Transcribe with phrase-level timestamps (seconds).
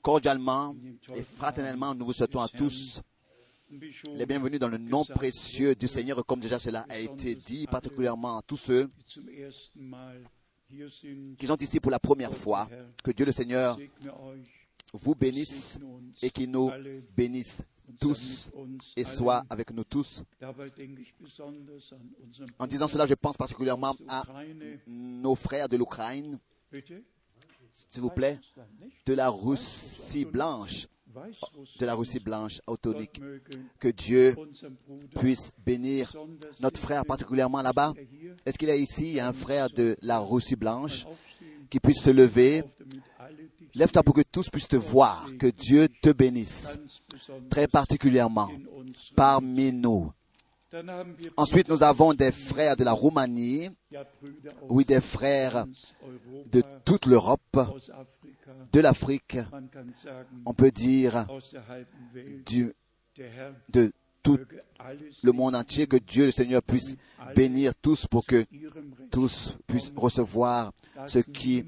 [0.00, 0.74] Cordialement
[1.14, 3.00] et fraternellement, nous vous souhaitons à tous
[4.14, 8.38] les bienvenus dans le nom précieux du Seigneur, comme déjà cela a été dit, particulièrement
[8.38, 8.90] à tous ceux
[11.38, 12.68] qui sont ici pour la première fois.
[13.02, 13.78] Que Dieu le Seigneur
[14.92, 15.78] vous bénisse
[16.22, 16.70] et qu'il nous
[17.16, 17.62] bénisse
[18.00, 18.50] tous
[18.96, 20.22] et soit avec nous tous.
[22.58, 24.22] En disant cela, je pense particulièrement à
[24.86, 26.38] nos frères de l'Ukraine?
[27.72, 28.38] S'il vous plaît,
[29.06, 30.86] de la Russie blanche,
[31.78, 33.20] de la Russie blanche autonique.
[33.78, 34.34] Que Dieu
[35.18, 36.14] puisse bénir
[36.60, 37.92] notre frère particulièrement là-bas.
[38.46, 41.06] Est-ce qu'il ici y a un frère de la Russie blanche
[41.70, 42.64] qui puisse se lever?
[43.74, 45.26] Lève-toi pour que tous puissent te voir.
[45.38, 46.78] Que Dieu te bénisse
[47.50, 48.50] très particulièrement
[49.16, 50.12] parmi nous.
[51.36, 53.70] Ensuite, nous avons des frères de la Roumanie,
[54.68, 55.66] oui, des frères
[56.50, 57.58] de toute l'Europe,
[58.72, 59.38] de l'Afrique,
[60.46, 61.26] on peut dire
[63.68, 64.38] de tout
[65.22, 66.96] le monde entier, que Dieu le Seigneur puisse
[67.34, 68.46] bénir tous pour que
[69.10, 70.72] tous puissent recevoir
[71.06, 71.64] ce qui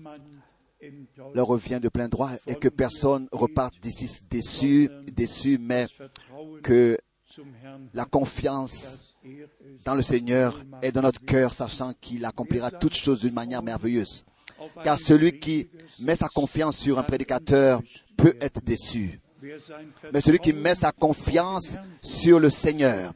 [1.35, 5.89] leur revient de plein droit et que personne reparte d'ici déçu, déçu, mais
[6.63, 6.99] que
[7.93, 9.17] la confiance
[9.85, 14.25] dans le Seigneur est dans notre cœur, sachant qu'il accomplira toutes choses d'une manière merveilleuse.
[14.83, 15.69] Car celui qui
[16.01, 17.83] met sa confiance sur un prédicateur
[18.17, 19.21] peut être déçu.
[20.13, 23.13] Mais celui qui met sa confiance sur le Seigneur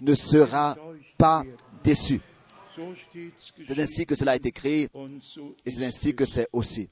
[0.00, 0.76] ne sera
[1.16, 1.44] pas
[1.82, 2.20] déçu.
[3.66, 4.88] C'est ainsi que cela est écrit
[5.64, 6.88] et c'est ainsi que c'est aussi.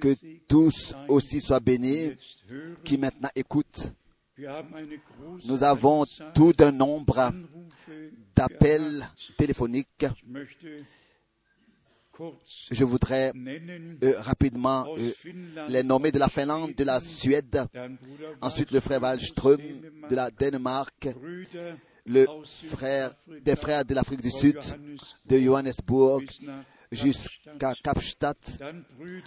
[0.00, 2.12] Que tous aussi soient bénis
[2.84, 3.92] qui maintenant écoutent.
[5.46, 7.32] Nous avons tout un nombre
[8.34, 10.06] d'appels téléphoniques.
[12.70, 15.12] Je voudrais euh, rapidement euh,
[15.68, 17.64] les nommer de la Finlande, de la Suède,
[18.42, 19.60] ensuite le frère Wallström
[20.08, 21.08] de la Danemark,
[22.04, 24.58] le frère des frères de l'Afrique du Sud,
[25.26, 26.22] de Johannesburg
[26.90, 28.62] jusqu'à Kapstadt.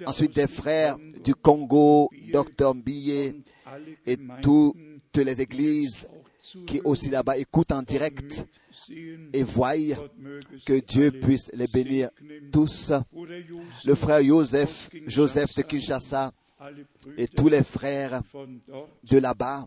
[0.06, 6.08] Ensuite des frères du Congo, Dr Billet und alle et toutes les églises
[6.68, 8.46] qui aussi là-bas écoutent en direct
[8.90, 9.76] et voient
[10.66, 12.10] que Dieu puisse les bénir
[12.52, 12.92] tous.
[13.86, 16.32] Le frère Joseph, Joseph de Kinshasa
[17.18, 18.22] et tous les frères
[19.04, 19.66] de là-bas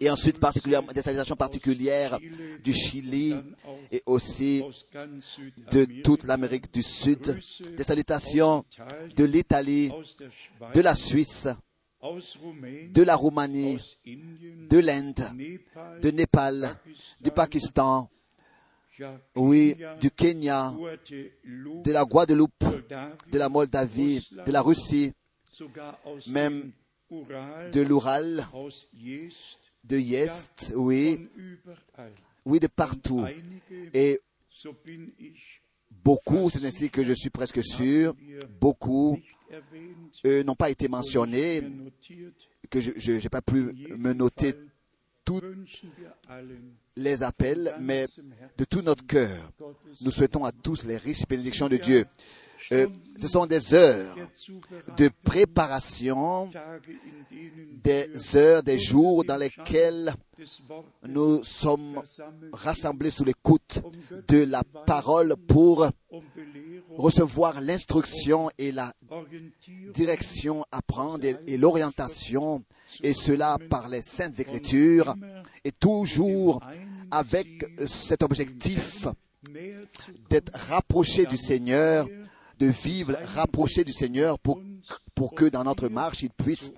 [0.00, 2.18] et ensuite particulièrement des salutations particulières
[2.64, 3.34] du Chili
[3.92, 4.64] et aussi
[5.70, 7.38] de toute l'Amérique du Sud,
[7.76, 8.64] des salutations
[9.16, 9.90] de l'Italie,
[10.74, 11.48] de la Suisse,
[12.02, 15.20] de la Roumanie, de l'Inde,
[16.00, 16.74] de Népal,
[17.20, 18.08] du Pakistan,
[19.36, 20.72] oui, du Kenya,
[21.10, 22.64] de la Guadeloupe,
[23.30, 25.12] de la Moldavie, de la Russie,
[26.28, 26.72] même
[27.10, 27.82] de
[28.94, 31.28] Jest, de Yest, oui,
[32.44, 33.26] oui, de partout.
[33.94, 34.20] Et
[36.04, 38.14] beaucoup, c'est ainsi que je suis presque sûr,
[38.60, 39.18] beaucoup.
[40.26, 41.62] euh, n'ont pas été mentionnés,
[42.70, 44.54] que je n'ai pas pu me noter
[46.28, 48.06] allen les appels, mais
[48.58, 49.52] de tout notre cœur,
[50.00, 52.04] nous souhaitons à tous les riches bénédictions de Dieu.
[52.72, 52.86] Euh,
[53.18, 54.16] ce sont des heures
[54.96, 56.48] de préparation,
[57.82, 60.14] des heures, des jours dans lesquels
[61.08, 62.00] nous sommes
[62.52, 63.82] rassemblés sous l'écoute
[64.28, 65.88] de la parole pour
[66.96, 68.92] recevoir l'instruction et la
[69.92, 72.64] direction à prendre et, l'orientation,
[73.02, 75.14] et cela par les saintes écritures,
[75.64, 76.60] et toujours
[77.10, 77.48] avec
[77.86, 79.08] cet objectif
[80.28, 82.06] d'être rapproché du Seigneur,
[82.60, 84.60] de vivre rapproché du Seigneur pour,
[85.14, 86.72] pour que dans notre marche, il puisse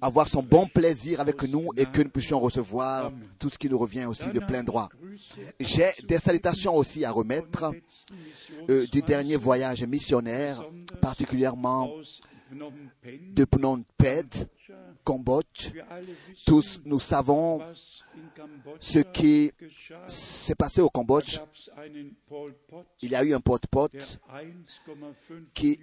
[0.00, 3.78] avoir son bon plaisir avec nous et que nous puissions recevoir tout ce qui nous
[3.78, 4.88] revient aussi de plein droit.
[5.60, 7.72] J'ai des salutations aussi à remettre
[8.68, 10.64] euh, du dernier voyage missionnaire,
[11.00, 11.90] particulièrement
[12.52, 14.46] de Phnom Penh,
[15.04, 15.72] Cambodge.
[16.46, 17.60] Tous nous savons
[18.80, 19.50] ce qui
[20.08, 21.38] s'est passé au Cambodge.
[23.02, 25.78] Il y a eu un pot-pot der 1,5 qui-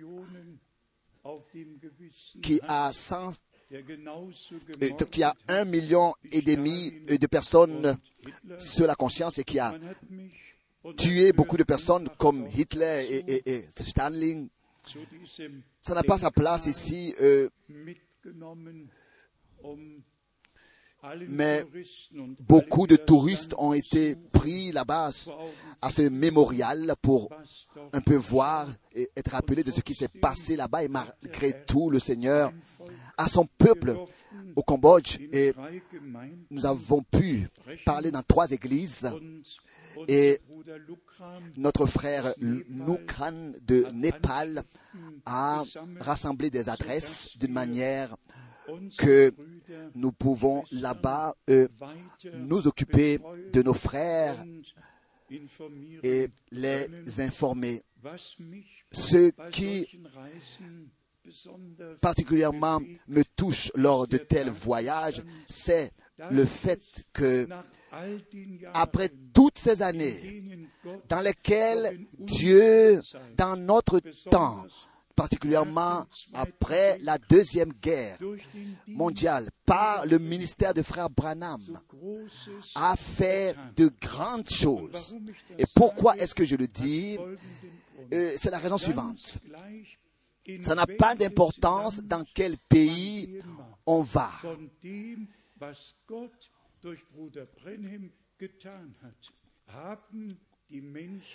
[2.42, 3.34] qui a 100
[3.70, 7.98] der genauso euh, qui a un million et demi euh, de personnes
[8.58, 9.74] sur la conscience et qui a
[10.98, 14.48] tué beaucoup de personnes comme Hitler et, et- et Stalin.
[15.82, 17.14] Ça n'a pas sa place ici.
[17.22, 17.48] euh,
[21.28, 21.63] Mais
[22.42, 25.12] beaucoup de touristes ont été pris là-bas
[25.81, 27.30] à ce mémorial pour
[27.94, 30.84] un peu voir et être rappelés de ce qui s'est passé là-bas.
[30.84, 32.51] Et malgré tout, le Seigneur
[33.18, 33.96] a son peuple
[34.56, 35.19] au Cambodge.
[35.31, 35.54] Et
[36.50, 37.48] nous avons pu
[37.86, 39.10] parler dans trois églises.
[40.07, 40.40] Et
[41.57, 44.63] notre frère Nukran de Népal
[45.25, 45.63] a
[46.00, 48.16] rassemblé des adresses d'une manière
[48.98, 49.33] que
[49.95, 51.68] nous pouvons là-bas euh,
[52.33, 53.19] nous occuper
[53.54, 54.44] de nos frères
[56.04, 56.88] et les
[57.19, 57.83] informer.
[58.92, 59.88] Ce qui
[62.01, 65.92] particulièrement me touche lors de tels voyages, c'est
[66.31, 66.81] le fait
[67.13, 67.48] que
[68.74, 70.68] après toutes ces années
[71.07, 73.01] dans lesquelles Dieu,
[73.38, 74.00] dans notre
[74.30, 74.66] temps,
[75.19, 78.18] particulièrement après la Deuxième Guerre
[78.88, 81.60] mondiale, par le ministère de Frère Branham,
[82.75, 85.18] a fait de grandes choses.
[85.57, 87.18] Et pourquoi est-ce que je le dis?
[88.13, 89.39] Euh, C'est la raison suivante.
[90.62, 93.39] Ça n'a pas d'importance dans quel pays
[93.86, 94.30] on va.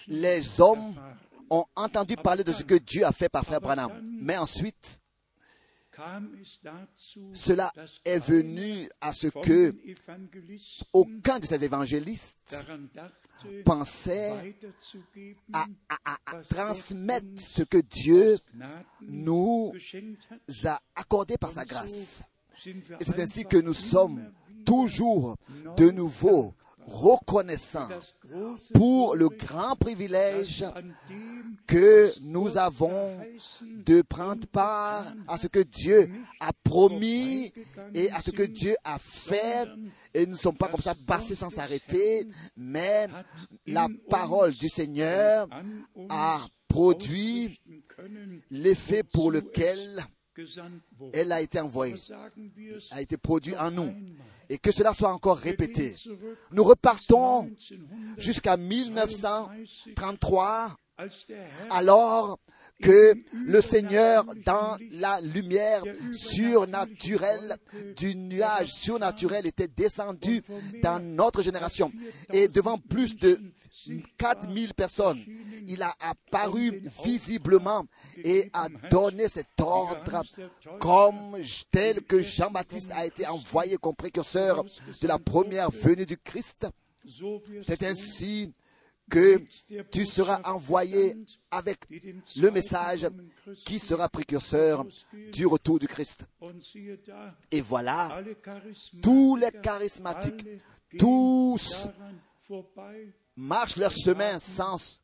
[0.08, 0.94] Les hommes
[1.50, 3.92] ont entendu parler de ce que Dieu a fait par Frère Branham.
[4.20, 5.00] Mais ensuite,
[7.32, 7.70] cela
[8.04, 9.74] est venu à ce que
[10.92, 12.56] aucun de ces évangélistes
[13.64, 14.56] pensait
[15.52, 15.66] à,
[16.48, 18.36] transmettre ce que Dieu
[19.02, 19.72] nous
[20.64, 22.22] a accordé par sa grâce.
[22.66, 24.32] Et c'est ainsi que nous sommes
[24.64, 25.36] toujours
[25.76, 26.54] de nouveau
[26.86, 27.88] reconnaissants
[28.74, 30.64] pour le grand privilège
[31.66, 33.18] que nous avons
[33.62, 36.10] de prendre part à ce que Dieu
[36.40, 37.52] a promis
[37.94, 39.68] et à ce que Dieu a fait.
[40.12, 43.08] Et nous ne sommes pas comme ça passés sans s'arrêter, mais
[43.66, 45.48] la parole du Seigneur
[46.08, 47.60] a produit
[48.50, 49.78] l'effet pour lequel
[51.12, 51.94] elle a été envoyée,
[52.90, 53.94] a été produit en nous.
[54.48, 55.94] Et que cela soit encore répété.
[56.52, 57.50] Nous repartons
[58.18, 60.76] jusqu'à 1933,
[61.70, 62.38] alors
[62.82, 65.82] que le Seigneur, dans la lumière
[66.12, 67.56] surnaturelle
[67.96, 70.42] du nuage surnaturel, était descendu
[70.82, 71.92] dans notre génération.
[72.32, 73.38] Et devant plus de
[74.18, 75.22] 4000 personnes,
[75.66, 77.84] il a apparu visiblement
[78.22, 80.22] et a donné cet ordre
[80.80, 81.38] comme
[81.70, 84.64] tel que Jean-Baptiste a été envoyé comme précurseur
[85.00, 86.66] de la première venue du Christ.
[87.62, 88.54] C'est ainsi
[89.10, 89.42] que
[89.90, 91.16] tu seras envoyé
[91.50, 91.78] avec
[92.36, 93.06] le message
[93.64, 94.84] qui sera précurseur
[95.32, 96.26] du retour du Christ.
[97.50, 98.22] Et voilà,
[99.02, 100.46] tous les charismatiques,
[100.98, 101.88] tous
[103.36, 105.00] marchent leur chemin sans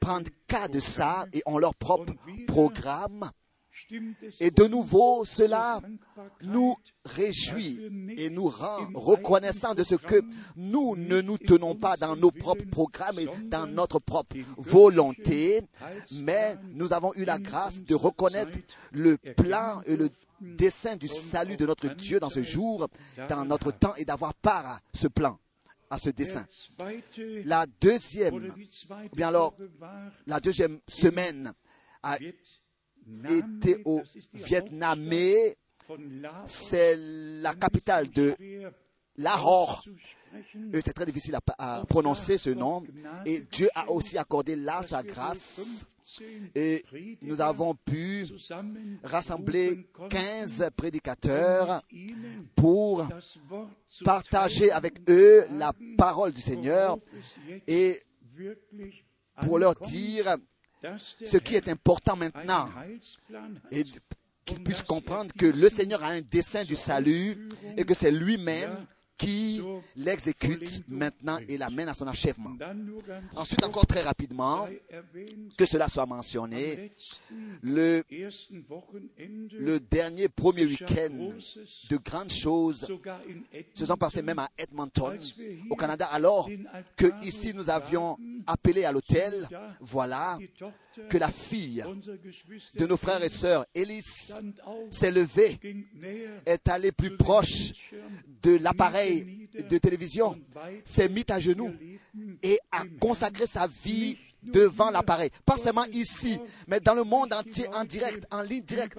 [0.00, 2.14] prendre cas de ça et ont leur propre
[2.46, 3.30] programme.
[4.40, 5.80] Et de nouveau, cela
[6.42, 7.82] nous réjouit
[8.16, 10.22] et nous rend reconnaissants de ce que
[10.56, 15.62] nous ne nous tenons pas dans nos propres programmes et dans notre propre volonté,
[16.12, 18.58] mais nous avons eu la grâce de reconnaître
[18.92, 20.08] le plan et le
[20.40, 22.88] dessein du salut de notre Dieu dans ce jour,
[23.28, 25.38] dans notre temps, et d'avoir part à ce plan
[25.88, 26.44] à ce dessin.
[27.44, 28.52] La deuxième,
[29.14, 29.54] bien alors,
[30.26, 31.52] la deuxième semaine
[32.02, 32.18] a
[33.28, 34.02] été au
[34.34, 35.04] Vietnam,
[36.44, 36.96] c'est
[37.42, 38.34] la capitale de
[39.16, 39.84] Lahore.
[40.72, 42.82] C'est très difficile à, prononcer ce nom.
[43.24, 45.86] Et Dieu a aussi accordé là sa grâce
[46.54, 46.84] et
[47.22, 48.26] nous avons pu
[49.02, 51.82] rassembler 15 prédicateurs
[52.54, 53.06] pour
[54.04, 56.98] partager avec eux la parole du Seigneur
[57.66, 57.98] et
[59.42, 60.36] pour leur dire
[60.98, 62.68] ce qui est important maintenant
[63.70, 63.84] et
[64.44, 68.86] qu'ils puissent comprendre que le Seigneur a un dessein du salut et que c'est lui-même
[69.16, 69.62] qui
[69.96, 72.56] l'exécute maintenant et l'amène à son achèvement.
[73.34, 74.66] Ensuite, encore très rapidement,
[75.56, 76.92] que cela soit mentionné,
[77.62, 81.28] le, le dernier premier week-end
[81.90, 82.86] de grandes choses
[83.74, 85.18] se sont passées même à Edmonton,
[85.70, 86.48] au Canada, alors
[86.96, 89.48] que ici nous avions appelé à l'hôtel,
[89.80, 90.38] voilà
[91.08, 91.84] que la fille
[92.74, 94.40] de nos frères et sœurs, Elise,
[94.90, 95.58] s'est levée,
[96.44, 97.72] est allée plus proche
[98.42, 100.38] de l'appareil de télévision,
[100.84, 101.72] s'est mise à genoux
[102.42, 105.30] et a consacré sa vie devant l'appareil.
[105.44, 108.98] Pas seulement ici, mais dans le monde entier, en direct, en ligne directe.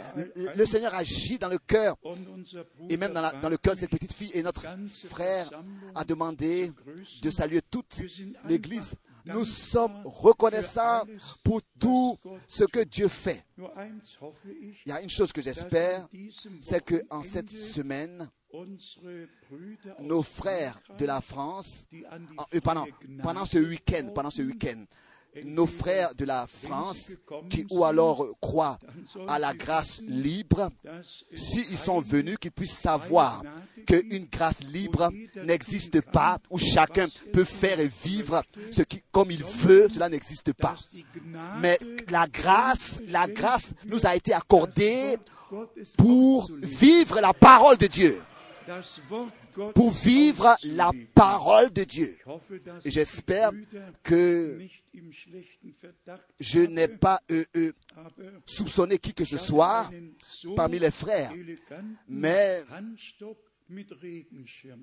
[0.55, 1.95] Le, Seigneur agit dans le cœur
[2.89, 4.31] et même dans, le cœur de cette petite fille.
[4.33, 4.63] Et notre
[5.09, 5.49] frère
[5.95, 6.71] a demandé
[7.21, 8.01] de saluer toute
[8.45, 8.95] l'Église.
[9.25, 11.03] Nous sommes reconnaissants
[11.43, 13.43] pour tout ce que Dieu fait.
[13.57, 16.07] Il y a une chose que j'espère,
[16.61, 18.29] c'est que en cette semaine,
[19.99, 21.85] nos frères de la France,
[22.37, 22.85] en- euh, pendant,
[23.21, 24.85] pendant ce week-end, pendant ce week-end,
[25.43, 27.11] nos frères de la France
[27.49, 28.79] qui ou alors croient
[29.27, 30.69] à la grâce libre,
[31.33, 33.43] s'ils sont venus, qu'ils puissent savoir
[33.85, 35.11] qu'une grâce libre
[35.43, 38.41] n'existe pas, où chacun peut faire et vivre
[38.71, 40.75] ce qui, comme il veut, cela n'existe pas.
[41.59, 41.77] Mais
[42.09, 45.17] la grâce, la grâce nous a été accordée
[45.97, 48.21] pour vivre la parole de Dieu,
[49.73, 52.17] pour vivre la parole de Dieu.
[52.85, 53.51] Et j'espère
[54.03, 54.59] que
[56.39, 57.71] je n'ai pas euh, euh,
[58.45, 59.89] soupçonné qui que ce soit
[60.55, 61.31] parmi les frères,
[62.07, 62.63] mais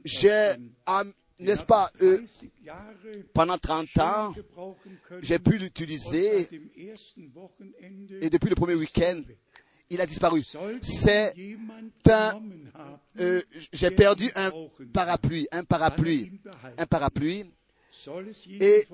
[0.05, 0.53] j'ai,
[1.39, 2.29] n'est-ce pas, euh, 30
[2.65, 2.95] Jahre
[3.33, 4.35] pendant 30 ans,
[5.21, 6.49] j'ai pu l'utiliser
[8.21, 9.23] et depuis le premier week-end,
[9.91, 10.43] il a disparu.
[10.83, 11.35] C'est
[12.07, 12.43] un-
[13.21, 13.41] euh,
[13.73, 14.51] j'ai perdu un
[14.93, 16.41] parapluie, un parapluie,
[16.79, 17.45] un parapluie,
[18.61, 18.87] et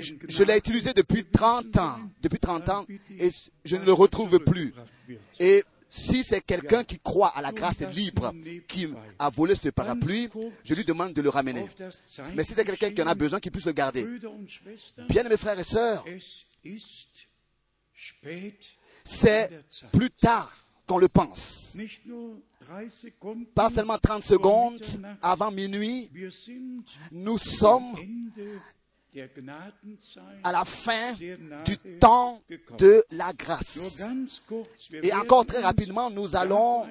[0.00, 2.86] je, je l'ai utilisé depuis 30 ans, depuis 30 ans,
[3.18, 3.30] et
[3.64, 4.72] je ne le retrouve plus.
[5.40, 8.32] Et si c'est quelqu'un qui croit à la grâce libre,
[8.68, 10.28] qui a volé ce parapluie,
[10.64, 11.66] je lui demande de le ramener.
[12.34, 14.06] Mais si c'est quelqu'un qui en a besoin, qu'il puisse le garder.
[15.08, 16.04] Bien mes frères et sœurs,
[19.04, 19.50] c'est
[19.92, 20.52] plus tard
[20.86, 21.76] qu'on le pense.
[22.66, 26.10] Nicht nur 30 Sekunden Pas seulement 30 vor secondes avant minuit,
[27.10, 27.94] nous sommes
[30.44, 31.14] à la fin
[31.64, 32.42] du temps
[32.78, 34.02] de la grâce.
[35.02, 36.86] Et encore très rapidement, nous allons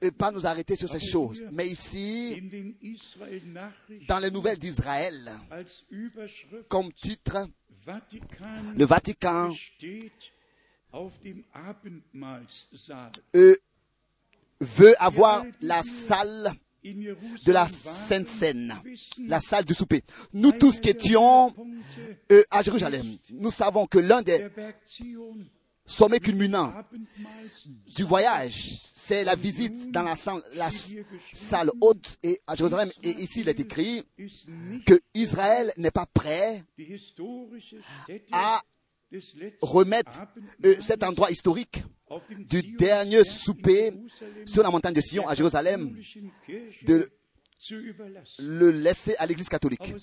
[0.00, 1.44] et pas nous arrêter sur ces choses.
[1.52, 2.42] Mais ici,
[4.08, 5.30] dans les nouvelles d'Israël,
[6.68, 7.46] comme titre,
[8.76, 9.52] le Vatican
[13.34, 13.56] euh,
[14.60, 16.52] veut avoir la salle
[16.84, 18.74] de la Sainte Seine,
[19.26, 20.02] la salle du souper.
[20.32, 21.54] Nous tous qui étions
[22.32, 24.48] euh, à Jérusalem, nous savons que l'un des
[25.84, 26.72] sommets culminants
[27.94, 28.68] du voyage,
[29.08, 30.68] c'est la visite dans la salle, la
[31.32, 32.90] salle haute et à Jérusalem.
[33.02, 34.04] Et ici, il est écrit
[34.86, 36.64] que Israël n'est pas prêt
[38.32, 38.60] à
[39.60, 40.22] remettre
[40.64, 41.82] euh, cet endroit historique
[42.38, 43.92] du dernier souper
[44.46, 45.96] sur la montagne de Sion à Jérusalem,
[46.82, 47.10] de
[48.38, 49.94] le laisser à l'église catholique.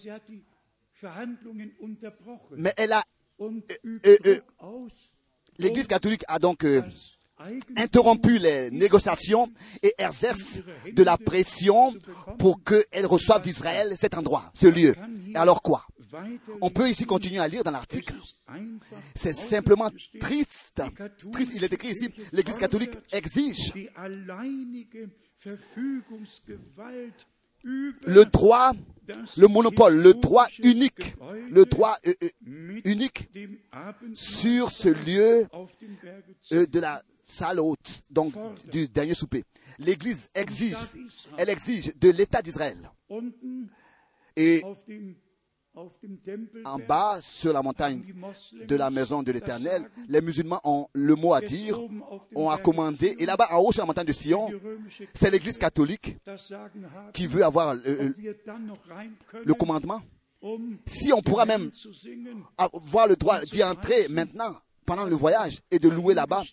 [2.58, 3.04] Mais elle a,
[3.40, 5.12] Druck aus,
[5.58, 6.82] l'église catholique a donc euh,
[7.78, 9.52] interrompu les négociations
[9.84, 10.60] et exerce
[10.92, 11.94] de la pression
[12.40, 14.96] pour qu'elle reçoive d'Israël cet endroit, ce lieu.
[15.36, 15.86] Alors quoi?
[16.62, 18.14] On peut ici continuer à lire dans l'article.
[19.16, 19.90] C'est simplement
[20.20, 20.82] triste.
[21.32, 23.74] Triste, il est écrit ici, l'Église catholique exige
[27.66, 28.74] le droit,
[29.38, 31.16] le monopole, le droit unique,
[31.50, 33.30] le droit euh, euh, unique
[34.14, 35.48] sur ce lieu
[36.52, 38.34] euh, de la salle haute, donc
[38.72, 39.44] du dernier souper.
[39.80, 40.94] L'Église exige,
[41.38, 42.78] elle exige de l'État d'Israël.
[44.38, 44.64] Et
[46.64, 48.02] en bas, sur la montagne
[48.66, 51.80] de la maison de l'Éternel, les musulmans ont le mot à dire,
[52.36, 53.16] ont à commander.
[53.20, 54.50] Et là-bas, en haut, sur la montagne de Sion,
[55.14, 56.16] c'est l'Église catholique
[57.14, 58.74] qui veut avoir euh, euh, können,
[59.44, 60.02] le commandement.
[60.42, 61.72] um Si on pourra même
[62.58, 64.56] avoir le droit d'y entrer maintenant,
[64.86, 66.44] pendant le voyage, et de louer là-bas,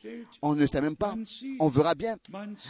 [0.40, 1.14] on ne sait même pas.
[1.60, 2.16] On verra bien.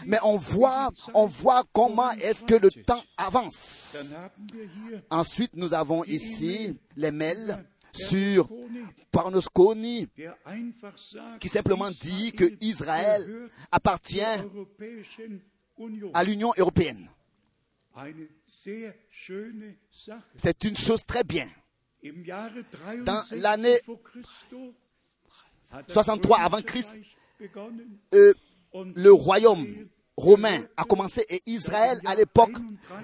[0.07, 4.13] Mais on voit, on voit comment est-ce que le temps avance.
[5.11, 8.49] Ensuite, nous avons ici les mails sur
[9.11, 10.09] Parnosconi
[11.41, 14.21] qui simplement dit que Israël appartient
[16.15, 17.09] à l'Union européenne.
[20.37, 21.47] C'est une chose très bien.
[22.03, 23.79] Dans 63 l'année
[25.89, 26.91] 63 avant Christ,
[28.15, 28.33] Euh,
[28.95, 29.67] le royaume
[30.17, 32.53] romain a commencé et Israël à l'époque,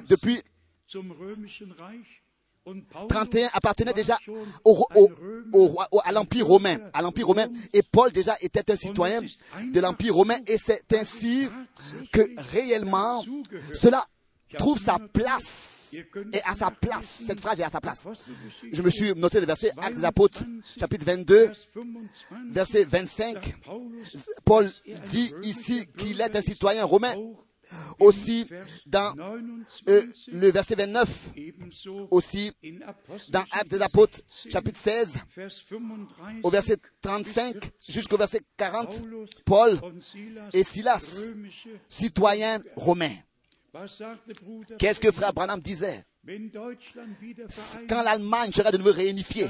[0.09, 0.41] depuis
[0.89, 2.23] zum Römischen Reich
[2.65, 4.17] und Paulus 31 appartenait déjà
[6.05, 7.49] à l'Empire romain, à l'Empire romain.
[7.73, 10.39] Et Paul déjà était un citoyen de l'Empire romain.
[10.47, 11.49] Et c'est ainsi
[12.13, 12.21] que
[12.53, 13.25] réellement
[13.75, 14.05] cela
[14.57, 15.95] trouve sa place,
[16.33, 18.07] et à sa place, cette phrase est à sa place.
[18.73, 20.45] Je me suis noté le verset Actes des Apôtres,
[20.79, 21.51] chapitre 22,
[22.51, 23.57] verset 25.
[24.45, 24.71] Paul
[25.11, 27.15] dit ici qu'il est un citoyen romain.
[27.99, 28.49] Aussi,
[28.87, 29.15] dans
[29.89, 31.35] euh, le verset 29,
[32.11, 32.51] aussi,
[33.29, 35.19] dans Actes des Apôtres, chapitre 16,
[36.43, 39.03] au verset 35 jusqu'au verset 40,
[39.45, 39.79] Paul
[40.55, 41.31] et Silas,
[41.91, 43.17] citoyens romains.
[44.79, 46.05] Qu'est-ce que frère Branham disait
[47.89, 49.47] quand l'Allemagne sera de nouveau réunifiée,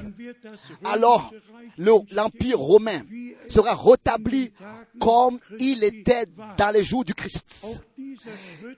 [0.85, 1.33] alors
[1.77, 3.01] le- l'Empire romain
[3.49, 4.53] sera rétabli
[5.01, 7.83] comme il était dans les jours du Christ.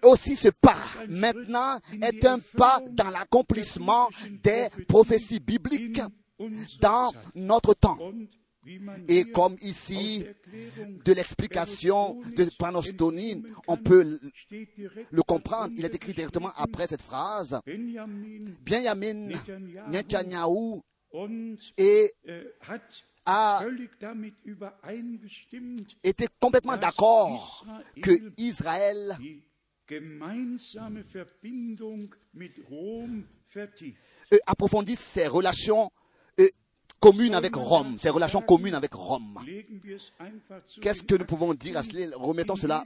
[0.03, 0.79] Aussi ce pas
[1.09, 4.09] maintenant est un pas dans l'accomplissement
[4.43, 6.01] des prophéties bibliques
[6.81, 7.99] dans notre temps.
[9.09, 10.25] Et comme ici,
[11.05, 14.19] de l'explication de Panostonie, on peut
[15.11, 15.73] le comprendre.
[15.77, 17.61] Il est écrit directement après cette phrase.
[17.67, 19.31] Benjamin
[19.93, 20.81] Netanyahu
[21.77, 22.13] et
[23.27, 23.63] a
[26.05, 27.67] été complètement d'accord
[28.01, 29.17] que Israël
[34.33, 35.91] euh, approfondisse ses relations
[37.01, 39.41] communes avec Rome, ses relations communes avec Rome.
[40.81, 42.17] Qu'est-ce que nous pouvons dire à cela?
[42.17, 42.85] Remettons cela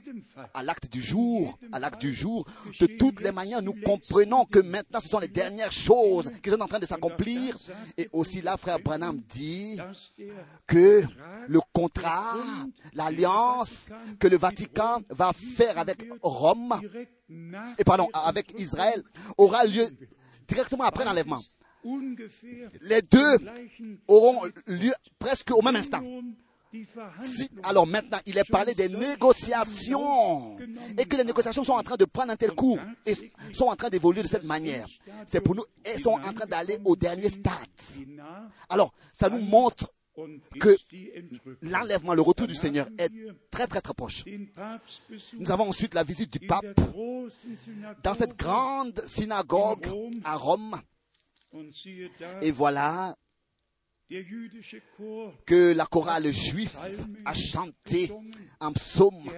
[0.53, 2.45] à l'acte du jour, à l'acte du jour.
[2.79, 6.61] De toutes les manières, nous comprenons que maintenant, ce sont les dernières choses qui sont
[6.61, 7.57] en train de s'accomplir.
[7.97, 10.33] Et aussi là, frère Branham dit dass der
[10.65, 11.03] que
[11.47, 12.35] le contrat,
[12.93, 13.87] l'alliance
[14.19, 16.79] que le Vatican va faire avec Rome,
[17.77, 19.03] et pardon, avec Israël,
[19.37, 19.85] aura lieu
[20.47, 21.41] directement après l'enlèvement.
[22.81, 23.37] Les deux
[24.07, 26.01] auront lieu presque au même instant.
[27.23, 30.57] Si- alors maintenant, il est parlé des négociations
[30.97, 33.13] et que les négociations sont en train de prendre un tel cours et
[33.53, 34.85] sont en train d'évoluer de cette manière.
[35.25, 37.53] C'est pour nous, elles sont en train d'aller au dernier stade.
[38.69, 39.91] Alors, ça nous montre
[40.59, 40.75] que
[41.61, 43.09] l'enlèvement, le retour du Seigneur est
[43.51, 44.23] très très très proche.
[45.37, 46.65] Nous avons ensuite la visite du pape
[48.03, 49.85] dans cette grande synagogue
[50.23, 50.75] à Rome.
[52.41, 53.15] Et voilà
[55.45, 56.75] que la chorale juive
[57.25, 58.11] a chanté
[58.59, 59.31] un psaume,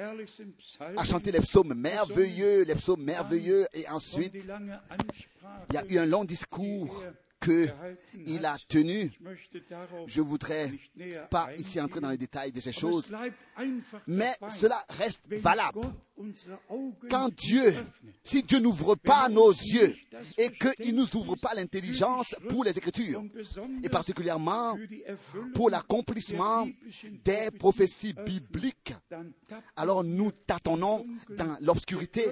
[0.97, 3.65] a chanté les psaumes merveilleux, les psaumes merveilleux.
[3.73, 7.03] Et ensuite, il y a eu un long discours
[7.39, 7.67] que
[8.25, 9.11] il a tenu.
[10.05, 10.71] Je voudrais
[11.29, 13.11] pas ici entrer dans les détails de ces choses,
[14.05, 15.79] mais cela reste valable.
[17.09, 17.73] Quand Dieu,
[18.23, 19.95] si Dieu n'ouvre pas nos yeux
[20.37, 23.23] et qu'il ne nous ouvre pas l'intelligence pour les Écritures,
[23.83, 24.77] et particulièrement
[25.53, 26.67] pour l'accomplissement
[27.23, 28.93] des prophéties bibliques,
[29.75, 32.25] alors nous tâtonnons dans l'obscurité.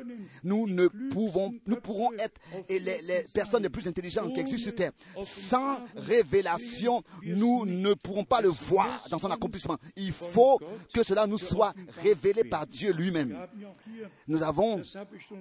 [0.44, 4.92] Nous ne pouvons, nous pourrons être les personnes les plus intelligentes qui existent sur terre.
[5.22, 9.78] Sans révélation, nous ne pourrons pas le voir dans son accomplissement.
[9.96, 10.60] Il faut
[10.94, 13.38] que cela nous soit révélé par Dieu lui-même.
[14.28, 14.82] Nous avons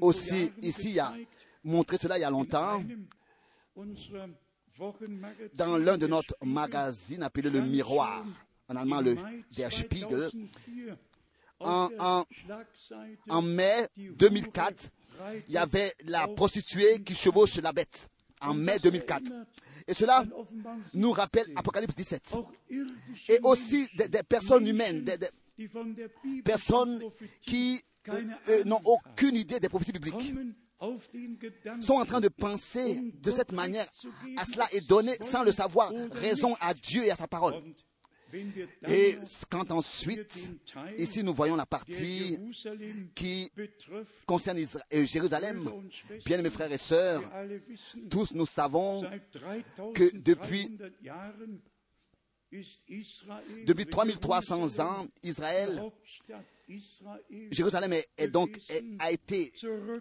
[0.00, 0.98] aussi ici
[1.62, 2.82] montré cela il y a longtemps
[5.54, 8.24] dans l'un de notre magazine appelé Le Miroir,
[8.68, 9.16] en allemand le
[9.56, 10.30] Der Spiegel,
[11.60, 12.24] 2004
[13.28, 18.08] en, mai die Hure 2004, reitet il y avait la prostituée qui chevauche la bête.
[18.40, 19.22] En mai 2004.
[19.86, 20.24] Et cela
[20.94, 21.58] nous rappelle 17.
[21.58, 22.32] Apocalypse 17.
[22.32, 25.16] Auch irdische Et aussi des, personnes humaines, des
[26.44, 27.00] personnes
[27.46, 27.80] qui
[28.12, 30.34] euh, euh, n'ont aucune idée des prophéties bibliques,
[31.80, 33.86] sont en train de penser de cette manière
[34.36, 37.54] à cela et donner sans le savoir raison à Dieu et à sa parole.
[38.88, 39.16] Et
[39.48, 40.50] quand ensuite,
[40.98, 42.36] ici nous voyons la partie
[43.14, 43.48] qui
[44.26, 44.58] concerne
[44.92, 45.70] euh, Jérusalem,
[46.26, 47.22] bien mes frères et sœurs,
[48.10, 50.76] tous nous savons seit 3300 que depuis-
[53.66, 55.82] depuis 3300 ans, Israël,
[57.50, 59.52] Jérusalem est, donc est- a été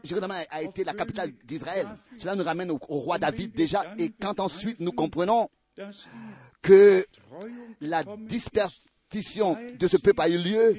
[0.04, 1.88] Jérusalem a été la capitale d'Israël.
[2.18, 3.94] Cela nous ramène au, au roi David déjà.
[3.98, 5.50] Et quand ensuite nous comprenons
[6.62, 7.06] que
[7.82, 10.76] la dispersion de ce peuple a eu lieu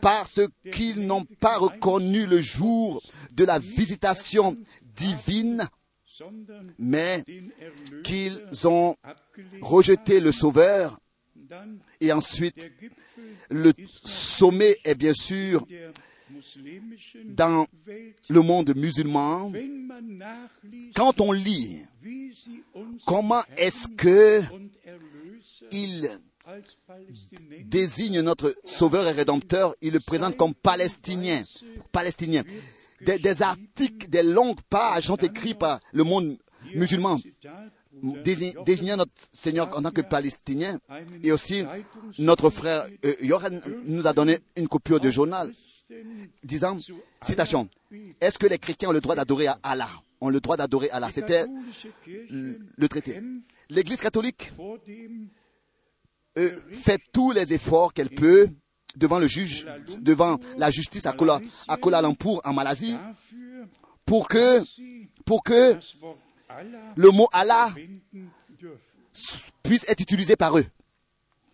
[0.00, 0.40] parce
[0.72, 3.02] qu'ils n'ont pas reconnu le jour
[3.32, 4.54] de la visitation
[4.94, 5.66] divine,
[6.78, 7.22] mais
[8.04, 8.96] qu'ils ont
[9.60, 10.98] rejeté le Sauveur.
[12.00, 12.70] Et ensuite,
[13.50, 13.72] le
[14.04, 15.66] sommet est bien sûr
[17.24, 17.66] dans
[18.28, 19.52] le monde musulman.
[20.94, 21.82] Quand on lit
[23.06, 24.42] comment est-ce que
[25.72, 26.08] il
[27.64, 31.42] désigne notre sauveur et rédempteur, il le présente comme palestinien.
[31.90, 32.42] Palestinien.
[33.00, 36.38] des, des articles, des longues pages sont écrits par le monde
[36.74, 37.18] musulman
[38.02, 40.78] dési- désignant notre Seigneur en tant que Palestinien.
[41.22, 41.64] Et aussi,
[42.18, 43.14] notre frère euh,
[43.84, 45.52] nous a donné une coupure de journal
[46.42, 46.78] disant,
[47.22, 47.68] citation,
[48.20, 49.88] est-ce que les chrétiens ont le droit d'adorer à Allah?
[50.20, 51.10] Ont le droit d'adorer Allah.
[51.12, 51.44] C'était
[52.06, 53.20] le traité.
[53.70, 54.50] L'Église catholique
[56.38, 58.48] euh, fait tous les efforts qu'elle peut
[58.96, 59.66] devant le juge,
[60.00, 62.96] devant la justice à Kuala, à Lumpur en Malaisie,
[64.06, 64.62] pour que
[66.96, 67.72] le mot Allah
[69.62, 70.64] puisse être utilisé par eux.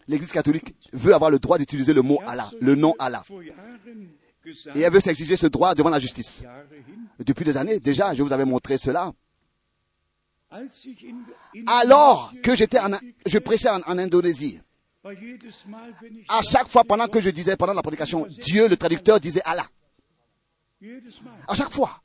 [0.09, 3.25] L'Église catholique veut avoir le droit d'utiliser le mot Allah, le nom Allah.
[4.75, 6.43] Et elle veut s'exiger ce droit devant la justice.
[7.21, 9.12] Depuis des années, déjà, je vous avais montré cela.
[11.67, 12.79] Alors que j'étais
[13.27, 14.61] je prêchais en Indonésie,
[16.29, 19.67] à chaque fois pendant que je disais, pendant la prédication, Dieu, le traducteur, disait Allah.
[21.49, 22.03] À chaque fois.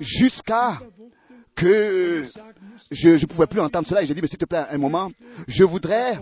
[0.00, 0.78] Jusqu'à
[1.58, 2.24] que
[2.90, 5.10] je ne pouvais plus entendre cela et j'ai dit, mais s'il te plaît, un moment,
[5.48, 6.16] je voudrais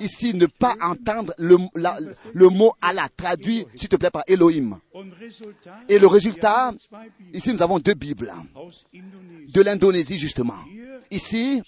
[0.00, 1.56] ici ne pas entendre le,
[2.34, 4.78] le mot Allah traduit, s'il te plaît, par Elohim.
[5.88, 6.72] Et le résultat,
[7.32, 8.30] ici nous avons deux Bibles
[9.48, 10.58] de l'Indonésie justement.
[11.10, 11.62] Ici,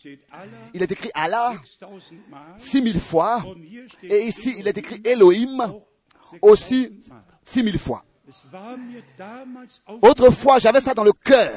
[0.75, 1.55] il est écrit Allah
[2.57, 3.45] six mille fois
[4.03, 5.73] et ici il est écrit Elohim
[6.43, 7.01] aussi
[7.43, 8.05] six mille fois.
[10.03, 11.51] Autrefois, j'avais ça dans le cœur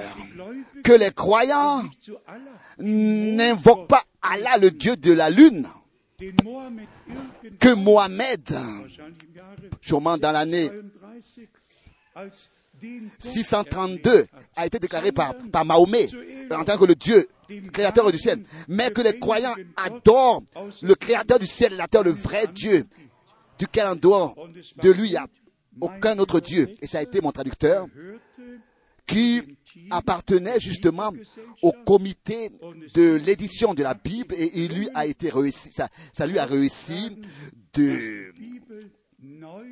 [0.83, 1.85] que les croyants
[2.79, 5.67] n'invoquent pas Allah, le Dieu de la lune,
[6.17, 8.53] que Mohamed,
[9.81, 10.69] sûrement dans l'année
[13.19, 14.25] 632,
[14.55, 16.09] a été déclaré par, par Mahomet
[16.51, 17.25] en tant que le Dieu
[17.71, 20.43] créateur du ciel, mais que les croyants adorent
[20.81, 22.83] le créateur du ciel la terre, le vrai Dieu,
[23.57, 24.35] duquel en dehors
[24.81, 25.27] de lui il n'y a
[25.81, 26.67] aucun autre Dieu.
[26.81, 27.87] Et ça a été mon traducteur
[29.07, 29.57] qui
[29.89, 31.11] appartenait justement
[31.61, 32.51] au comité
[32.93, 37.17] de l'édition de la Bible et il lui a été réussi, ça, lui a réussi
[37.73, 38.33] de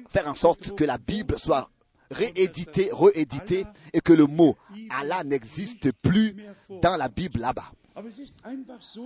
[0.10, 1.70] faire en sorte que la Bible soit
[2.10, 4.56] rééditée, rééditée et que le mot
[4.90, 6.36] Allah n'existe plus
[6.82, 7.72] dans la Bible là-bas.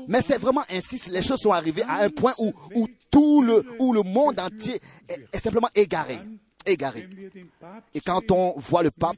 [0.08, 3.64] Mais c'est vraiment ainsi, les choses sont arrivées à un point où, où tout le,
[3.80, 6.18] où le monde entier est simplement égaré.
[6.66, 7.08] Égaré.
[7.94, 9.18] Et quand on voit le pape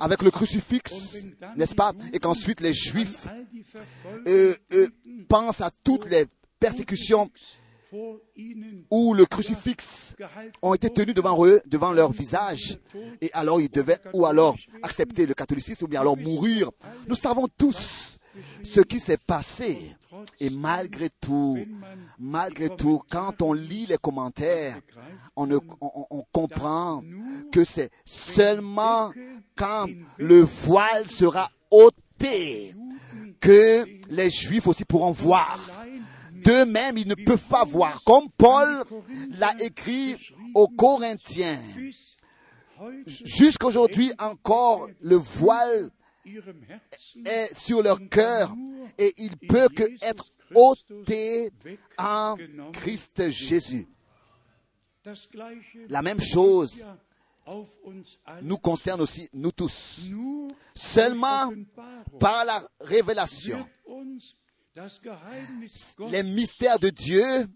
[0.00, 1.24] avec le crucifix,
[1.56, 3.28] n'est-ce pas Et qu'ensuite les juifs
[4.26, 4.88] euh, euh,
[5.28, 6.26] pensent à toutes les
[6.58, 7.30] persécutions
[8.90, 10.14] où le crucifix
[10.62, 12.78] ont été tenus devant eux, devant leur visage,
[13.20, 16.70] et alors ils devaient ou alors accepter le catholicisme ou bien alors mourir.
[17.08, 18.18] Nous savons tous
[18.62, 19.96] ce qui s'est passé.
[20.40, 21.58] Et malgré tout,
[22.18, 24.78] malgré tout, quand on lit les commentaires,
[25.36, 25.48] on,
[26.32, 27.02] comprend
[27.50, 29.12] que c'est seulement
[29.56, 29.86] quand
[30.18, 32.74] le voile sera ôté
[33.40, 35.58] que les juifs aussi pourront voir.
[36.32, 38.02] D'eux-mêmes, ils ne peuvent pas voir.
[38.04, 38.84] Comme Paul
[39.38, 40.16] l'a écrit
[40.54, 41.58] aux Corinthiens.
[43.06, 45.90] Jusqu'aujourd'hui encore, le voile
[47.24, 48.54] est sur leur cœur
[48.98, 51.50] et il peut que être ôté
[51.98, 52.36] en
[52.72, 53.86] Christ Jésus.
[55.88, 56.84] La même chose
[58.42, 60.08] nous concerne aussi, nous tous.
[60.74, 61.52] Seulement
[62.20, 63.68] par la révélation,
[66.10, 67.46] les mystères de Dieu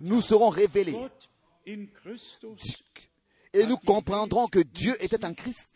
[0.00, 0.96] nous seront révélés.
[3.54, 5.70] Et nous comprendrons que Dieu était en Christ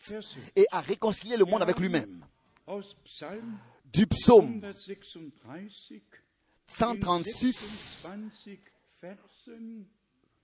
[0.56, 2.24] et a réconcilié le monde avec lui-même.
[3.92, 4.60] Du psaume
[6.66, 8.08] 136,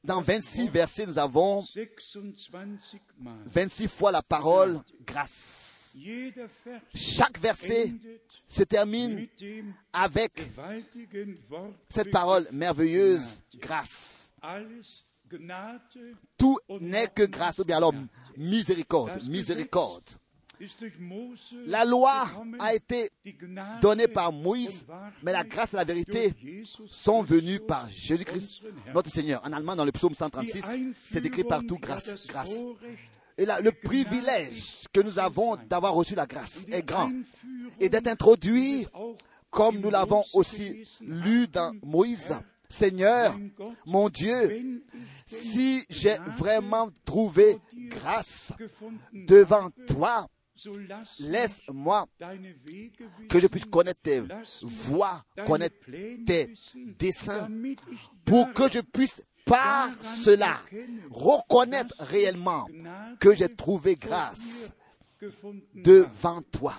[0.04, 1.66] dans 26 versets, nous avons
[3.46, 5.98] 26 fois la parole grâce.
[6.94, 7.94] Chaque verset
[8.46, 9.26] se termine
[9.92, 10.32] avec
[11.88, 14.30] cette parole merveilleuse, grâce.
[16.38, 17.94] Tout n'est que grâce, ou bien alors
[18.36, 20.04] miséricorde, miséricorde.
[21.66, 22.26] La loi
[22.60, 23.10] a été
[23.80, 24.86] donnée par Moïse,
[25.22, 26.32] mais la grâce et la vérité
[26.88, 28.62] sont venues par Jésus-Christ,
[28.94, 29.42] notre Seigneur.
[29.44, 30.64] En allemand, dans le psaume 136,
[31.10, 32.54] c'est écrit partout grâce, grâce.
[33.36, 37.10] Et là, le privilège que nous avons d'avoir reçu la grâce est grand
[37.80, 38.86] et d'être introduit,
[39.50, 42.32] comme nous l'avons aussi lu dans Moïse.
[42.74, 43.38] Seigneur,
[43.86, 44.82] mon Dieu,
[45.24, 47.58] si j'ai vraiment trouvé
[47.88, 48.52] grâce
[49.12, 50.26] devant toi,
[51.20, 52.06] laisse-moi
[53.28, 54.22] que je puisse connaître tes
[54.62, 55.76] voies, connaître
[56.26, 56.52] tes
[56.98, 57.48] desseins,
[58.24, 60.58] pour que je puisse par cela
[61.10, 62.66] reconnaître réellement
[63.20, 64.72] que j'ai trouvé grâce
[65.74, 66.74] devant toi.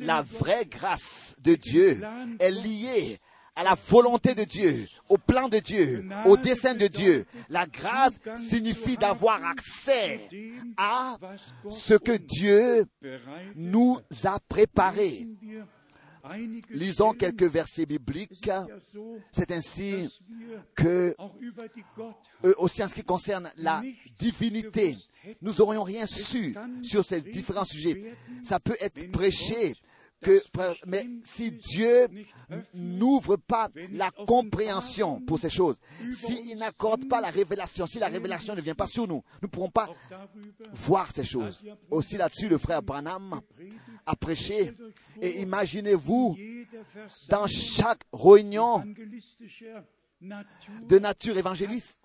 [0.00, 2.00] La vraie grâce de Dieu
[2.38, 3.18] est liée
[3.54, 7.24] à la volonté de Dieu, au plan de Dieu, au dessein de Dieu.
[7.50, 10.20] La grâce signifie d'avoir accès
[10.76, 11.18] à
[11.68, 12.86] ce que Dieu
[13.54, 15.26] nous a préparé.
[16.70, 18.48] Lisons quelques versets bibliques.
[19.32, 20.08] C'est ainsi
[20.74, 21.14] que,
[22.44, 23.82] euh, aussi en ce qui concerne la
[24.18, 24.96] divinité,
[25.40, 28.14] nous n'aurions rien su sur ces différents sujets.
[28.42, 29.74] Ça peut être prêché
[30.86, 32.08] mais si Dieu
[32.74, 35.76] n'ouvre pas la compréhension pour ces choses,
[36.10, 39.46] s'il n'accorde pas la révélation, si la révélation ne vient pas sur nous, nous ne
[39.48, 39.88] pourrons pas
[40.74, 41.62] voir ces choses.
[41.90, 43.40] Aussi là-dessus, le frère Branham
[44.06, 44.72] a prêché.
[45.20, 46.36] Et imaginez-vous,
[47.28, 48.84] dans chaque réunion
[50.20, 51.98] de nature évangéliste,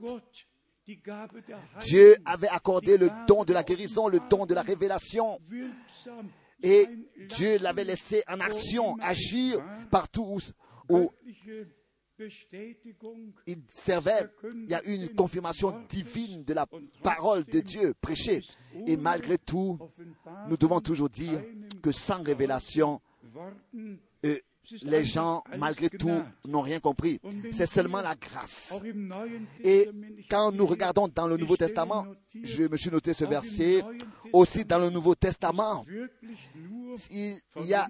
[1.82, 5.39] Dieu avait accordé le don de la guérison, le don de la révélation.
[6.63, 6.86] Et
[7.30, 10.39] Dieu l'avait laissé en action, agir partout
[10.89, 11.12] où,
[13.46, 14.28] il servait.
[14.43, 16.65] Il y a une confirmation divine de la
[17.04, 18.43] parole de Dieu prêchée.
[18.88, 19.78] Et malgré tout,
[20.50, 21.43] nous devons toujours dire
[21.82, 23.02] que sans révélation,
[24.26, 24.39] euh,
[24.82, 27.19] les gens, malgré tout, n'ont rien compris.
[27.51, 28.73] C'est seulement la grâce.
[29.63, 29.89] Et
[30.30, 32.06] quand nous regardons dans le Nouveau Testament,
[32.43, 33.84] je me suis noté ce verset,
[34.34, 35.86] aussi dans le Nouveau Testament,
[37.12, 37.88] il, y a,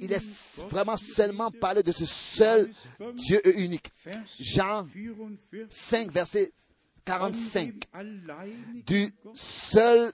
[0.00, 2.70] il est vraiment seulement parlé de ce seul
[3.14, 3.90] Dieu unique.
[4.38, 4.86] Jean
[5.68, 6.52] 5, verset
[7.04, 7.74] 45,
[8.86, 10.12] du seul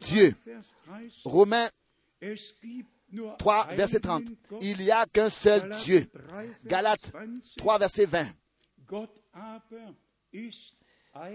[0.00, 0.34] Dieu.
[1.24, 1.68] Romains
[3.38, 4.24] 3, verset 30.
[4.60, 6.04] Il n'y a qu'un seul Dieu.
[6.64, 7.12] Galates
[7.56, 8.26] 3, verset 20.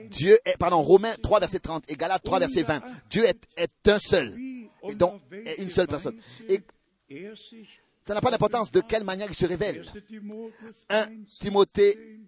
[0.09, 2.81] Dieu est, pardon, Romains 3, verset 30 et Galates 3, verset 20.
[3.09, 4.35] Dieu est, est un seul.
[4.89, 6.19] Et donc, est une seule personne.
[6.49, 6.59] Et
[8.05, 9.85] ça n'a pas d'importance de quelle manière il se révèle.
[10.89, 11.07] 1
[11.39, 12.19] Timothée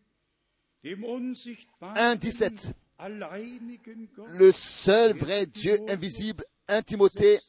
[1.81, 2.73] 1, 17.
[3.01, 7.39] Le seul vrai Dieu invisible 1 Timothée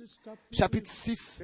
[0.53, 1.43] chapitre 6,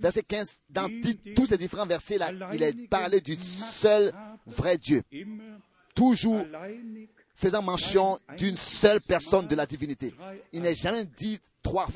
[0.00, 0.88] verset 15, dans
[1.34, 4.12] tous ces différents versets-là, il est parlé du seul
[4.46, 5.02] vrai Dieu.
[5.94, 6.44] Toujours
[7.34, 10.14] faisant mention d'une seule personne de la divinité.
[10.52, 11.88] Il n'est jamais dit trois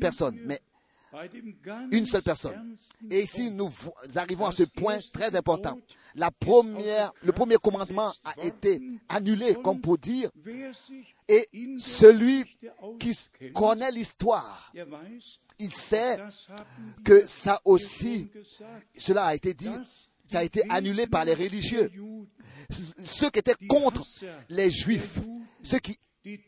[0.00, 0.60] personnes, mais
[1.90, 2.76] une seule personne.
[3.10, 3.70] Et ici, nous
[4.16, 5.78] arrivons à ce point très important.
[6.14, 10.30] La première, le premier commandement a été annulé, comme pour dire,
[11.28, 11.48] et
[11.78, 12.44] celui
[12.98, 13.16] qui
[13.54, 14.72] connaît l'histoire,
[15.58, 16.18] il sait
[17.04, 18.28] que ça aussi,
[18.96, 19.70] cela a été dit,
[20.26, 21.90] ça a été annulé par les religieux.
[22.98, 24.02] Ceux qui étaient contre
[24.48, 25.18] les juifs,
[25.62, 25.98] ceux qui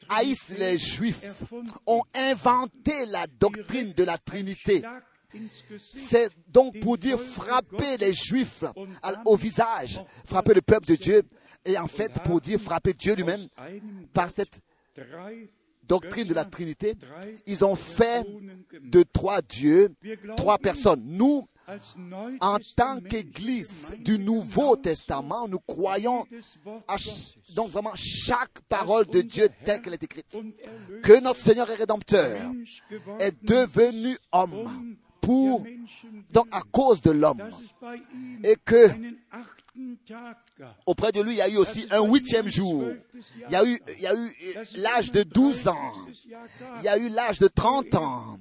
[0.09, 1.23] haïssent les juifs,
[1.87, 4.83] ont inventé la doctrine de la Trinité.
[5.93, 8.65] C'est donc pour dire frapper les juifs
[9.25, 11.23] au visage, frapper le peuple de Dieu,
[11.65, 13.49] et en fait pour dire frapper Dieu lui-même
[14.13, 14.61] par cette
[15.83, 16.95] doctrine de la Trinité,
[17.47, 18.25] ils ont fait
[18.81, 19.93] de trois dieux
[20.37, 21.03] trois personnes.
[21.05, 21.47] Nous,
[22.41, 26.27] en tant qu'Église du Nouveau Testament, nous croyons
[26.89, 26.97] à
[27.55, 30.37] donc vraiment chaque parole de Dieu telle qu'elle est écrite.
[31.03, 32.53] Que notre Seigneur et Rédempteur
[33.19, 35.65] est devenu homme pour,
[36.31, 37.43] donc à cause de l'homme.
[38.43, 38.89] Et que
[40.87, 42.85] Auprès de lui, il y a eu aussi un huitième jour.
[43.49, 44.33] Il y a eu, il y a eu
[44.77, 45.93] l'âge de 12 ans.
[46.79, 48.39] Il y a eu l'âge de 30 ans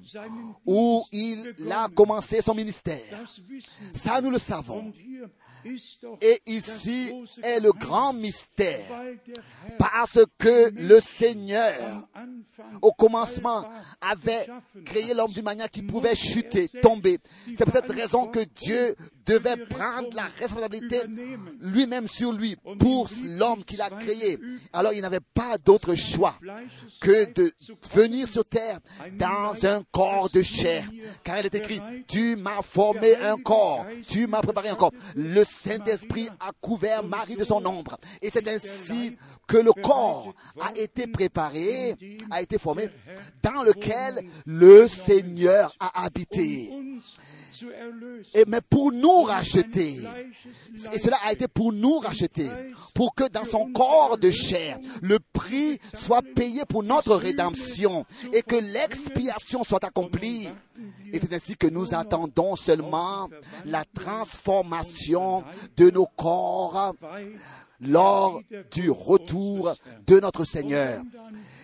[0.64, 3.00] où il a commencé son ministère.
[3.92, 4.92] Ça, nous le savons.
[6.20, 8.80] Et ici est le grand mystère.
[9.78, 12.08] Parce que le Seigneur,
[12.82, 13.68] au commencement,
[14.00, 14.46] avait
[14.84, 17.18] créé l'homme d'une manière qui pouvait chuter, tomber.
[17.56, 18.94] C'est peut-être raison que Dieu
[19.26, 21.00] devait prendre la responsabilité
[21.60, 24.38] lui-même sur lui pour l'homme qu'il a créé.
[24.72, 26.34] Alors il n'avait pas d'autre choix
[27.00, 27.52] que de
[27.94, 28.78] venir sur terre
[29.18, 30.84] dans un corps de chair.
[31.22, 34.92] Car il est écrit, tu m'as formé un corps, tu m'as préparé un corps.
[35.54, 37.96] Saint-Esprit a couvert Marie de son ombre.
[38.20, 41.96] Et c'est ainsi que le corps a été préparé,
[42.30, 42.88] a été formé,
[43.42, 46.70] dans lequel le Seigneur a habité.
[48.34, 49.96] et, mais pour nous racheter.
[50.92, 52.48] Et cela a été pour nous racheter,
[52.94, 58.42] pour que dans son corps de chair, le prix soit payé pour notre rédemption et
[58.42, 60.48] que l'expiation soit accomplie.
[61.14, 63.30] Et c'est ainsi que nous attendons seulement
[63.64, 65.44] la transformation
[65.76, 66.92] de nos corps
[67.80, 68.40] lors
[68.72, 69.76] du retour
[70.08, 71.02] de notre Seigneur.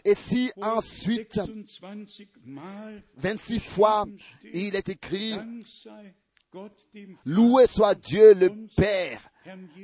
[0.04, 1.40] Et si ensuite,
[1.80, 4.06] 26 Mal 26 fois,
[4.54, 5.34] il est écrit,
[7.24, 9.20] Loué soit Dieu le Père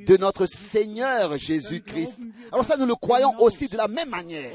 [0.06, 2.20] de notre Seigneur Jésus-Christ.
[2.52, 4.50] Alors ça, nous le croyons aussi de la même manière.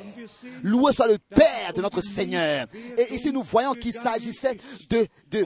[0.63, 2.67] Loué soit le Père de notre Seigneur.
[2.97, 4.57] Et ici, nous voyons qu'il s'agissait
[4.89, 5.45] de, de,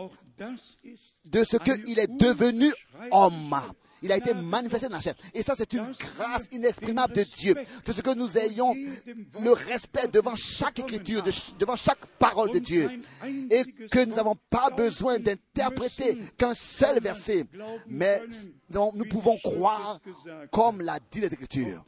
[1.26, 2.72] de ce qu'il est devenu
[3.12, 3.56] homme.
[4.06, 5.16] Il a été manifesté dans la chair.
[5.34, 7.56] Et ça, c'est une grâce inexprimable de Dieu.
[7.86, 8.76] De ce que nous ayons
[9.42, 12.90] le respect devant chaque écriture, de- devant chaque parole de Dieu.
[13.50, 17.46] Et que nous n'avons pas besoin d'interpréter qu'un seul verset.
[17.88, 18.22] Mais
[18.70, 20.00] nous pouvons croire
[20.52, 21.84] comme l'a dit les Écritures.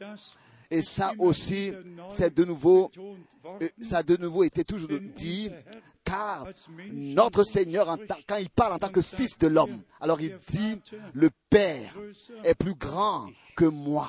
[0.70, 1.72] Et ça aussi,
[2.10, 2.90] c'est de nouveau,
[3.62, 5.50] euh, ça a de nouveau été toujours dit,
[6.08, 6.46] car
[6.92, 10.80] notre Seigneur, quand il parle en tant que fils de l'homme, alors il dit,
[11.12, 11.94] le Père
[12.44, 14.08] est plus grand que moi.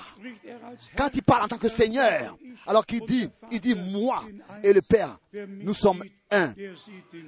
[0.96, 4.24] Quand il parle en tant que Seigneur, alors qu'il dit, il dit moi
[4.64, 6.54] et le Père, nous sommes un.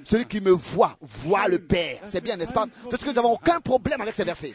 [0.04, 1.98] Celui qui me voit, voit le Père.
[2.12, 2.66] C'est bien, n'est-ce pas?
[2.88, 4.54] Parce que nous n'avons aucun problème avec ces versets.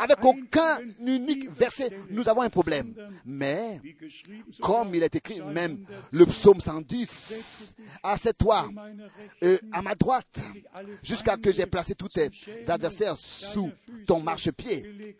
[0.00, 2.92] Avec aucun unique verset, nous avons un problème.
[3.24, 3.80] Mais,
[4.60, 8.68] comme il est écrit même le psaume 110, assieds-toi
[9.44, 10.40] euh, à ma droite,
[11.04, 12.30] jusqu'à que j'ai placé tous tes
[12.66, 13.70] adversaires sous
[14.08, 15.16] ton marchepied.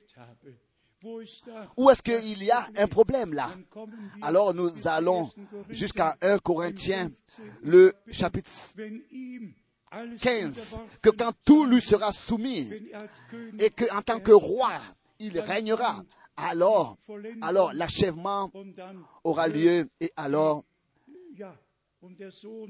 [1.77, 3.51] Où est-ce qu'il y a un problème là?
[4.23, 5.31] Alors nous allons
[5.69, 7.11] jusqu'à 1 Corinthiens,
[7.63, 9.53] le chapitre wenn ihm
[9.91, 12.71] alles 15, que quand tout lui sera soumis
[13.59, 14.81] et qu'en tant que roi,
[15.19, 16.03] il régnera,
[16.37, 16.97] alors,
[17.41, 18.51] alors l'achèvement
[19.23, 20.65] aura lieu et alors,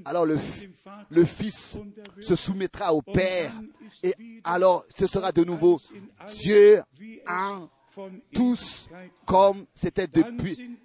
[0.04, 0.38] alors le,
[1.10, 1.78] le Fils
[2.20, 3.52] se soumettra au Père
[4.02, 5.80] et alors ce sera de nouveau
[6.28, 6.82] Dieu
[7.28, 7.68] en
[8.32, 8.88] tous
[9.24, 10.76] comme c'était depuis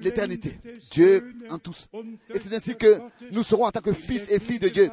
[0.00, 0.58] l'éternité.
[0.90, 1.88] Dieu en tous.
[2.32, 2.98] Et c'est ainsi que
[3.32, 4.90] nous serons en tant que fils et filles de Dieu,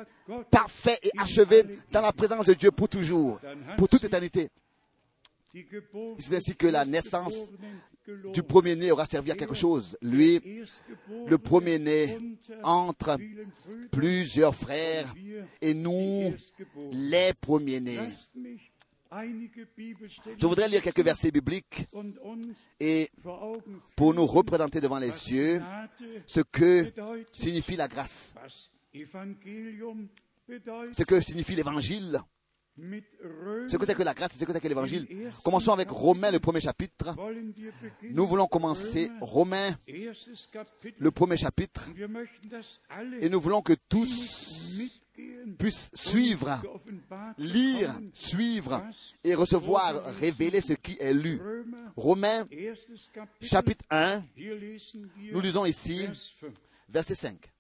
[0.49, 3.39] parfaits et achevés dans la présence de Dieu pour toujours,
[3.77, 4.49] pour toute éternité.
[6.19, 7.51] C'est ainsi que la naissance
[8.33, 9.97] du premier-né aura servi à quelque chose.
[10.01, 10.63] Lui,
[11.27, 12.17] le premier-né,
[12.63, 13.17] entre
[13.91, 15.13] plusieurs frères
[15.61, 16.33] et nous,
[16.91, 17.99] les premiers-nés.
[20.39, 21.88] Je voudrais lire quelques versets bibliques
[22.80, 23.10] et
[23.95, 25.62] pour nous représenter devant les yeux
[26.25, 26.91] ce que
[27.36, 28.34] signifie la grâce,
[28.93, 32.19] ce que signifie l'évangile,
[33.67, 35.07] ce que c'est que la grâce ce que c'est que l'évangile.
[35.43, 37.15] Commençons avec Romains, le premier chapitre.
[38.03, 39.75] Nous voulons commencer Romains,
[40.99, 41.89] le premier chapitre,
[43.21, 44.91] et nous voulons que tous
[45.57, 46.61] puissent suivre,
[47.39, 48.83] lire, suivre
[49.23, 51.41] et recevoir, révéler ce qui est lu.
[51.95, 52.45] Romains,
[53.41, 56.51] chapitre 1, Hier lesen wir nous lisons ici, Vers 5.
[56.89, 57.51] verset 5.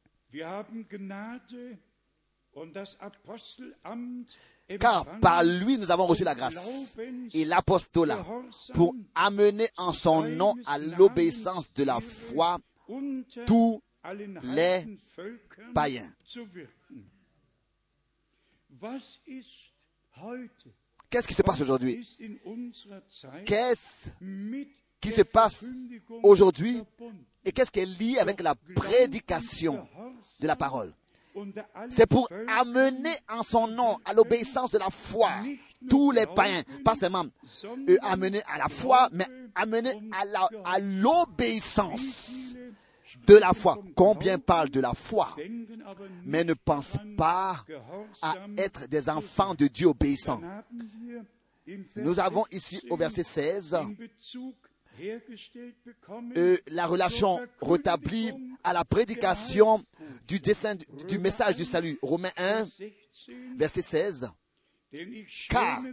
[4.79, 6.97] Car par lui nous avons reçu la grâce
[7.33, 8.25] et l'apostolat
[8.73, 12.59] pour amener en son nom à l'obéissance de la foi
[13.45, 13.81] tous
[14.43, 14.97] les
[15.73, 16.09] païens.
[21.09, 22.05] Qu'est-ce qui se passe aujourd'hui?
[23.45, 24.09] Qu'est-ce
[24.99, 25.65] qui se passe
[26.23, 26.83] aujourd'hui?
[27.45, 29.87] et qu'est-ce qui est lié avec la prédication
[30.41, 30.93] de la parole?
[31.89, 35.29] C'est pour amener en son nom à l'obéissance de la foi.
[35.89, 37.25] Tous les païens, pas seulement
[38.01, 42.55] amener à la foi, mais amener à la- à l'obéissance
[43.27, 43.77] de la foi.
[43.95, 45.35] Combien parlent de la foi,
[46.25, 47.63] mais ne pensent pas
[48.21, 50.41] à être des enfants de Dieu obéissants.
[51.97, 53.77] Nous avons ici au verset 16
[56.37, 58.31] euh, la relation rétablie
[58.63, 59.83] à la prédication
[60.27, 60.39] du
[61.07, 61.97] du, message du salut.
[62.01, 64.31] Romains 1, 16, verset 16.
[64.91, 65.83] denn ich Car-.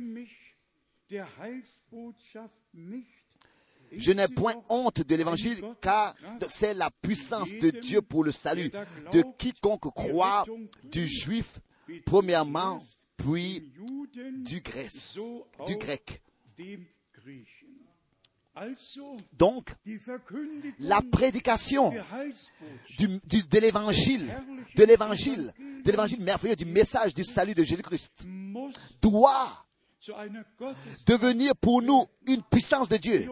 [3.96, 6.14] Je n'ai point honte de l'évangile car
[6.50, 8.70] c'est la puissance de Dieu pour le salut
[9.12, 10.44] de quiconque croit,
[10.82, 11.60] du juif
[12.04, 12.80] premièrement,
[13.16, 13.72] puis
[14.44, 14.90] du grec.
[15.66, 16.22] Du grec.
[19.32, 19.74] Donc,
[20.78, 21.92] la prédication
[22.98, 24.26] de l'évangile,
[24.76, 25.52] de l'évangile,
[25.84, 28.26] de l'évangile merveilleux, du message du salut de Jésus-Christ
[29.02, 29.66] doit
[31.06, 33.28] devenir pour nous une puissance de Dieu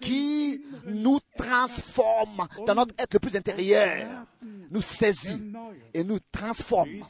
[0.00, 4.26] qui nous transforme dans notre être le plus intérieur,
[4.70, 5.52] nous saisit
[5.94, 7.04] et nous transforme,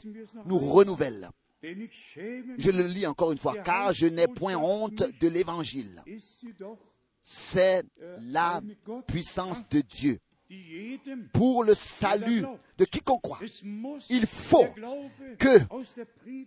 [0.45, 1.29] nous renouvelle.
[1.63, 6.03] Je le lis encore une fois, car je n'ai point honte de l'évangile.
[7.21, 7.83] C'est
[8.19, 8.61] la
[9.07, 10.19] puissance de Dieu
[11.31, 12.43] pour le salut
[12.77, 13.39] de quiconque croit.
[14.09, 14.65] Il faut
[15.39, 15.57] que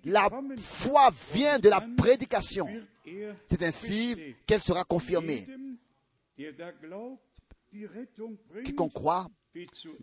[0.04, 2.68] la foi vient de la prédication.
[3.48, 5.46] C'est ainsi qu'elle sera confirmée.
[8.64, 9.26] Quiconque croit,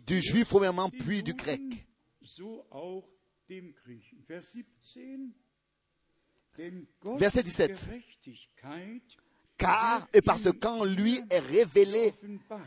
[0.06, 1.62] du juif premièrement, puis du grec.
[3.44, 4.22] So auch dem Griechen.
[4.26, 5.34] Vers 17.
[6.56, 7.86] Denn Gottes Verset 17.
[7.86, 9.02] Gerechtigkeit
[9.56, 12.12] Car, et parce qu'en lui est révélée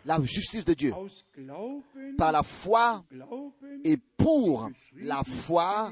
[0.06, 0.94] la justice de Dieu,
[2.18, 3.06] par la foi
[3.84, 5.92] et pour la foi,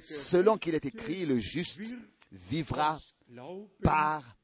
[0.00, 1.80] selon qu'il est écrit, le juste
[2.30, 3.00] vivra
[3.82, 4.36] par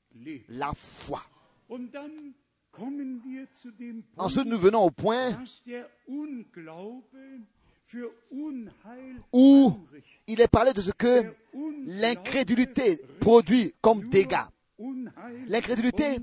[0.48, 1.22] la foi.
[4.16, 5.44] Ensuite, nous venons au point
[9.32, 9.74] où
[10.26, 11.34] il est parlé de ce que
[11.86, 14.36] l'incrédulité produit comme dégâts.
[15.46, 16.18] L'incrédulité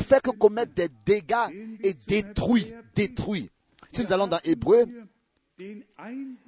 [0.00, 3.50] fait que commettre des dégâts et détruit, détruit.
[3.92, 4.84] Si nous allons dans Hébreu,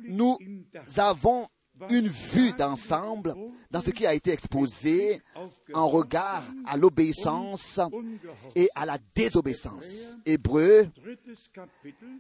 [0.01, 0.39] nous
[0.97, 1.49] avons
[1.91, 3.35] une vue d'ensemble
[3.71, 5.23] dans ce qui a été exposé
[5.73, 7.81] en regard à l'obéissance
[8.57, 10.17] et à la désobéissance.
[10.27, 10.89] Hébreu,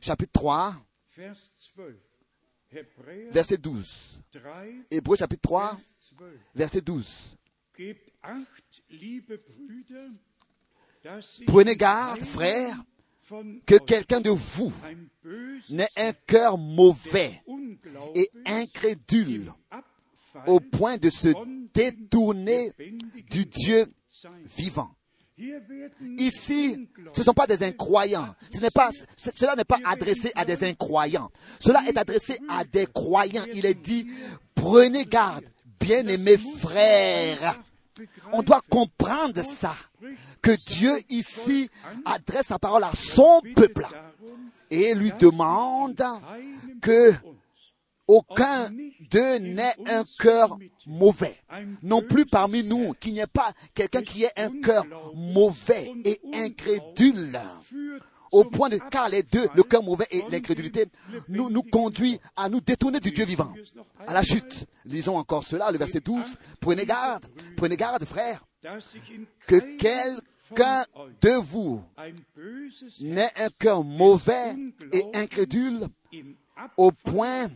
[0.00, 0.74] chapitre 3,
[1.18, 1.36] Vers 12.
[1.36, 1.57] Hebräer
[3.30, 4.20] verset 12.
[4.32, 5.80] 3, Hébreu, chapitre 3, Vers
[6.16, 6.30] 12.
[6.54, 7.36] verset 12.
[7.76, 10.10] Gebt acht, liebe Brüder,
[11.02, 12.76] dass sich Prenez garde, frères,
[13.66, 14.72] que quelqu'un de vous
[15.70, 17.42] n'ait un cœur mauvais
[18.14, 19.52] et incrédule
[20.46, 21.28] au point de se
[21.72, 22.72] détourner
[23.30, 23.86] du Dieu
[24.46, 24.97] vivant.
[26.18, 28.34] Ici, ce ne sont pas des incroyants.
[28.50, 31.30] Cela n'est pas adressé à des incroyants.
[31.60, 33.44] Cela est adressé à des croyants.
[33.52, 34.08] Il est dit,
[34.54, 35.44] prenez garde,
[35.80, 37.60] bien-aimés frères.
[38.32, 39.74] On doit comprendre ça.
[40.42, 41.68] Que Dieu ici
[42.04, 43.86] adresse sa parole à son peuple
[44.70, 46.02] et lui demande
[46.80, 47.12] que
[48.08, 48.70] aucun
[49.10, 51.36] d'eux n'ait un cœur mauvais.
[51.82, 54.84] Non plus parmi nous qu'il n'y ait pas quelqu'un qui ait un cœur
[55.14, 57.38] mauvais et incrédule.
[58.30, 60.84] Au point de, car les deux, le cœur mauvais et l'incrédulité,
[61.28, 63.54] nous, nous conduit à nous détourner du Dieu vivant,
[64.06, 64.66] à la chute.
[64.84, 66.22] Lisons encore cela, le verset 12.
[66.60, 67.24] Prenez garde,
[67.56, 68.78] prenez garde, frères, in
[69.46, 70.84] que quelqu'un
[71.22, 71.82] de vous
[73.00, 74.54] n'ait un cœur mauvais
[74.92, 75.86] et incrédule
[76.76, 77.48] au point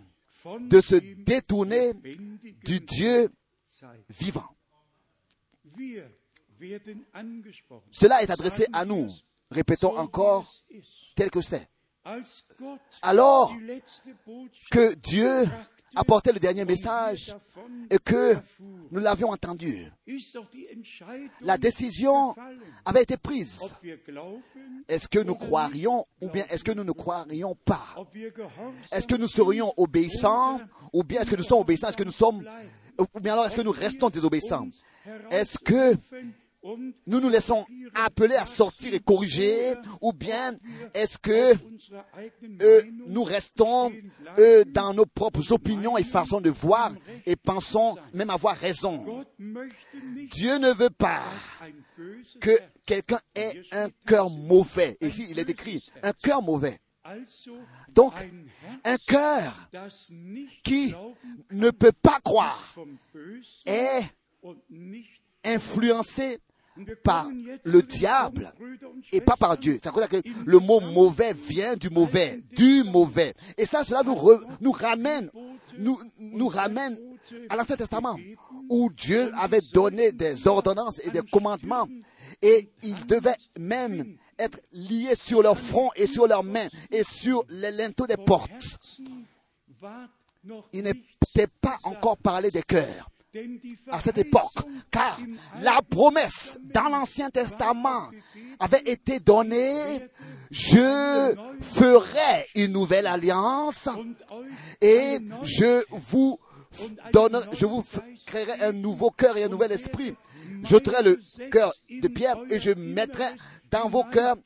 [0.60, 1.92] de se détourner
[2.64, 3.28] du Dieu
[4.08, 4.48] vivant.
[7.90, 9.10] Cela est adressé à nous.
[9.50, 10.52] Répétons encore
[11.14, 11.68] tel que c'est.
[13.02, 13.54] Alors
[14.70, 15.44] que Dieu
[15.94, 17.34] apportait le dernier message
[17.90, 18.36] et que
[18.90, 19.90] nous l'avions entendu,
[21.40, 22.34] la décision
[22.84, 23.60] avait été prise.
[24.88, 27.96] Est-ce que nous croirions ou bien est-ce que nous ne croirions pas?
[28.90, 30.60] Est-ce que nous serions obéissants
[30.92, 31.88] ou bien est-ce que nous sommes obéissants?
[31.88, 32.44] Est-ce que nous sommes
[33.14, 34.68] ou bien alors est-ce que nous restons désobéissants?
[35.30, 35.96] Est-ce que
[36.64, 40.56] nous nous laissons appeler à sortir et corriger ou bien
[40.94, 41.54] est-ce que
[42.62, 43.92] euh, nous restons
[44.38, 46.92] euh, dans nos propres opinions et façons de voir
[47.26, 49.24] et pensons même avoir raison?
[50.30, 51.22] Dieu ne veut pas
[52.40, 52.56] que
[52.86, 54.96] quelqu'un ait un cœur mauvais.
[55.00, 56.78] Ici, il est écrit un cœur mauvais.
[57.88, 58.14] Donc,
[58.84, 59.68] un cœur
[60.62, 60.94] qui
[61.50, 62.74] ne peut pas croire
[63.66, 64.02] est
[65.44, 66.38] influencé
[67.02, 67.28] par
[67.64, 68.52] le diable
[69.12, 69.78] et pas par Dieu.
[69.82, 73.34] C'est à cause que le mot mauvais vient du mauvais, du mauvais.
[73.58, 75.30] Et ça, cela nous, ramène,
[75.78, 76.98] nous, ramène
[77.48, 78.16] à l'Ancien Testament,
[78.68, 81.88] où Dieu avait donné des ordonnances et des commandements,
[82.40, 87.44] et ils devaient même être liés sur leur front et sur leurs mains et sur
[87.48, 88.78] les linteaux des portes.
[90.72, 93.08] Il n'était pas encore parlé des cœurs
[93.90, 94.58] à cette époque,
[94.90, 95.18] car
[95.62, 98.10] la promesse dans l'Ancien Testament
[98.60, 100.08] avait été donnée,
[100.50, 103.88] je ferai une nouvelle alliance
[104.80, 106.38] et je vous
[107.12, 107.82] donne, je vous
[108.26, 110.14] créerai un nouveau cœur et un nouvel esprit.
[110.64, 111.18] j'ôterai le
[111.50, 113.24] cœur de pierre et je mettrai
[113.70, 114.36] dans vos cœurs,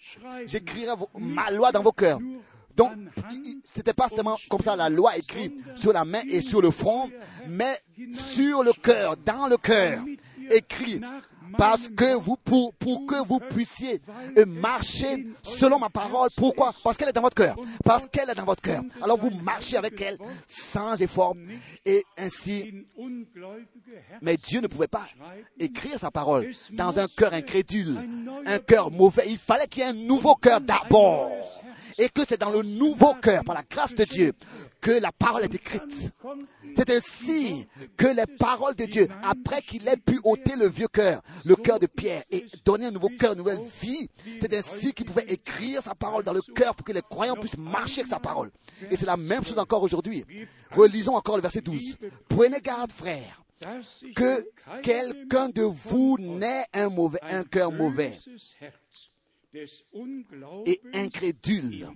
[0.47, 2.21] j'écrirai ma loi dans vos cœurs.
[2.77, 2.93] Donc,
[3.75, 7.11] c'était pas seulement comme ça la loi écrite sur la main et sur le front,
[7.49, 7.79] mais
[8.13, 10.03] sur le cœur, dans le cœur,
[10.51, 11.01] écrit.
[11.57, 14.01] Parce que vous, pour, pour que vous puissiez
[14.47, 16.29] marcher selon ma parole.
[16.37, 16.75] Pourquoi?
[16.83, 17.57] Parce qu'elle est dans votre cœur.
[17.85, 18.83] Parce qu'elle est dans votre cœur.
[19.01, 21.35] Alors vous marchez avec elle sans effort.
[21.85, 22.85] Et ainsi,
[24.21, 25.07] mais Dieu ne pouvait pas
[25.59, 27.97] écrire sa parole dans un cœur incrédule,
[28.45, 29.25] un cœur mauvais.
[29.29, 31.31] Il fallait qu'il y ait un nouveau cœur d'abord.
[31.99, 34.33] Et que c'est dans le nouveau cœur, par la grâce de Dieu,
[34.81, 36.13] que la parole est écrite.
[36.77, 37.67] C'est ainsi
[37.97, 41.79] que les paroles de Dieu, après qu'il ait pu ôter le vieux cœur, le cœur
[41.79, 44.09] de pierre, et donner un nouveau cœur, une nouvelle vie,
[44.41, 47.59] c'est ainsi qu'il pouvait écrire sa parole dans le cœur pour que les croyants puissent
[47.59, 48.51] marcher avec sa parole.
[48.91, 50.25] Et c'est la même chose encore aujourd'hui.
[50.73, 51.97] Relisons encore le verset 12.
[52.29, 53.43] Prenez garde, frères,
[54.15, 54.45] que
[54.83, 56.91] quelqu'un de vous n'ait un
[57.31, 58.19] un cœur mauvais
[60.67, 61.89] et incrédule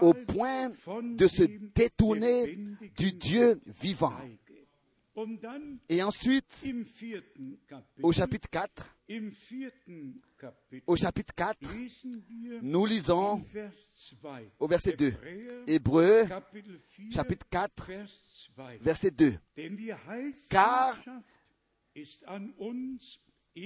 [0.00, 1.42] au point de se
[1.74, 2.56] détourner
[2.96, 4.14] du Dieu vivant.
[5.88, 6.66] Et ensuite,
[8.02, 13.72] au chapitre 4, im vierten Kapitel au chapitre 4, lesen wir nous lisons in Vers
[14.22, 14.28] 2.
[14.60, 15.08] au verset 2.
[15.08, 18.08] Hebräer, Hébreu, Kapitel 4, chapitre 4, Vers
[18.56, 18.78] 2.
[18.80, 19.38] verset 2.
[19.56, 19.92] Denn die
[20.48, 20.96] Car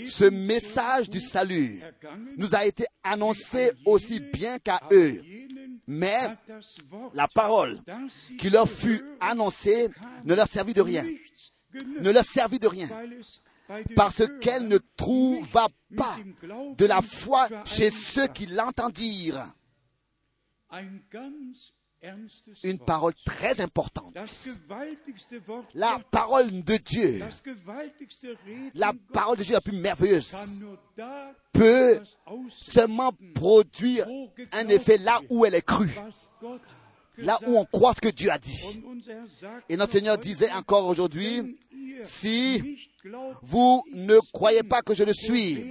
[0.07, 1.82] Ce message du salut
[2.37, 5.22] nous a été annoncé an aussi bien qu'à eux.
[5.87, 6.37] Mais
[7.12, 7.78] la parole
[8.39, 9.89] qui leur fut annoncée
[10.24, 11.05] ne leur servit de rien.
[12.01, 12.89] Ne leur servit de rien.
[13.95, 16.16] Parce qu'elle ne trouva pas
[16.76, 19.53] de la foi chez ceux qui l'entendirent.
[22.63, 24.15] Une parole très importante.
[25.75, 27.23] La parole de Dieu,
[28.75, 30.35] la parole de Dieu la plus merveilleuse,
[31.53, 32.01] peut
[32.51, 34.07] seulement produire
[34.53, 35.95] un effet là où elle est crue,
[37.19, 38.83] là où on croit ce que Dieu a dit.
[39.69, 41.57] Et notre Seigneur disait encore aujourd'hui,
[42.03, 42.79] si
[43.43, 45.65] vous ne croyez pas que je le suis,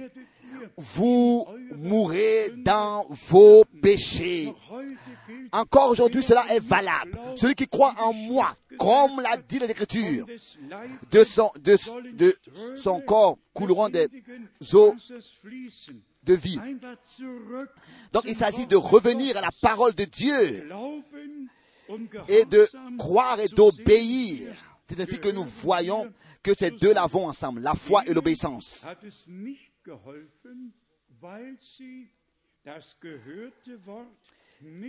[0.76, 1.46] vous
[1.76, 4.52] mourrez dans vos péchés.
[5.52, 7.18] Encore aujourd'hui, cela est valable.
[7.36, 10.26] Celui qui croit en moi, comme l'a dit des Leibes
[11.10, 11.50] de son,
[12.76, 14.08] son corps couleront des
[14.72, 14.94] eaux
[16.24, 16.58] de vie.
[18.12, 20.68] Donc il s'agit de revenir à la parole de Dieu
[22.28, 24.54] et de croire et d'obéir.
[24.88, 26.10] C'est ainsi que nous voyons
[26.42, 28.82] que ces deux-là vont ensemble, la foi et l'obéissance.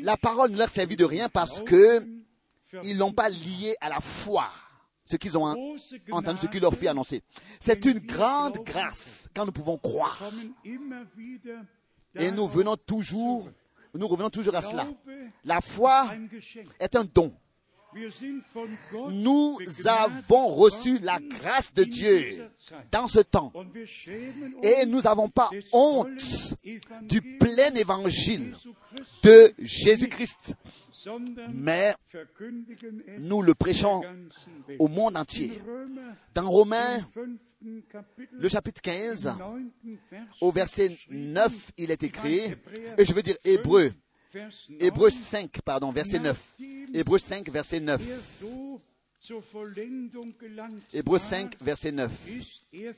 [0.02, 2.06] La parole ne leur servit de rien parce que
[2.84, 4.50] ils l'ont pas lié à la foi,
[5.06, 5.46] ce qu'ils ont
[6.12, 7.22] entendu, ce qui leur fut annoncé.
[7.60, 10.22] C'est une grande grâce quand nous pouvons croire.
[12.16, 13.50] Et nous venons toujours,
[13.94, 14.88] nous revenons toujours à cela.
[15.44, 16.12] La foi
[16.80, 17.34] est un don.
[19.12, 22.50] Nous avons reçu la grâce de Dieu
[22.92, 23.52] dans ce temps.
[24.64, 26.56] Et nous n'avons pas honte
[27.04, 28.56] du plein évangile
[29.24, 30.56] de Jésus-Christ,
[31.54, 31.94] mais
[33.20, 34.02] nous le prêchons
[34.80, 35.52] au monde entier.
[36.34, 37.00] Dans Romains,
[38.32, 42.42] le chapitre 15, im neunten Vers, au verset geschrieben, 9, il est écrit,
[42.98, 43.96] et je veux dire Hébreu, 5,
[44.34, 46.38] Vers 9, Hébreu 5, pardon, verset 9.
[46.96, 47.98] Hébreu 5, verset 9.
[48.06, 48.82] der so
[49.20, 52.10] zur Vollendung gelangt Hébreu war, 5, verset 9.
[52.26, 52.94] ist er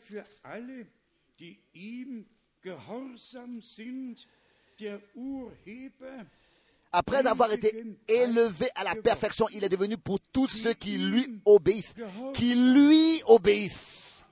[6.92, 7.76] Après avoir été
[8.08, 11.96] élevé à la perfection, il est devenu pour tous ceux qui lui obéissent,
[12.36, 14.24] qui lui obéissent,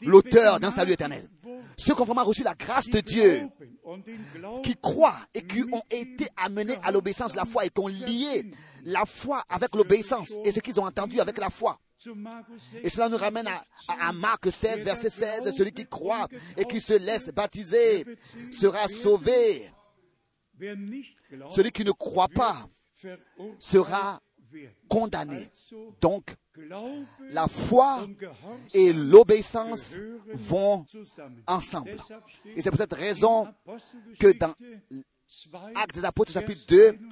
[0.00, 1.28] l'auteur d'un salut éternel.
[1.78, 3.48] Ceux qui ont vraiment reçu la grâce de Dieu,
[4.62, 7.86] qui croient et qui ont été amenés à l'obéissance de la foi et qui ont
[7.86, 8.50] lié
[8.84, 11.78] la foi avec l'obéissance et ce qu'ils ont entendu avec la foi.
[12.84, 15.54] Et cela nous ramène à, à- à Marc 16, verset 16.
[15.56, 18.04] Celui qui croit et qui se laisse baptiser
[18.52, 19.70] sera sauvé.
[21.50, 22.66] Celui qui ne croit pas
[23.58, 24.20] sera
[24.88, 25.48] condamné.
[26.00, 26.34] Donc,
[27.30, 28.06] la foi
[28.74, 29.98] et l'obéissance
[30.34, 30.84] vont
[31.46, 31.96] ensemble.
[32.56, 33.48] Et c'est pour cette raison
[34.18, 34.54] que dans
[34.90, 35.04] 2,
[35.74, 37.08] Actes des Apôtres chapitre 2, 41,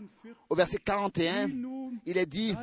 [0.48, 2.54] au verset 41, wie nun il est dit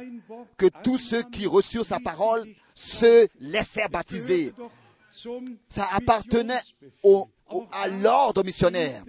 [0.58, 4.52] que tous ceux qui reçurent sa parole se laissèrent baptiser.
[5.70, 6.62] Ça appartenait
[7.04, 7.30] au,
[7.72, 9.04] à l'ordre missionnaire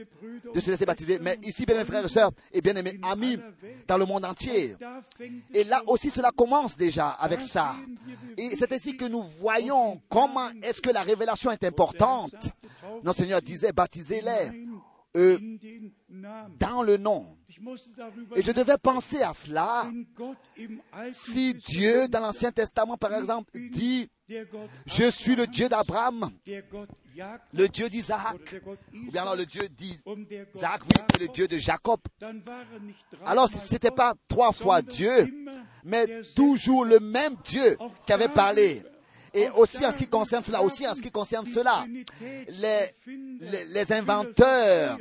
[0.53, 1.18] de se laisser baptiser.
[1.20, 3.38] Mais ici, bien aimés frères et sœurs, et bien aimés amis
[3.86, 4.76] dans le monde entier,
[5.53, 7.74] et là aussi, cela commence déjà avec ça.
[8.36, 12.34] Et c'est ainsi que nous voyons comment est-ce que la révélation est importante.
[13.03, 14.66] Notre Seigneur disait, baptisez-les
[16.59, 17.36] dans le nom.
[18.34, 19.84] Et je devais penser à cela.
[21.12, 24.09] Si Dieu, dans l'Ancien Testament, par exemple, dit,
[24.87, 26.31] je suis le Dieu d'Abraham,
[27.53, 28.57] le Dieu d'Isaac,
[28.93, 32.01] ou bien alors le Dieu d'Isaac, oui, et le Dieu de Jacob.
[33.27, 35.33] Alors, ce n'était pas trois fois Dieu,
[35.85, 38.83] mais toujours le même Dieu qui avait parlé.
[39.37, 41.85] Et aussi en ce qui concerne cela, aussi en ce qui concerne cela,
[42.20, 42.81] les,
[43.41, 44.97] les, les inventeurs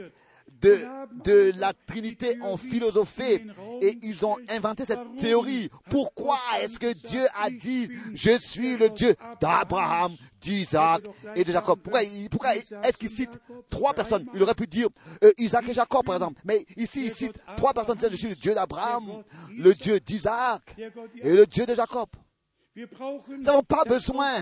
[0.63, 3.45] de, la Trinité ont philosophé
[3.81, 5.69] et ils ont inventé cette théorie.
[5.89, 11.03] Pourquoi est-ce que Dieu a dit, je suis le Dieu d'Abraham, d'Isaac
[11.35, 13.39] et de Jacob Pourquoi, est-ce qu'il cite
[13.69, 14.25] trois personnes?
[14.33, 14.87] Il aurait pu dire
[15.23, 16.41] euh, Isaac et Jacob, par exemple.
[16.45, 17.97] Mais ici, il cite trois personnes.
[17.99, 19.23] C'est je suis le Dieu d'Abraham,
[19.57, 20.75] le Dieu d'Isaac
[21.21, 22.07] et le Dieu de Jacob.
[22.75, 24.41] Nous n'avons pas besoin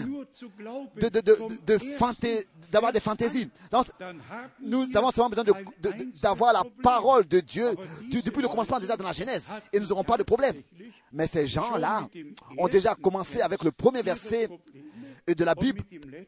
[0.95, 1.33] De, de, de,
[1.65, 3.49] de d'avoir des fantaisies.
[4.61, 7.71] Nous avons seulement besoin de- de- de- d'avoir la parole de Dieu
[8.21, 10.61] depuis le commencement déjà dans la Genèse et nous n'aurons pas de problème.
[11.11, 12.07] Mais ces gens-là
[12.57, 14.47] ont déjà commencé avec le premier verset
[15.27, 15.81] de la Bible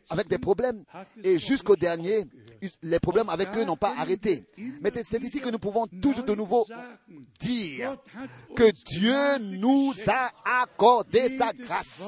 [0.10, 0.84] avec des problèmes
[1.24, 2.26] et jusqu'au dernier,
[2.82, 4.45] les problèmes avec eux n'ont pas arrêté.
[4.82, 6.66] Mais c'est ici que nous pouvons toujours de nouveau
[7.39, 7.97] dire
[8.55, 12.03] que Dieu nous a accordé sa grâce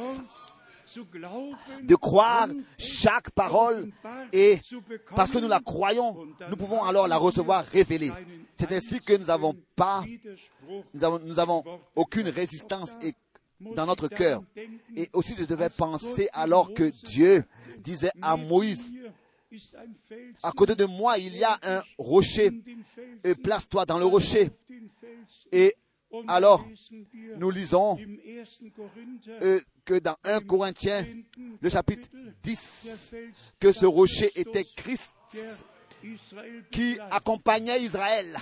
[1.83, 2.47] de croire
[2.77, 3.91] chaque parole
[4.31, 4.59] et
[5.15, 8.11] parce que nous la croyons, nous pouvons alors la recevoir révélée.
[8.57, 10.03] C'est ainsi que nous n'avons pas,
[10.93, 11.63] nous avons, nous avons
[11.95, 13.13] aucune résistance et
[13.59, 14.43] dans notre cœur.
[14.95, 17.43] Et aussi, je devais penser alors que Dieu
[17.79, 18.93] disait à Moïse,
[20.43, 22.51] à côté de moi, il y a un rocher,
[23.23, 24.49] et place-toi dans le rocher.
[25.51, 25.75] Et
[26.27, 26.65] alors,
[27.37, 27.97] nous lisons
[29.41, 31.05] euh, que dans 1 Corinthiens,
[31.59, 32.07] le chapitre
[32.43, 33.15] 10,
[33.59, 35.13] que ce rocher était Christ
[36.71, 38.37] qui accompagnait Israël.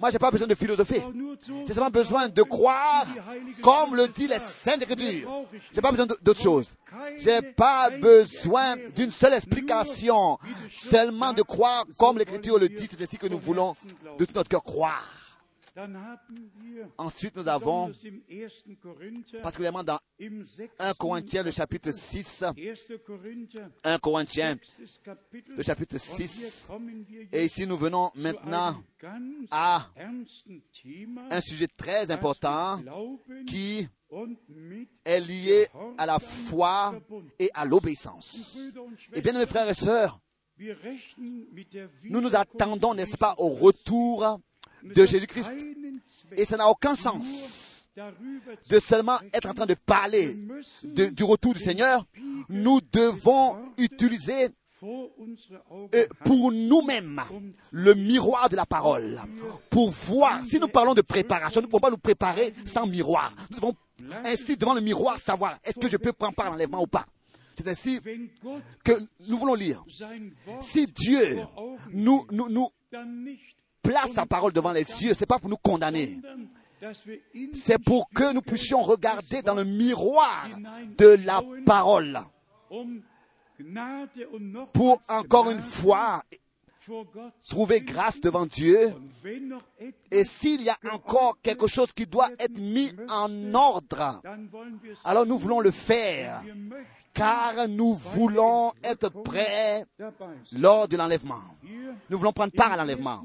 [0.00, 1.02] Moi, j'ai pas besoin de philosopher.
[1.66, 3.06] J'ai seulement besoin de croire
[3.62, 5.46] comme le dit les Saintes Écritures.
[5.72, 6.70] J'ai pas besoin d'autre chose.
[7.18, 10.38] J'ai pas besoin d'une seule explication.
[10.70, 12.88] Seulement de croire comme l'Écriture le dit.
[12.90, 13.74] C'est ainsi que nous voulons
[14.18, 15.23] de tout notre cœur croire.
[16.98, 17.90] Ensuite, nous avons,
[19.42, 19.98] particulièrement dans
[20.78, 22.44] 1 Corinthiens, le chapitre 6,
[23.82, 24.56] 1 Corinthiens,
[25.48, 26.68] le chapitre 6,
[27.32, 28.80] et ici nous venons maintenant
[29.50, 29.90] à
[31.30, 32.80] un sujet très important
[33.46, 33.88] qui
[35.04, 35.66] est lié
[35.98, 36.94] à la foi
[37.40, 38.56] et à l'obéissance.
[39.12, 40.20] Et bien, mes frères et sœurs,
[42.04, 44.38] nous nous attendons, n'est-ce pas, au retour
[44.84, 45.54] de Jésus-Christ.
[46.36, 47.88] Et ça n'a aucun sens
[48.68, 50.36] de seulement être en train de parler
[50.84, 52.06] du retour du Seigneur.
[52.48, 54.48] Nous devons utiliser
[54.82, 57.22] euh, pour nous-mêmes
[57.70, 59.18] le miroir de la parole.
[59.70, 63.32] Pour voir, si nous parlons de préparation, nous ne pouvons pas nous préparer sans miroir.
[63.50, 63.74] Nous devons
[64.24, 67.06] ainsi devant le miroir savoir est-ce que je peux prendre part à l'enlèvement ou pas?
[67.56, 68.00] C'est ainsi
[68.82, 68.92] que
[69.28, 69.84] nous voulons lire.
[70.60, 71.38] Si Dieu
[71.92, 72.68] nous, nous, nous
[73.84, 76.20] place sa parole devant les yeux, c'est pas pour nous condamner.
[77.52, 80.48] C'est pour que nous puissions regarder dans le miroir
[80.98, 82.18] de la parole.
[84.72, 86.22] Pour encore une fois
[87.48, 88.92] trouver grâce devant Dieu.
[90.10, 94.20] Et s'il y a encore quelque chose qui doit être mis en ordre,
[95.04, 96.42] alors nous voulons le faire.
[97.14, 99.84] Car nous voulons être prêts
[100.52, 101.40] lors de l'enlèvement.
[102.10, 103.24] Nous voulons prendre part à l'enlèvement.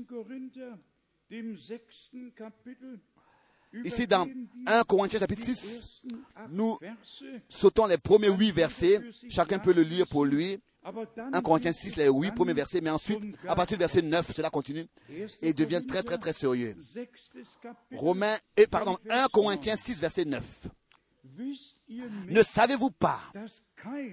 [3.84, 4.28] Ici, dans
[4.66, 6.04] 1 Corinthiens chapitre 6,
[6.50, 6.78] nous
[7.48, 9.00] sautons les premiers huit versets.
[9.30, 10.60] Chacun peut le lire pour lui.
[10.84, 12.82] 1 Corinthiens 6, les huit premiers versets.
[12.82, 14.86] Mais ensuite, à partir du verset 9, cela continue
[15.42, 16.76] et devient très, très, très sérieux.
[17.96, 20.68] Romains, et pardon, 1 Corinthiens 6, verset 9.
[22.28, 23.20] Ne savez-vous pas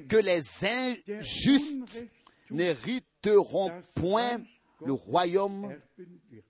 [0.09, 2.07] que les injustes
[2.51, 4.41] n'hériteront point
[4.85, 5.75] le royaume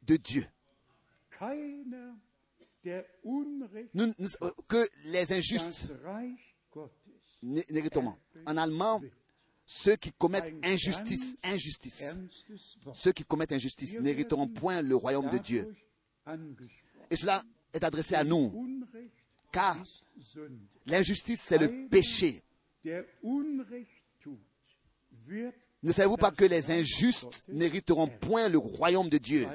[0.02, 0.46] de Dieu
[4.68, 5.90] Que les injustes
[7.42, 8.14] n'hé- n'hériteront.
[8.46, 9.00] En allemand,
[9.66, 12.16] ceux qui commettent injustice, injustice,
[12.94, 15.74] ceux qui commettent injustice n'hériteront point le royaume de Dieu.
[17.10, 17.42] Et cela
[17.72, 18.52] est adressé à nous,
[19.52, 19.76] car
[20.86, 22.42] l'injustice, c'est le péché.
[25.82, 29.46] Ne savez-vous pas que les injustes n'hériteront point le royaume de Dieu?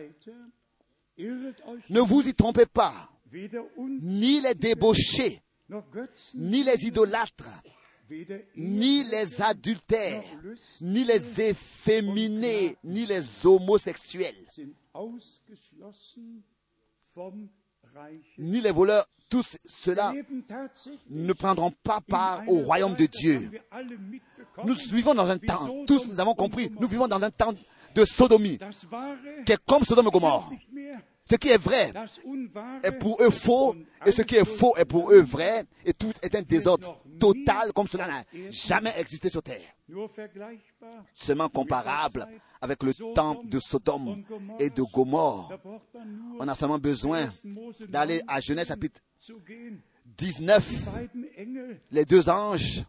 [1.17, 5.41] Ne vous y trompez pas, ni les débauchés,
[6.33, 7.61] ni les idolâtres,
[8.55, 10.23] ni les adultères,
[10.81, 14.35] ni les efféminés, ni les homosexuels,
[18.37, 19.05] ni les voleurs.
[19.29, 20.11] Tous ceux-là
[21.09, 23.49] ne prendront pas part au royaume de Dieu.
[24.65, 27.53] Nous vivons dans un temps, tous nous avons compris, nous vivons dans un temps
[27.95, 28.59] de sodomie,
[29.45, 30.51] qui est comme Sodome et Gomorre.
[31.29, 31.93] Ce qui est vrai
[32.83, 33.73] est pour eux faux,
[34.05, 37.71] et ce qui est faux est pour eux vrai, et tout est un désordre total
[37.73, 39.61] comme cela n'a jamais existé sur terre.
[41.13, 42.27] Seulement comparable
[42.59, 44.23] avec le temps de Sodome
[44.59, 45.53] et de Gomorre.
[46.39, 47.31] On a seulement besoin
[47.87, 49.81] d'aller 9 à Genèse chapitre zu gehen.
[50.17, 50.59] 19.
[50.93, 52.83] Beiden Engel Les deux anges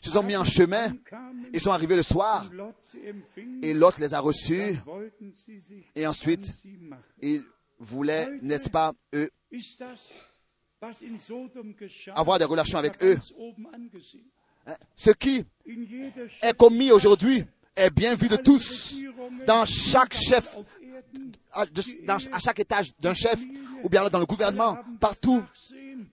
[0.00, 0.92] se sont mis en chemin.
[1.52, 2.46] Ils sont arrivés le soir
[3.62, 4.76] et Lot les a reçus.
[5.94, 6.52] Et ensuite.
[7.22, 7.42] Ils
[7.78, 9.30] voulaient, n'est-ce pas, eux,
[12.14, 13.18] avoir des relations avec eux.
[14.66, 15.44] Hein, Ce qui
[16.42, 17.44] est commis aujourd'hui
[17.76, 18.96] est bien vu de tous.
[19.46, 20.56] Dans chaque chef,
[21.52, 23.38] à, de- dans- à chaque étage d'un chef,
[23.82, 25.42] ou bien dans le gouvernement, partout,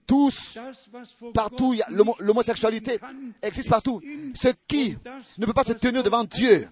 [0.06, 0.58] tous,
[1.32, 1.82] partout, il
[2.20, 2.98] l'homosexualité
[3.42, 4.00] existe ist partout.
[4.34, 4.96] Ce qui
[5.38, 6.68] ne peut pas se tenir devant Dieu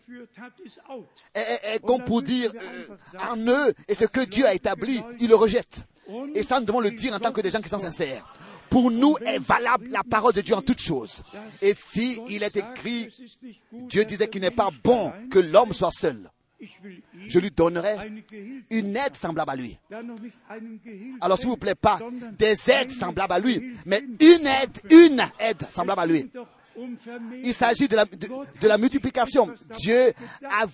[1.34, 2.96] est, est- est comme pour dire euh,
[3.30, 5.86] en eux, et ce que Dieu a établi, ils le rejettent.
[6.34, 8.24] Et ça, nous devons le dire en tant que des gens qui sont sincères.
[8.68, 11.22] Pour nous est valable la parole de Dieu en toutes choses.
[11.61, 13.11] Et si il est écrit,
[13.72, 16.30] Dieu disait qu'il n'est pas bon que l'homme soit seul.
[17.26, 17.96] Je lui donnerai
[18.70, 19.78] une aide semblable à lui.
[21.20, 21.98] Alors s'il vous plaît, pas
[22.38, 26.30] des aides semblables à lui, mais une aide, une aide semblable à lui.
[27.43, 29.49] Il s'agit de la, de, la multiplication.
[29.79, 30.12] Dieu
[30.45, 30.64] a,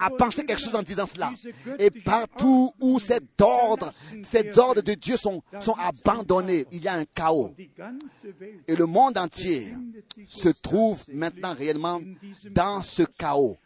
[0.00, 1.30] a- pensé quelque chose en disant cela.
[1.78, 3.92] Et partout où cet ordre,
[4.30, 7.54] cet ordre de Dieu sont, sont abandonnés, il y a un chaos.
[8.68, 9.74] Et le monde entier
[10.28, 12.00] se trouve maintenant réellement
[12.50, 13.56] dans ce chaos.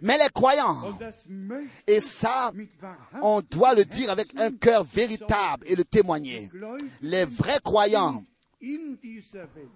[0.00, 0.78] Mais les croyants,
[1.86, 2.52] et ça,
[3.20, 6.48] on doit le dire avec un cœur véritable et le témoigner.
[7.02, 8.24] Les vrais croyants.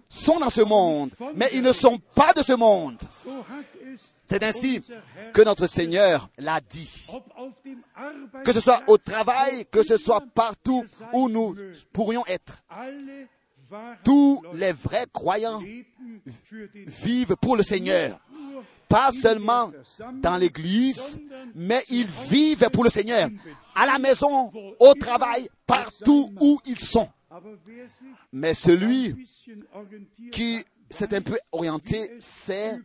[0.08, 2.98] Sont dans ce monde, mais ils ne sont pas de ce monde.
[4.26, 4.82] C'est ainsi
[5.32, 7.06] que notre Seigneur l'a dit.
[8.44, 11.56] Que ce soit au travail, que ce soit partout où nous
[11.92, 12.62] pourrions être.
[14.04, 15.62] Tous les vrais croyants
[16.86, 18.18] vivent pour le Seigneur.
[18.88, 19.72] Pas seulement
[20.22, 21.20] dans l'église,
[21.54, 23.28] mais ils vivent pour le Seigneur.
[23.74, 27.08] À la maison, au travail, partout où ils sont.
[28.32, 29.26] Mais celui
[30.32, 32.78] qui s'est un peu orienté sait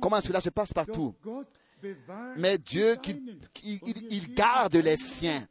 [0.00, 1.14] comment cela se passe partout.
[2.36, 2.96] Mais Dieu,
[3.62, 5.44] il, garde les siens.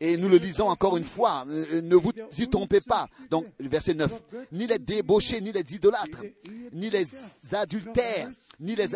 [0.00, 1.44] Et nous le lisons encore une fois.
[1.48, 3.08] Euh, Ne vous y trompez pas.
[3.30, 4.12] Donc, verset 9.
[4.52, 6.24] Ni les débauchés, ni les idolâtres,
[6.72, 7.06] ni les
[7.52, 8.30] adultères,
[8.60, 8.88] ni les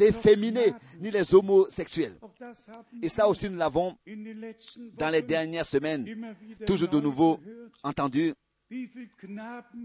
[0.00, 2.16] efféminés, ni les homosexuels.
[3.02, 3.96] Et ça aussi, nous l'avons
[4.96, 6.06] dans les dernières semaines
[6.66, 7.40] toujours de nouveau
[7.82, 8.34] entendu.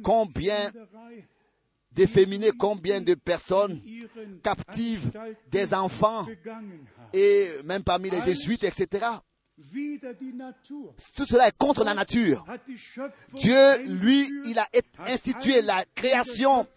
[0.03, 0.71] Combien
[1.91, 3.79] D'efféminés, combien de personnes
[4.43, 5.11] captives,
[5.51, 6.25] des enfants,
[7.13, 9.05] et même parmi les jésuites, etc.
[11.15, 12.45] Tout cela est contre la nature.
[13.33, 14.67] Dieu, lui, il a
[15.07, 16.67] institué la création.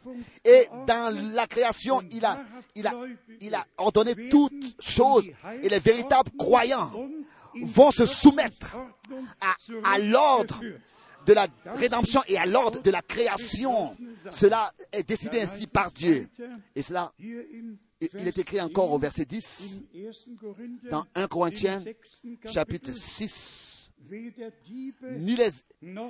[0.45, 2.39] et dans la création, il a,
[2.75, 2.93] il a,
[3.41, 5.27] il a ordonné toutes choses.
[5.63, 6.93] Et les véritables croyants
[7.63, 8.77] vont se soumettre
[9.41, 9.55] à,
[9.85, 10.61] à l'ordre
[11.27, 13.97] de la rédemption et à l'ordre de la création.
[14.31, 16.29] Cela est décidé ainsi par Dieu.
[16.75, 17.13] Et cela,
[18.19, 20.37] il est écrit encore au 10, verset 10, im 1.
[20.37, 21.81] Korinther, dans 1 Corinthiens,
[22.45, 23.93] chapitre Kapitel, 6.
[24.11, 25.51] weder Diebe Ni les,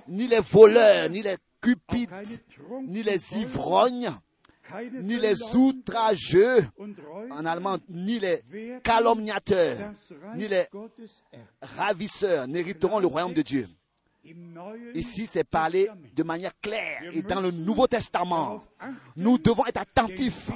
[0.09, 2.11] ni les voleurs, ni les cupides,
[2.87, 4.11] ni les ivrognes,
[5.03, 6.65] ni les outrageux,
[7.31, 8.43] en allemand, ni les
[8.83, 9.93] calomniateurs,
[10.35, 10.65] ni les
[11.63, 13.69] ravisseurs n'hériteront le royaume de Dieu.
[14.95, 17.03] Ici, c'est parlé de manière claire.
[17.13, 18.63] Et dans le Nouveau Testament,
[19.17, 20.51] nous devons être attentifs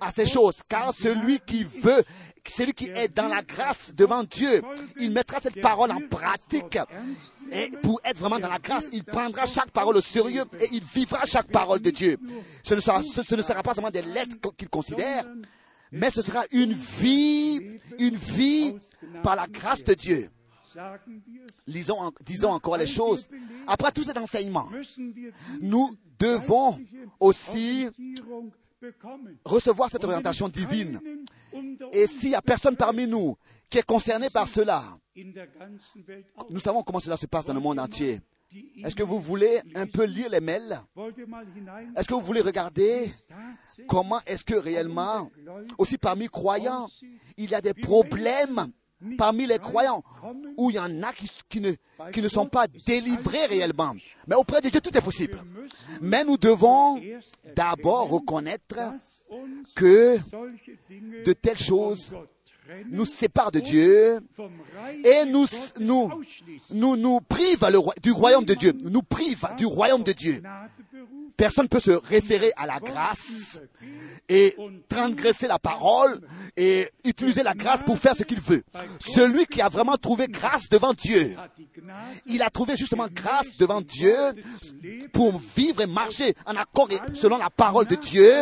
[0.00, 2.04] à ces choses, car celui qui veut,
[2.46, 4.62] celui qui est dans la grâce devant Dieu,
[5.00, 6.78] il mettra cette parole en pratique.
[7.50, 10.84] Et pour être vraiment dans la grâce, il prendra chaque parole au sérieux et il
[10.84, 12.18] vivra chaque parole de Dieu.
[12.62, 15.24] Ce ne sera, ce, ce ne sera pas seulement des lettres qu'il considère,
[15.90, 18.74] mais ce sera une vie, une vie
[19.22, 20.28] par la grâce de Dieu.
[21.66, 23.28] Lisons, disons encore les choses.
[23.66, 24.68] Après tous cet enseignement,
[25.60, 26.78] nous devons
[27.20, 27.88] aussi
[29.44, 31.00] recevoir cette orientation divine.
[31.54, 33.36] unter Et s'il n'y a personne parmi nous
[33.70, 34.84] qui est concerné par cela,
[36.50, 38.20] nous savons comment cela se passe dans le monde entier.
[38.82, 40.78] Est-ce que vous voulez un peu lire les mails?
[41.96, 43.10] Est-ce que vous voulez regarder
[43.88, 45.30] comment est-ce que réellement,
[45.76, 46.88] aussi parmi croyants,
[47.36, 48.70] il y a des problèmes
[49.16, 50.02] parmi les croyants
[50.56, 51.12] où il y en a
[51.48, 53.94] qui, ne, sont pas délivrés réellement.
[54.26, 55.38] Mais auprès de Dieu, tout est possible.
[56.00, 57.00] Mais nous devons
[57.54, 58.76] d'abord reconnaître
[59.74, 60.18] que
[61.24, 62.14] de telles choses
[62.90, 64.20] nous séparent de Dieu
[65.04, 65.46] et nous,
[65.80, 66.10] nous,
[66.70, 67.66] nous, nous privent
[68.02, 68.72] du royaume de Dieu.
[68.82, 70.42] Nous privent du royaume de Dieu.
[71.38, 73.60] Personne ne peut se référer à la grâce
[74.28, 74.56] et
[74.88, 76.20] transgresser la parole
[76.56, 78.62] et utiliser la grâce pour faire ce qu'il veut.
[78.98, 81.36] Celui qui a vraiment trouvé grâce devant Dieu,
[82.26, 84.14] il a trouvé justement grâce devant Dieu
[85.12, 88.34] pour vivre et marcher en accord et selon la parole de Dieu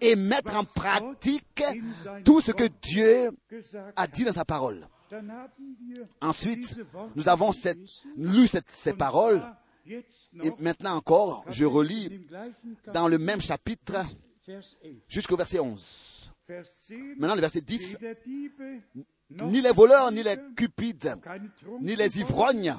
[0.00, 1.64] et mettre en pratique
[2.24, 3.32] tout ce que Dieu
[3.96, 4.86] a dit dans sa parole.
[6.20, 6.78] Ensuite,
[7.16, 7.50] nous avons
[8.16, 9.42] lu cette- ces paroles
[9.86, 12.26] et maintenant encore, je relis
[12.92, 14.04] dans le même chapitre
[14.46, 14.94] Vers 11.
[15.08, 16.32] jusqu'au verset 11.
[16.48, 17.94] Vers 10 Maintenant, le verset 10.
[18.00, 18.82] weder Diebe,
[19.30, 21.14] noch Ni les voleurs, ni les cupides,
[21.80, 22.74] ni les ivrognes,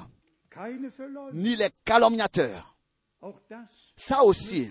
[1.32, 2.76] ni les calomniateurs.
[3.96, 4.70] Ça aussi,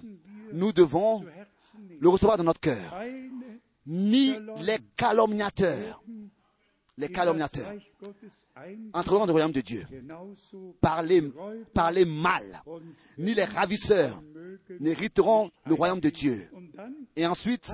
[0.53, 1.25] nous devons
[1.99, 2.99] le recevoir dans notre cœur.
[3.88, 6.03] Ni les calomniateurs.
[7.02, 7.72] Les calomniateurs.
[8.93, 9.86] entreront dans le royaume de Dieu.
[10.82, 11.32] Räuber
[11.74, 12.62] parler mal,
[13.18, 14.22] ni les ravisseurs
[14.80, 16.49] n'hériteront le royaume de Dieu.
[17.16, 17.72] Et ensuite,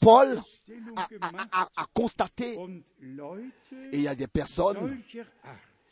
[0.00, 0.40] Paul
[0.96, 2.56] a, a- gemacht a- a constaté,
[3.92, 5.00] et il y a des personnes,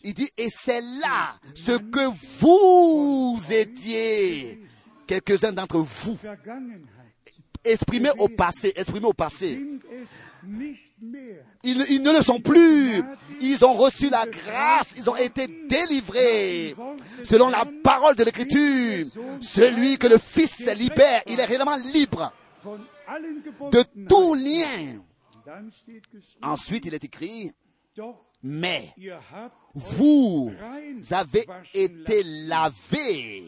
[0.02, 2.06] il dit, et c'est là ce que
[2.40, 4.60] vous étiez,
[5.06, 6.18] quelques-uns d'entre vous,
[7.64, 9.60] exprimés au passé, exprimés au passé.
[11.62, 13.02] Ils, ils ne le sont plus.
[13.40, 14.94] Ils ont reçu la grâce.
[14.96, 16.74] Ils ont été délivrés.
[17.24, 19.06] Selon la parole de l'Écriture,
[19.40, 22.32] celui que le Fils libère, il est réellement libre
[23.72, 25.00] de tout lien.
[26.42, 27.52] Ensuite, il est écrit,
[28.42, 28.94] mais
[29.74, 30.52] vous
[31.10, 33.42] avez été lavés.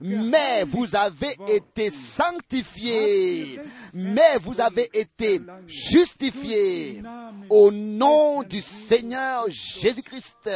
[0.00, 3.60] Mais vous avez été sanctifiés.
[3.94, 7.02] Mais vous avez été justifiés
[7.50, 10.50] au nom du Seigneur Jésus-Christ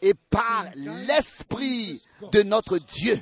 [0.00, 0.66] et par
[1.06, 2.02] l'Esprit
[2.32, 3.18] de notre Dieu.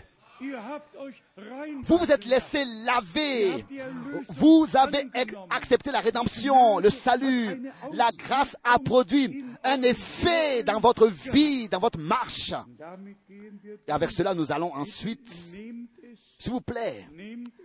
[1.83, 3.65] Vous vous êtes laissé laver.
[4.29, 5.05] Vous avez
[5.51, 7.71] accepté la rédemption, le salut.
[7.93, 12.53] La grâce a produit un effet dans votre vie, dans votre marche.
[13.87, 17.07] Et avec cela, nous allons ensuite, s'il vous plaît,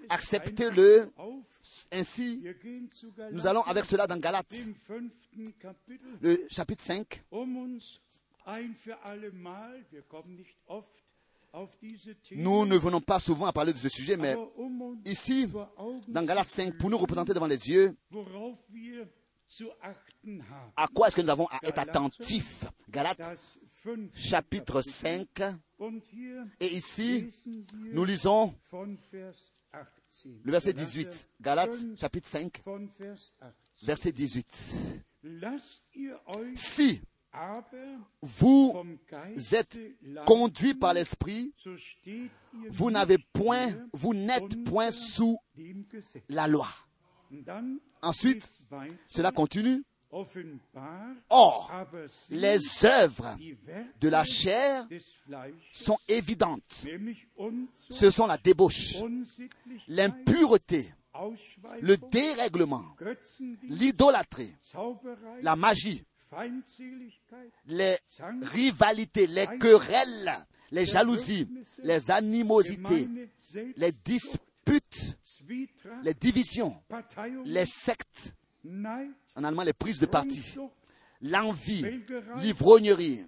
[0.10, 1.12] acceptez-le
[1.92, 2.44] ainsi.
[3.32, 4.54] Nous allons avec cela dans Galates,
[6.22, 7.24] le chapitre 5,
[12.32, 14.36] Nous ne venons pas souvent à parler de ce sujet, mais
[15.06, 15.48] ici,
[16.08, 17.96] dans Galates 5, pour nous représenter devant les yeux,
[20.76, 22.66] à quoi est-ce que nous avons à être attentifs?
[22.90, 23.38] Galates
[24.16, 25.28] chapitre 5,
[25.78, 27.28] Und hier et ici,
[27.94, 29.34] nous lisons von Vers
[30.10, 30.42] 18.
[30.44, 31.28] le verset Galater 18.
[31.42, 33.86] Galates 5, chapitre 5, Von Vers 18.
[33.86, 35.04] verset 18.
[35.24, 37.02] Lasst ihr euch Si
[38.22, 38.76] vous
[39.52, 39.80] êtes
[40.26, 41.54] conduits par l'Esprit,
[42.70, 45.38] vous n'avez point, vous n'êtes point sous
[46.30, 46.68] la loi.
[48.02, 48.64] Ensuite.
[49.08, 49.84] Cela continue.
[51.30, 51.72] Or,
[52.30, 53.36] les œuvres
[54.00, 54.88] de la chair
[55.74, 56.86] sont évidentes.
[57.90, 58.96] Ce sont la débauche,
[59.88, 60.94] l'impureté,
[61.82, 62.86] le dérèglement,
[63.64, 64.54] l'idolâtrie,
[65.42, 66.04] la magie,
[67.68, 67.98] les
[68.42, 70.34] rivalités, les querelles,
[70.72, 71.48] les jalousies,
[71.84, 73.08] les animosités,
[73.76, 75.18] les disputes,
[76.04, 76.76] les divisions,
[77.46, 78.34] les sectes,
[79.36, 80.56] en allemand les prises de parti,
[81.22, 81.86] l'envie,
[82.38, 83.26] l'ivrognerie,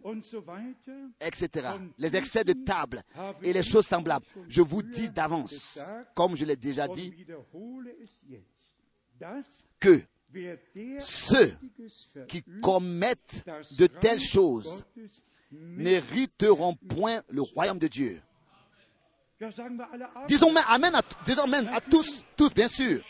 [1.21, 1.69] etc.
[1.97, 3.01] Les excès de table
[3.43, 4.25] et les choses semblables.
[4.47, 5.79] Je vous dis d'avance,
[6.15, 7.13] comme je l'ai déjà dit,
[9.79, 10.01] que
[10.99, 11.53] ceux
[12.27, 13.45] qui commettent
[13.77, 14.85] de telles choses
[15.51, 18.21] n'hériteront point le royaume de Dieu.
[20.27, 23.01] Disons amen à, tous, tous bien sûr.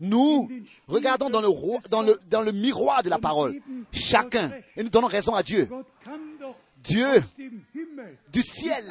[0.00, 0.48] Nous
[0.86, 3.60] regardons dans le, miroir de la parole,
[3.92, 5.68] chacun, et nous donnons raison à Dieu.
[6.78, 7.22] Dieu
[8.32, 8.84] du ciel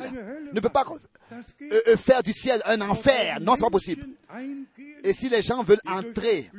[0.53, 0.86] ne peut pas
[1.32, 3.39] euh, euh, faire du ciel un enfer.
[3.41, 4.07] Non, c'est pas possible.
[5.03, 6.49] Et si les gens veulent entrer,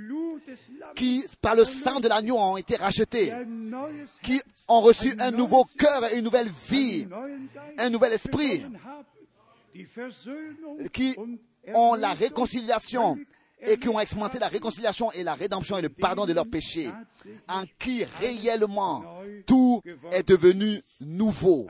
[0.95, 3.33] qui par le sang de l'agneau ont été rachetés,
[4.23, 7.07] qui ont reçu un nouveau cœur et une nouvelle vie,
[7.79, 8.65] un nouvel esprit,
[10.93, 11.17] qui
[11.75, 13.19] ont la réconciliation
[13.67, 16.89] et qui ont expérimenté la réconciliation et la rédemption et le pardon de leurs péchés,
[17.49, 19.05] en qui réellement
[19.47, 21.67] tout est devenu nouveau.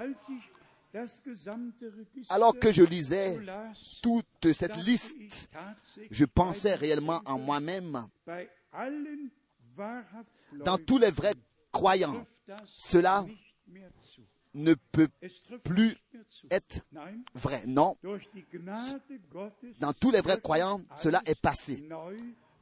[2.29, 3.39] Alors que je lisais
[4.03, 5.49] toute cette liste,
[6.11, 8.07] je pensais réellement en moi-même,
[10.65, 11.35] dans tous les vrais
[11.73, 12.27] croyants,
[12.67, 13.25] cela
[14.55, 15.09] ne peut
[15.63, 15.97] plus
[16.51, 16.85] être
[17.35, 17.63] vrai.
[17.67, 17.97] Non.
[19.81, 21.89] Dans tous les vrais croyants, cela est passé.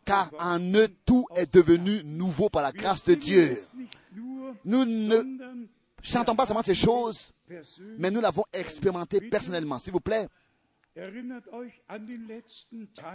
[0.05, 3.59] Car en eux, tout est devenu nouveau par la grâce de Dieu.
[4.65, 5.59] Nous ne
[6.03, 7.33] chantons pas seulement ces choses,
[7.99, 9.79] mais nous l'avons expérimenté personnellement.
[9.79, 10.27] S'il vous plaît,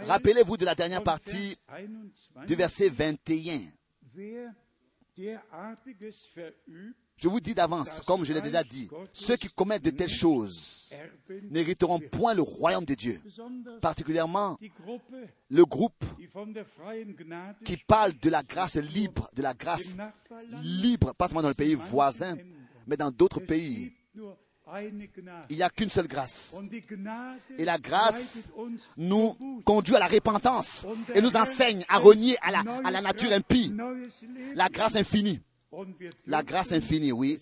[0.06, 1.56] rappelez-vous de la dernière partie
[2.46, 3.58] du verset 21.
[7.16, 10.92] Je vous dis d'avance, comme je l'ai déjà dit, ceux qui commettent de telles choses
[11.50, 13.20] n'hériteront point le royaume de Dieu.
[13.80, 14.58] Particulièrement
[15.50, 16.04] le groupe
[17.64, 19.96] qui parle de la grâce libre, de la grâce
[20.62, 22.36] libre, pas seulement dans le pays voisin,
[22.86, 23.92] mais dans d'autres pays.
[25.50, 26.54] Il n'y a qu'une seule grâce.
[27.58, 28.48] Et la grâce
[28.96, 29.34] nous
[29.64, 33.74] conduit à la repentance et nous enseigne à renier à la, à la nature impie.
[34.54, 35.40] La grâce infinie.
[36.26, 37.38] La grâce infinie, oui.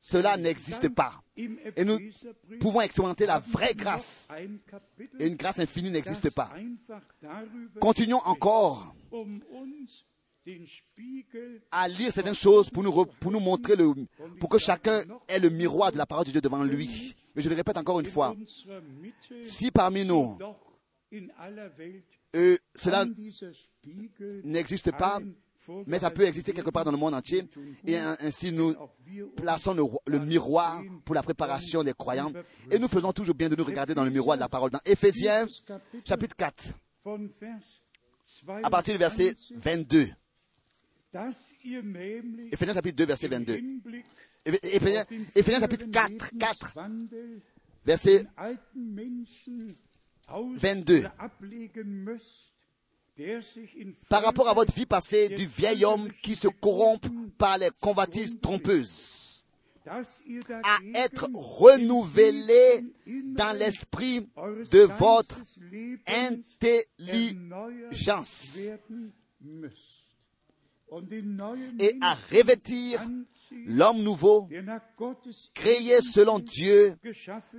[0.00, 1.22] Cela n'existe pas.
[1.36, 1.98] Et nous
[2.60, 4.28] pouvons expérimenter la vraie grâce.
[5.18, 6.50] Et une grâce infinie n'existe pas.
[7.80, 8.94] Continuons encore
[11.70, 13.92] à lire certaines choses pour nous, pour nous montrer, le,
[14.38, 17.14] pour que chacun ait le miroir de la parole de Dieu devant lui.
[17.34, 18.34] Mais je le répète encore une fois,
[19.42, 20.38] si parmi nous,
[22.36, 23.04] euh, cela
[24.44, 25.20] n'existe pas,
[25.86, 27.44] mais ça peut exister quelque part dans le monde entier.
[27.86, 28.74] Et ainsi, nous
[29.36, 32.32] plaçons le, le, miroir pour la préparation des croyants.
[32.70, 34.70] Et nous faisons toujours bien de nous regarder dans le miroir de la parole.
[34.70, 35.46] Dans Éphésiens,
[36.04, 36.72] chapitre 4,
[38.62, 40.08] à partir du verset 22.
[42.52, 43.60] Éphésiens chapitre 2, verset 22.
[45.34, 46.74] Éphésiens, chapitre 4, 4,
[47.84, 48.26] verset
[50.56, 51.04] 22.
[54.08, 57.08] Par rapport à votre vie passée du vieil homme qui se corrompt
[57.38, 59.44] par les convoitises trompeuses,
[59.86, 60.00] à
[60.94, 64.26] être renouvelé dans l'esprit
[64.72, 65.40] de votre
[66.08, 68.58] intelligence
[71.78, 73.00] et à revêtir
[73.66, 74.48] l'homme nouveau,
[75.54, 76.96] créé selon Dieu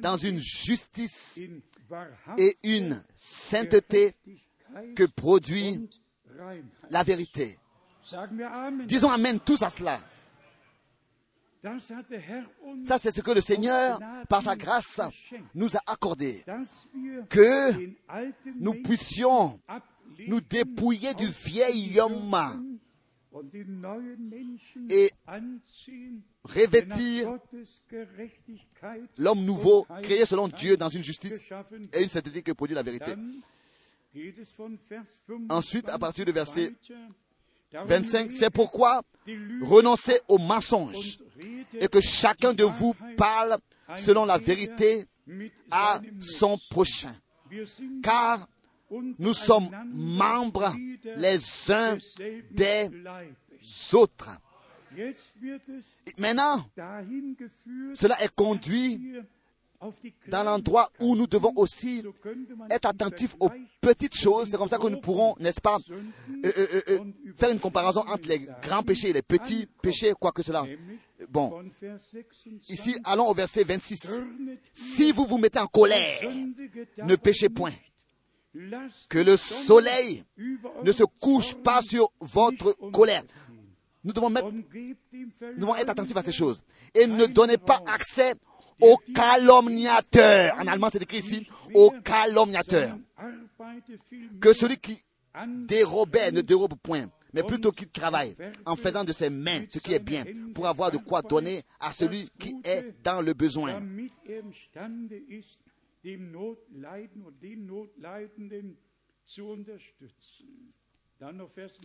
[0.01, 1.39] dans une justice
[2.37, 4.13] et une sainteté
[4.95, 5.89] que produit
[6.89, 7.57] la vérité.
[8.85, 9.99] Disons Amen tous à cela.
[12.85, 15.01] Ça, c'est ce que le Seigneur, par sa grâce,
[15.55, 16.43] nous a accordé.
[17.27, 17.71] Que
[18.59, 19.59] nous puissions
[20.27, 22.74] nous dépouiller du vieil homme
[24.89, 25.11] et
[26.43, 27.37] revêtir
[29.17, 31.51] l'homme nouveau, créé selon Dieu dans une justice
[31.93, 33.13] et une sainteté que produit la vérité.
[35.49, 36.73] Ensuite, à partir du verset
[37.73, 39.01] 25, c'est pourquoi
[39.61, 41.19] renoncez au mensonge
[41.73, 43.57] et que chacun de vous parle
[43.97, 45.05] selon la vérité
[45.71, 47.13] à son prochain.
[48.01, 48.47] Car
[48.91, 50.73] nous sommes membres
[51.17, 51.97] les uns
[52.51, 52.89] des
[53.93, 54.29] autres.
[56.17, 56.65] Maintenant,
[57.93, 59.13] cela est conduit
[60.27, 62.03] dans l'endroit où nous devons aussi
[62.69, 63.49] être attentifs aux
[63.81, 64.49] petites choses.
[64.49, 66.99] C'est comme ça que nous pourrons, n'est-ce pas, euh, euh, euh,
[67.37, 70.63] faire une comparaison entre les grands péchés et les petits péchés, quoi que cela.
[71.29, 71.63] Bon,
[72.69, 74.23] ici, allons au verset 26.
[74.73, 76.21] Si vous vous mettez en colère,
[77.03, 77.71] ne péchez point
[79.09, 80.23] que le soleil
[80.83, 83.23] ne se couche pas sur votre colère.
[84.03, 86.63] Nous devons, être attentifs à ces choses.
[86.93, 88.33] Et ne donnez pas accès
[88.81, 90.55] au calomniateur.
[90.59, 92.97] En allemand, c'est écrit ici, au calomniateur.
[94.39, 95.01] Que celui qui
[95.67, 98.35] dérobait ne dérobe point, mais plutôt qu'il travaille
[98.65, 101.91] en faisant de ses mains ce qui est bien pour avoir de quoi donner à
[101.91, 103.73] celui qui est dans le besoin.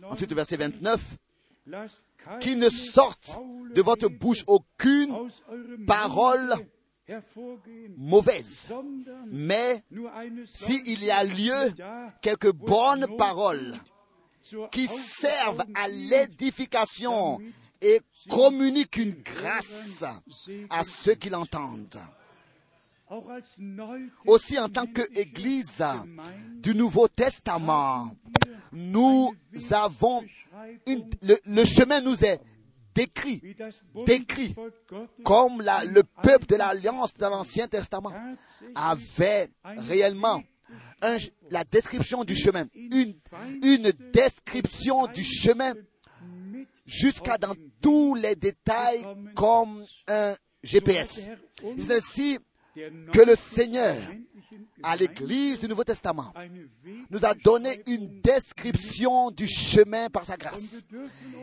[0.03, 1.17] Ensuite, verset 29.
[2.39, 3.37] Qu'il ne sorte
[3.73, 5.15] de votre bouche aucune
[5.87, 6.55] parole
[8.67, 9.83] sondern mais
[10.53, 11.73] s'il y a lieu,
[12.21, 13.73] quelques bonnes paroles
[14.71, 17.39] qui servent à l'édification
[17.81, 17.99] et
[18.29, 20.03] communiquent une grâce
[20.69, 21.99] à ceux qui l'entendent.
[24.25, 25.83] Aussi en tant qu'Église
[26.59, 28.11] du Nouveau Testament,
[28.71, 29.33] nous
[29.71, 30.23] avons
[30.85, 32.39] le, chemin nous est
[32.95, 33.41] décrit,
[34.05, 34.55] décrit
[35.23, 38.13] comme le peuple de l'Alliance dans l'Ancien Testament
[38.75, 40.41] avait réellement
[41.49, 43.15] la description du chemin, une,
[43.63, 45.73] une description du chemin
[46.85, 49.05] jusqu'à dans tous les détails
[49.35, 51.29] comme un GPS.
[51.77, 52.39] C'est ainsi
[53.11, 53.95] que le Seigneur,
[54.83, 56.33] à l'Église du Nouveau Testament,
[57.09, 60.83] nous a donné une description du chemin par sa grâce.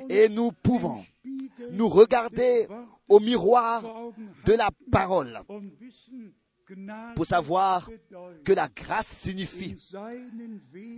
[0.09, 1.03] Et nous pouvons
[1.72, 2.66] nous regarder
[3.09, 3.82] au miroir
[4.45, 5.39] de la parole
[7.14, 7.91] pour savoir
[8.45, 9.77] que la grâce signifie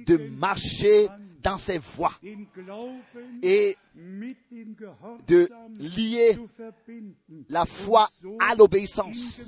[0.07, 1.09] de marcher
[1.43, 2.14] dans ses voies
[3.43, 3.77] et
[5.27, 5.49] de
[5.79, 6.39] lier
[7.49, 8.09] la foi
[8.41, 9.43] à l'obéissance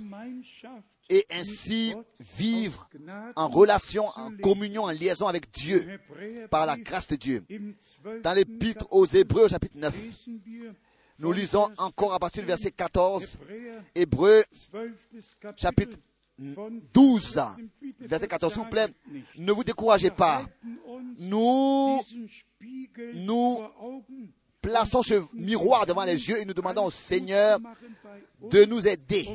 [1.08, 1.94] et ainsi
[2.38, 2.88] vivre
[3.36, 5.98] en relation, en communion, en liaison avec Dieu
[6.50, 7.44] par la grâce de Dieu.
[7.50, 7.72] im
[8.04, 8.22] 12.
[8.22, 10.72] Dans l'épître aux Hébreux, au chapitre 9, lesen wir
[11.18, 14.90] nous lisons encore à partir du verset 14, Hebräer Hébreux 12.
[15.40, 15.98] Kapitel chapitre
[16.92, 18.88] 12, 14, bitte verset 14, s'il vous plaît.
[19.38, 20.42] Ne vous découragez pas.
[21.18, 22.00] Nous
[23.14, 23.60] nous
[24.60, 27.58] plaçons ce miroir devant les yeux et nous demandons au Seigneur
[28.50, 29.28] de nous aider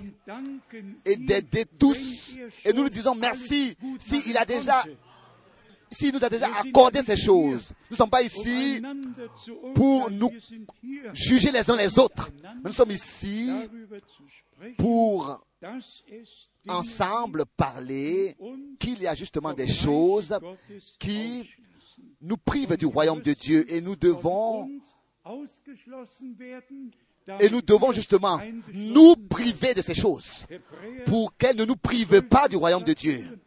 [1.05, 2.35] et d'aider tous.
[2.63, 4.83] Et nous lui disons merci s'il machen a déjà,
[5.91, 7.73] s'il nous a déjà accordé ces choses.
[7.89, 8.81] Nous ne sommes pas ici
[9.75, 10.31] pour nous
[11.13, 12.31] juger les uns les autres.
[12.63, 13.51] Nous sommes ici
[14.77, 15.41] pour
[16.67, 18.35] ensemble parler
[18.79, 20.37] qu'il y a justement des choses
[20.99, 21.49] qui
[22.21, 24.69] nous privent du royaume de Dieu et nous devons
[27.39, 28.39] et nous devons justement
[28.73, 30.45] nous priver de ces choses
[31.05, 33.39] pour qu'elles ne nous privent pas du royaume de Dieu.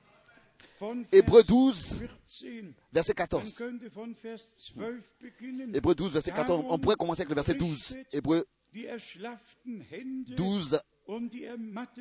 [0.81, 2.75] Vers 12, 14.
[2.93, 3.55] verset Man 14.
[3.55, 4.41] könnte von Vers
[4.75, 5.75] 12 beginnen.
[5.75, 6.65] Hébreux 12, verset 14.
[6.69, 7.97] On pourrait commencer avec le verset 12.
[8.13, 11.00] Hébreux Die erschlafften Hände 12, und die ermatteten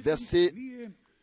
[0.01, 0.53] Verset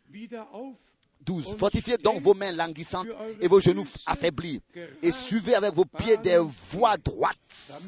[0.09, 0.77] wieder auf
[1.25, 1.57] 12.
[1.59, 3.09] Fortifiez donc vos mains languissantes
[3.41, 4.61] et vos genoux affaiblis
[5.03, 7.87] et suivez avec vos pieds des voies droites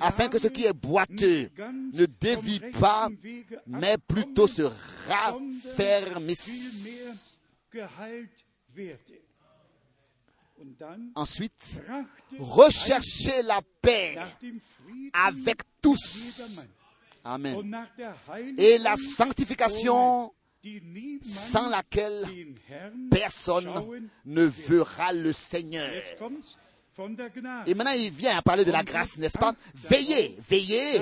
[0.00, 1.50] afin que ce qui est boiteux
[1.92, 3.08] ne dévie pas
[3.66, 4.62] mais plutôt se
[5.08, 6.58] raffermisse.
[11.14, 11.82] Ensuite,
[12.38, 14.16] recherchez la paix
[15.12, 16.40] avec tous.
[17.28, 17.86] Amen.
[18.56, 20.32] Et la sanctification
[21.20, 22.24] sans laquelle
[23.10, 23.70] personne
[24.24, 25.90] ne verra le Seigneur.
[27.66, 29.52] Et maintenant, il vient à parler de la grâce, n'est-ce pas?
[29.74, 31.00] Veillez, veillez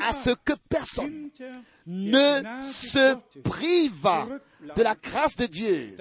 [0.00, 1.28] à ce que personne
[1.86, 4.08] ne se prive
[4.76, 5.96] de la grâce de Dieu,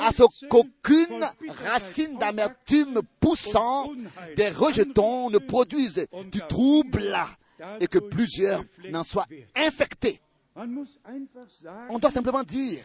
[0.00, 1.24] à ce qu'aucune
[1.64, 3.92] racine d'amertume poussant
[4.36, 7.16] des rejetons ne produise du trouble
[7.80, 10.20] et que plusieurs n'en soient infectés.
[10.56, 12.84] On doit simplement dire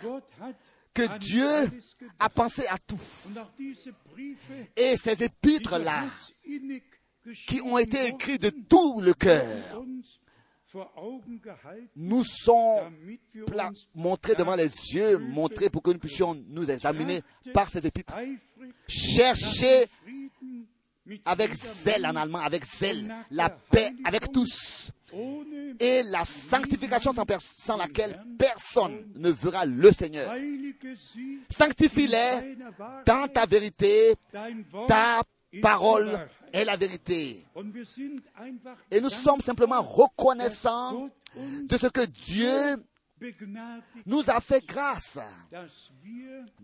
[0.93, 1.71] que Dieu
[2.19, 2.99] a pensé à tout.
[4.75, 6.05] Et ces épîtres-là,
[7.47, 9.45] qui ont été écrits de tout le cœur,
[11.95, 12.79] nous sont
[13.95, 17.21] montrés devant les yeux, montrés pour que nous puissions nous examiner
[17.53, 18.17] par ces épîtres.
[18.87, 19.87] Cherchez
[21.25, 24.91] avec zèle en allemand, avec zèle, la paix avec tous
[25.79, 30.31] et la sanctification sans, laquelle personne ne verra le Seigneur.
[31.49, 32.57] Sanctifie-les
[33.05, 34.13] dans ta vérité,
[34.87, 35.21] ta
[35.61, 37.45] parole est la vérité.
[38.91, 42.83] Et nous sommes simplement reconnaissants de ce que Dieu
[44.05, 45.19] nous a fait grâce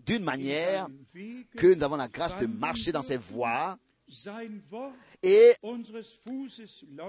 [0.06, 0.88] d'une manière
[1.56, 3.76] que nous avons la grâce de marcher dans ses voies
[5.22, 5.52] et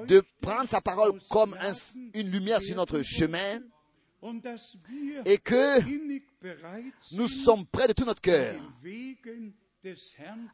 [0.07, 1.73] de prendre sa parole comme un-
[2.13, 3.59] une lumière sur notre chemin
[5.25, 5.79] et que
[7.11, 8.55] nous sommes près de tout notre cœur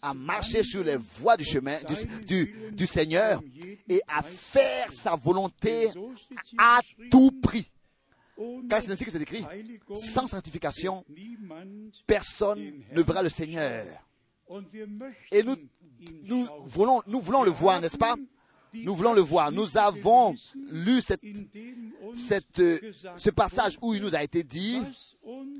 [0.02, 3.42] à marcher sur les voies du chemin du, du, du Seigneur
[3.88, 5.88] et à faire sa volonté
[6.58, 7.70] à tout prix.
[8.68, 9.46] Car c'est ainsi que c'est écrit.
[9.96, 11.06] Sans sanctification,
[12.06, 13.86] personne ne verra le Seigneur.
[15.32, 15.56] Et nous,
[16.24, 17.02] nous voulons,
[17.44, 18.16] le voir, n'est-ce pas?
[18.74, 19.52] Nous voulons le voir.
[19.52, 21.00] Nous avons lu
[22.14, 24.80] ce passage où il nous a été dit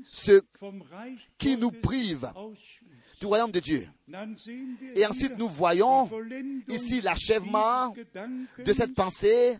[0.04, 0.40] ce
[1.38, 2.32] qui nous prive
[3.20, 3.86] du royaume de Dieu.
[4.96, 6.10] Et ensuite, nous voyons
[6.68, 7.94] ici l'achèvement
[8.58, 9.56] de cette pensée.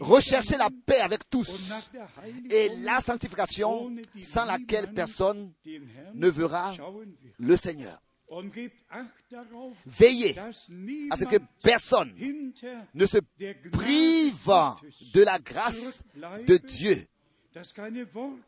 [0.00, 1.90] Recherchez la paix avec tous.
[2.50, 5.52] Et la sanctification sans laquelle personne
[6.14, 6.74] ne verra
[7.38, 8.00] le Seigneur.
[9.86, 12.12] Veillez à ce que personne
[12.94, 13.18] ne se
[13.70, 14.50] prive
[15.14, 16.02] de la grâce
[16.46, 17.06] de Dieu,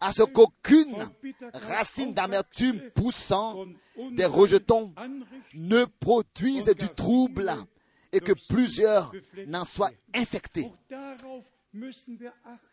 [0.00, 0.96] à ce qu'aucune
[1.52, 3.66] racine d'amertume poussant
[4.12, 4.92] des rejetons
[5.54, 7.50] ne produise du trouble
[8.12, 9.12] et que plusieurs
[9.46, 10.70] n'en soient infectés.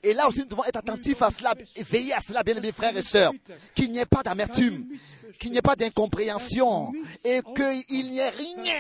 [0.04, 2.72] Et là aussi, nous devons être attentifs à cela et veiller à cela, bien aimés
[2.72, 3.32] frères et sœurs,
[3.74, 4.86] qu'il n'y ait pas d'amertume,
[5.40, 6.92] qu'il n'y ait pas d'incompréhension
[7.24, 7.42] et
[7.88, 8.74] qu'il n'y ait rien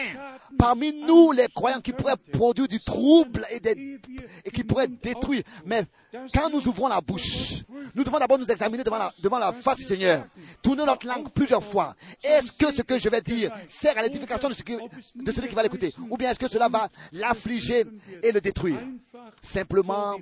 [0.57, 3.99] parmi nous, les croyants, qui pourrait produire du trouble et, des-
[4.45, 5.43] et qui pourrait détruire.
[5.65, 5.84] Mais
[6.34, 7.56] quand nous ouvrons la bouche,
[7.93, 10.23] nous devons d'abord nous examiner devant la, devant la face du Seigneur,
[10.61, 11.95] tourner notre langue plusieurs fois.
[12.23, 14.76] Est-ce que ce que je vais dire sert à l'édification de, ce qui-
[15.15, 15.93] de celui qui va l'écouter?
[16.10, 17.85] Ou bien est-ce que cela va l'affliger
[18.23, 18.80] et le détruire?
[19.41, 20.15] Simplement,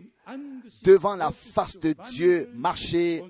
[0.84, 3.24] devant la face de Dieu, marcher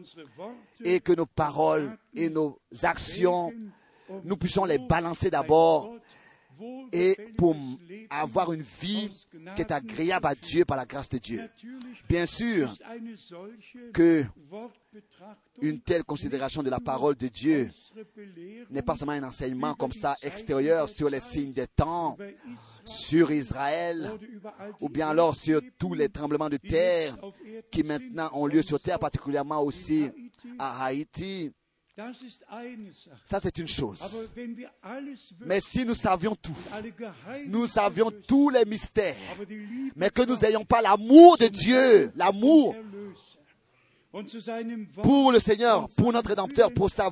[0.84, 3.52] et que nos paroles et nos actions,
[4.24, 5.96] nous puissions les balancer d'abord
[6.92, 7.56] et pour
[8.10, 9.10] avoir une vie
[9.56, 11.50] qui est agréable à Dieu par la grâce de Dieu.
[12.08, 12.72] Bien sûr
[13.94, 14.24] que
[15.62, 17.72] une telle considération de la parole de Dieu
[18.70, 22.18] n'est pas seulement un enseignement comme ça extérieur sur les signes des temps,
[22.86, 24.10] sur Israël,
[24.80, 27.16] ou bien alors sur tous les tremblements de terre
[27.72, 30.10] qui maintenant ont lieu sur terre, particulièrement aussi
[30.60, 31.52] à Haïti.
[33.26, 34.34] Ça, c'est une chose.
[35.42, 36.58] Mais si nous savions tout,
[37.48, 39.16] nous savions tous les mystères,
[39.96, 42.76] mais que nous n'ayons pas l'amour de Dieu, l'amour
[45.02, 47.10] pour le Seigneur, pour notre Rédempteur, pour sa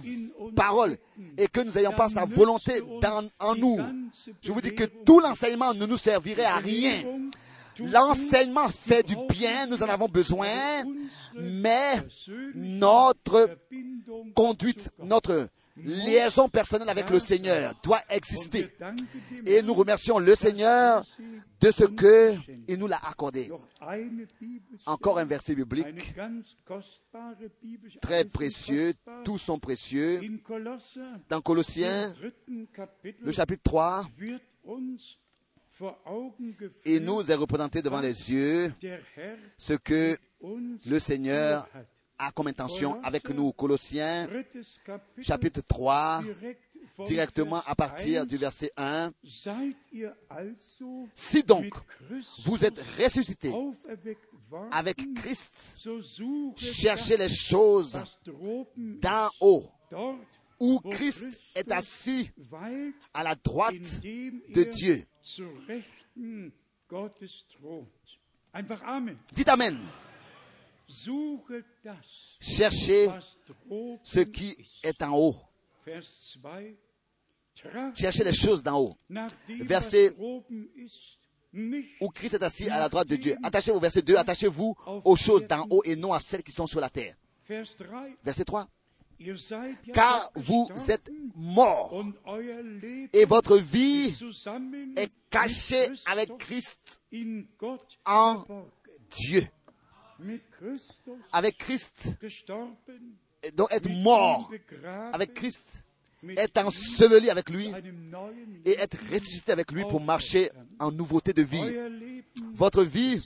[0.55, 0.97] parole,
[1.37, 3.79] et que nous n'ayons pas sa volonté dans- en nous,
[4.41, 6.93] je vous dis que tout l'enseignement ne nous servirait à rien.
[7.79, 10.45] L'enseignement fait du bien, nous en avons besoin,
[11.35, 11.93] mais
[12.53, 13.57] notre
[14.35, 18.67] conduite, notre liaison personnelle avec le Seigneur doit exister.
[19.45, 21.03] Et nous remercions le Seigneur
[21.59, 22.33] de ce que
[22.67, 23.51] il nous l'a accordé.
[24.85, 26.15] Encore un verset biblique
[28.01, 28.93] très précieux,
[29.23, 30.21] tous sont précieux.
[31.29, 32.13] Dans Colossiens,
[33.21, 34.07] le chapitre 3,
[36.85, 38.73] il nous est représenté devant les yeux
[39.57, 40.17] ce que
[40.85, 41.67] le Seigneur
[42.21, 43.51] a comme intention avec nous.
[43.51, 44.27] Colossiens,
[45.19, 46.23] chapitre 3,
[47.05, 49.11] directement à partir du verset 1.
[51.13, 51.73] Si donc
[52.43, 53.53] vous êtes ressuscités
[54.71, 55.77] avec Christ,
[56.55, 58.03] cherchez les choses
[58.77, 59.65] d'en haut,
[60.59, 61.25] où Christ
[61.55, 62.31] est assis
[63.13, 65.05] à la droite de Dieu.
[68.53, 69.15] Einfach Amen.
[69.31, 69.77] Dites Amen.
[72.39, 73.09] Cherchez
[74.03, 75.35] ce qui est en haut.
[75.85, 76.77] Vers 2.
[77.55, 78.93] Trachte Cherchez les choses d'en haut,
[79.61, 80.15] Verset-
[82.01, 83.35] où Christ est assis à la droite de Dieu.
[83.43, 86.67] Attachez au verset 2, attachez-vous aux choses d'en haut et non à celles qui sont
[86.67, 87.15] sur la terre.
[87.47, 88.07] Vers 3.
[88.23, 88.67] Verset 3.
[89.19, 92.03] Ihr seid ja Car vous êtes morts
[93.13, 94.15] et votre vie
[94.95, 96.99] est cachée avec Christ
[98.05, 98.43] en.
[99.11, 99.45] Dieu.
[101.31, 102.09] Avec Christ,
[103.55, 104.51] donc être mort
[105.13, 105.83] avec Christ,
[106.37, 107.71] être enseveli avec lui
[108.65, 111.75] et être ressuscité avec lui pour marcher en nouveauté de vie.
[112.53, 113.21] Votre vie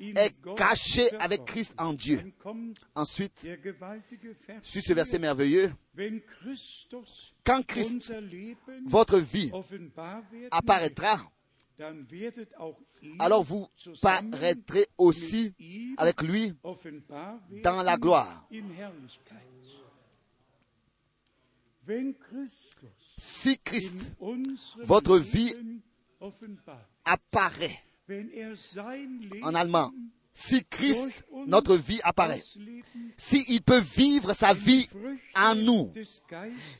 [0.00, 2.20] est cachée avec Christ en Dieu.
[2.94, 3.46] Ensuite,
[4.62, 5.72] sur ce verset merveilleux,
[7.44, 8.12] quand Christ,
[8.86, 9.52] votre vie,
[10.50, 11.30] apparaîtra,
[13.18, 13.66] alors vous
[14.00, 15.54] paraîtrez aussi
[15.96, 16.52] avec lui
[17.62, 18.48] dans la gloire.
[23.16, 23.94] Si Christ,
[24.78, 25.54] votre vie
[27.04, 27.78] apparaît,
[28.08, 28.52] er
[29.42, 29.92] en allemand,
[30.32, 32.82] si Christ, notre vie apparaît, ausleben,
[33.16, 34.88] s'il peut vivre sa vie
[35.36, 35.92] en nous,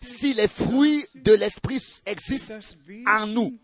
[0.01, 2.59] si les fruits de l'Esprit existent
[3.07, 3.57] en nous,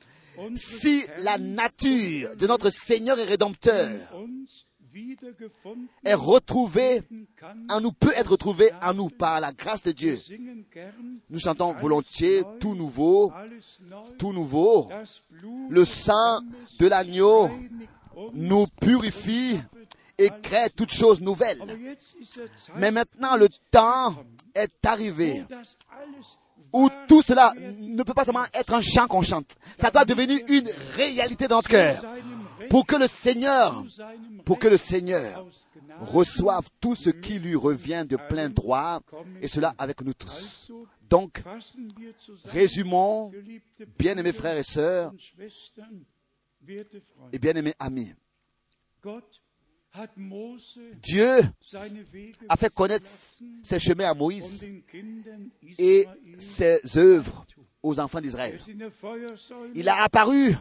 [0.56, 3.88] si la nature de notre Seigneur et Rédempteur
[6.04, 7.02] est retrouvé
[7.36, 7.66] kann.
[7.70, 10.20] en nous, peut être retrouvé en nous par la grâce de Dieu.
[11.28, 13.32] Nous chantons volontiers tout nouveau,
[14.18, 14.90] tout nouveau.
[15.68, 16.40] Le sang
[16.78, 17.50] de l'agneau
[18.34, 19.58] nous purifie
[20.18, 21.62] et crée toutes choses nouvelles.
[22.76, 24.16] Mais maintenant, le temps
[24.54, 25.44] est arrivé
[26.72, 29.56] où tout cela ne peut pas seulement être un chant qu'on chante.
[29.78, 32.04] Ça doit devenir une réalité dans notre cœur.
[32.68, 33.84] Pour que le Seigneur,
[34.44, 35.46] pour que le Seigneur
[36.00, 39.00] reçoive tout ce qui lui revient de plein droit,
[39.42, 40.70] et cela avec nous tous.
[41.08, 41.42] Donc,
[42.44, 43.32] résumons,
[43.98, 45.12] bien-aimés frères et sœurs
[47.32, 48.12] et bien-aimés amis,
[51.02, 51.40] Dieu
[52.48, 53.06] a fait connaître
[53.62, 54.66] ses chemins à und Moïse
[55.78, 56.06] et
[56.38, 57.46] ses œuvres
[57.82, 58.60] aux enfants d'Israël.
[59.74, 60.52] Il a apparu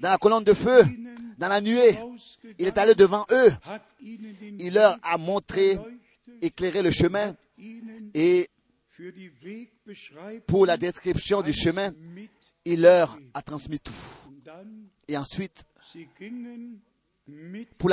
[0.00, 0.82] dans la colonne de feu,
[1.38, 1.98] dans la nuée.
[2.58, 3.50] Il est allé devant eux.
[4.58, 5.78] Il leur a montré,
[6.42, 7.34] éclairé le chemin
[8.14, 8.48] et
[10.46, 11.92] pour la description du chemin,
[12.64, 13.92] il leur a transmis tout.
[15.08, 15.64] Et ensuite,
[17.78, 17.90] pour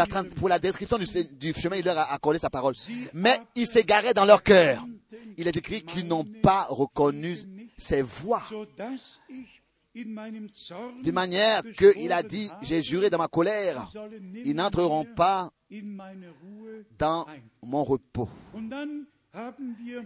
[0.50, 1.06] la, description du,
[1.36, 2.76] du chemin, il leur a accordé sa parole.
[3.14, 4.86] Mais ils s'égaraient dans leur cœur.
[5.38, 7.38] Il est écrit qu'ils n'ont pas reconnu
[7.78, 8.44] ses voix.
[9.94, 13.90] De manière qu'il a dit, j'ai juré dans ma colère,
[14.46, 15.52] ils n'entreront pas
[16.98, 17.26] dans
[17.62, 18.30] mon repos.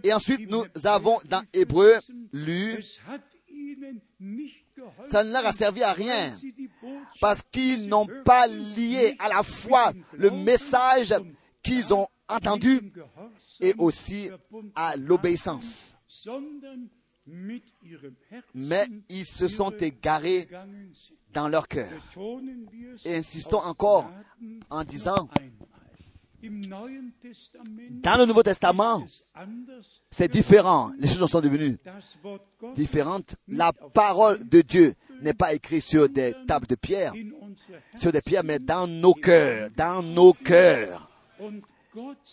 [0.02, 1.94] Et ensuite, nous avons dans Hébreu
[2.32, 2.78] lu,
[5.10, 6.32] ça ne leur a servi à rien,
[7.20, 11.14] parce qu'ils n'ont pas lié à la fois le message
[11.62, 12.92] qu'ils ont entendu
[13.60, 14.30] et aussi
[14.74, 15.94] à l'obéissance.
[18.54, 20.48] Mais ils se sont égarés
[21.32, 21.90] dans leur cœur.
[23.04, 24.10] Et insistons encore
[24.70, 25.28] en disant,
[26.42, 29.06] dans le Nouveau Testament,
[30.10, 30.92] c'est différent.
[30.98, 31.76] Les choses sont devenues
[32.74, 33.36] différentes.
[33.48, 37.12] La parole de Dieu n'est pas écrite sur des tables de pierre,
[37.98, 41.08] sur des pierres, mais dans nos cœurs, dans nos cœurs.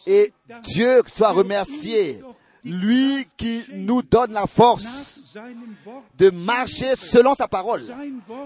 [0.06, 2.22] Et Dieu soit remercié,
[2.64, 5.24] lui qui nous donne la force
[6.18, 7.84] de marcher selon sa parole,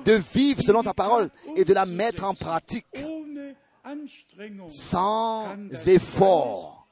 [0.06, 3.17] de vivre selon sa parole et de la mettre en pratique Anstrengung
[4.68, 5.56] sans
[5.88, 6.88] effort.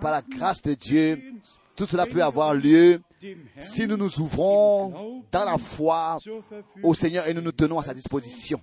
[0.00, 1.34] Par la grâce de Dieu,
[1.74, 3.00] tout cela peut avoir lieu
[3.58, 6.18] si nous nous ouvrons dans la foi
[6.82, 8.60] au Seigneur et nous nous tenons à sa disposition.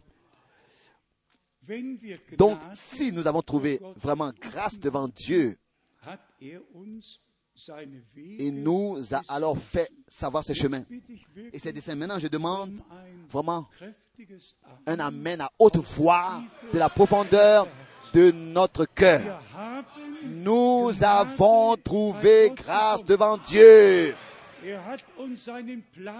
[2.38, 5.58] Donc, si nous avons trouvé vraiment grâce devant Dieu,
[8.40, 10.84] il nous a alors fait savoir ses chemins.
[11.52, 11.96] Et c'est dessein.
[11.96, 12.80] Maintenant, je demande
[13.30, 13.68] vraiment
[14.86, 15.42] un Amen.
[15.42, 17.68] à haute voix de la profondeur
[18.14, 19.42] de notre cœur.
[20.26, 24.16] Nous avons trouvé grâce devant Dieu.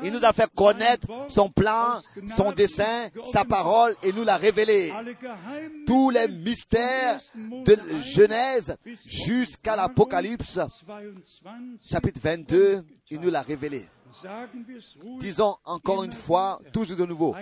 [0.04, 4.92] Il nous a fait connaître son plan, son dessein, sa parole et nous l'a révélé.
[5.86, 7.40] Tous les mystères 1.
[7.40, 10.58] Mose de 1 Genèse jusqu'à l'Apocalypse,
[10.88, 11.24] 22
[11.90, 13.88] chapitre 22, il nous l'a révélé.
[15.20, 17.36] Disons encore une fois, toujours de nouveau,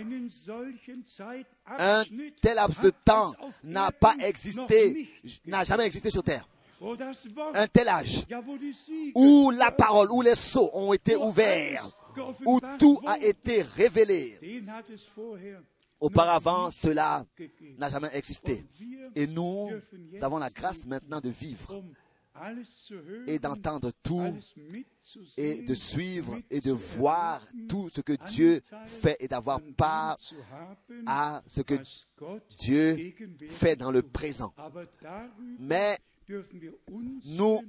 [1.78, 2.04] un
[2.42, 3.34] tel laps de temps
[3.64, 5.10] n'a pas existé,
[5.46, 6.48] n'a jamais existé sur Terre.
[7.54, 8.26] Un tel âge
[9.16, 11.88] où la parole, où les sceaux ont été ouverts,
[12.46, 14.64] où tout a été révélé.
[16.00, 17.24] Auparavant, cela
[17.78, 18.66] n'a jamais existé.
[19.16, 19.70] Et nous
[20.22, 21.84] avons la grâce maintenant de vivre
[23.28, 24.34] et d'entendre tout
[25.38, 30.18] et de suivre et de voir tout ce que Dieu fait et d'avoir part
[31.06, 31.76] à ce que
[32.58, 33.14] Dieu
[33.50, 34.54] fait dans le présent.
[35.60, 35.98] Mais
[37.26, 37.62] nous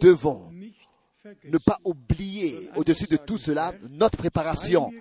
[0.00, 0.50] devons
[1.44, 4.92] ne pas oublier au-dessus de tout cela notre préparation,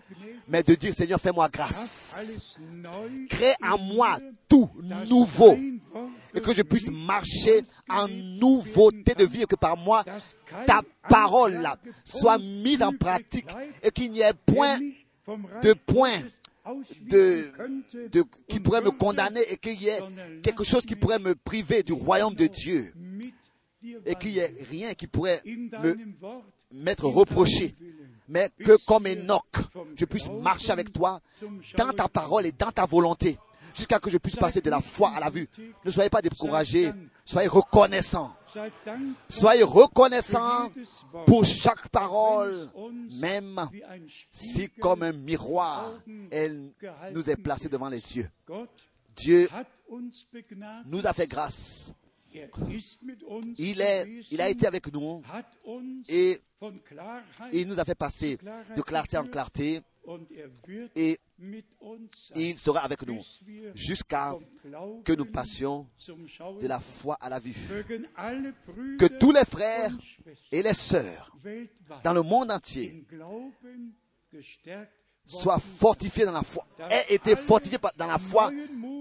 [0.47, 2.39] mais de dire Seigneur, fais-moi grâce.
[3.29, 4.17] Crée en moi
[4.47, 4.69] tout
[5.09, 5.57] nouveau.
[6.33, 10.03] et que je puisse marcher en nouveauté de vie et que par moi
[10.65, 11.59] ta parole
[12.03, 13.49] soit mise en pratique
[13.83, 14.79] et qu'il n'y ait point
[15.61, 16.17] de point
[18.47, 19.99] qui pourrait me condamner et qu'il y ait
[20.41, 22.93] quelque chose qui pourrait me priver du royaume de Dieu
[24.05, 25.41] et qu'il n'y ait rien qui pourrait
[26.71, 27.75] m'être reproché,
[28.29, 29.43] mais que comme Enoch,
[29.95, 31.19] je puisse marcher avec toi
[31.77, 33.37] dans ta parole et dans ta volonté,
[33.75, 35.47] jusqu'à que je puisse passer de la foi à la vue.
[35.85, 36.91] Ne soyez pas découragés,
[37.25, 38.33] soyez reconnaissants.
[39.29, 40.71] Soyez reconnaissants
[41.25, 42.69] pour chaque parole,
[43.19, 43.59] même
[44.31, 45.91] si comme un miroir,
[46.31, 46.71] elle
[47.13, 48.29] nous est placée devant les yeux.
[49.15, 49.47] Dieu
[50.85, 51.93] nous a fait grâce.
[53.57, 55.21] Il, est, il a été avec nous
[56.09, 56.41] et
[57.51, 58.37] il nous a fait passer
[58.75, 59.81] de clarté en clarté
[60.95, 61.19] et
[62.35, 63.19] il sera avec nous
[63.75, 64.35] jusqu'à
[65.03, 65.87] que nous passions
[66.59, 68.07] de la foi à la Brüder
[68.97, 69.91] Que tous les frères
[70.51, 71.35] et les sœurs
[72.03, 73.05] dans le monde entier
[75.25, 78.51] soient fortifiés dans la foi, aient été fortifiés dans la foi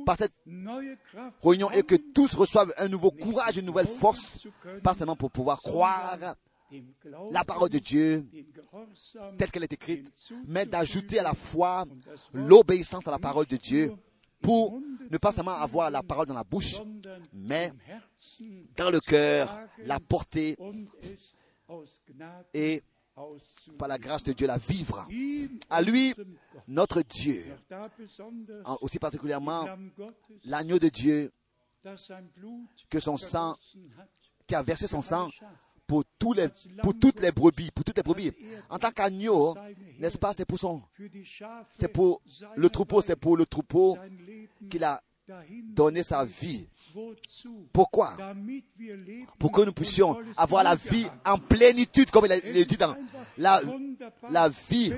[0.05, 0.35] par cette
[1.43, 4.47] réunion et que tous reçoivent un nouveau courage, une nouvelle force,
[4.83, 6.19] pas seulement pour pouvoir croire
[7.31, 8.27] la parole de Dieu
[9.37, 10.11] telle qu'elle est écrite,
[10.47, 11.85] mais d'ajouter à la foi
[12.33, 13.93] l'obéissance à la parole de Dieu
[14.43, 16.81] pour ne pas seulement avoir la parole dans la bouche,
[17.33, 17.73] mais
[18.77, 19.49] dans le cœur,
[19.85, 20.57] la porter
[22.55, 22.83] et
[23.79, 25.07] par la grâce de Dieu la vivre.
[25.71, 26.15] À lui,
[26.67, 27.45] notre Dieu,
[28.81, 29.67] aussi particulièrement
[30.45, 31.31] l'agneau de Dieu
[32.89, 33.57] que son sang,
[34.47, 35.31] qui a versé son sang.
[35.93, 36.49] Pour, tous les,
[36.83, 38.33] pour toutes les brebis, pour toutes les brebis.
[38.71, 39.55] En tant qu'agneau,
[39.99, 40.81] n'est-ce pas, c'est pour son,
[41.75, 42.23] c'est pour
[42.57, 43.99] le troupeau, c'est pour le troupeau
[44.71, 44.99] qu'il a
[45.75, 46.67] donné sa vie.
[47.75, 48.17] Pourquoi?
[49.39, 52.97] Pour que nous puissions avoir la vie en plénitude, comme il est dit dans
[53.37, 53.61] la,
[54.31, 54.95] la vie.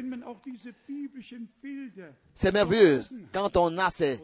[2.33, 3.03] C'est merveilleux
[3.33, 4.21] quand on a ces,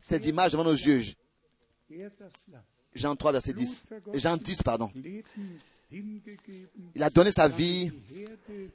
[0.00, 1.02] ces images devant nos yeux.
[2.94, 3.86] Jean 3, verset 10.
[4.14, 4.90] Jean 10, pardon.
[5.90, 7.90] Il a donné sa vie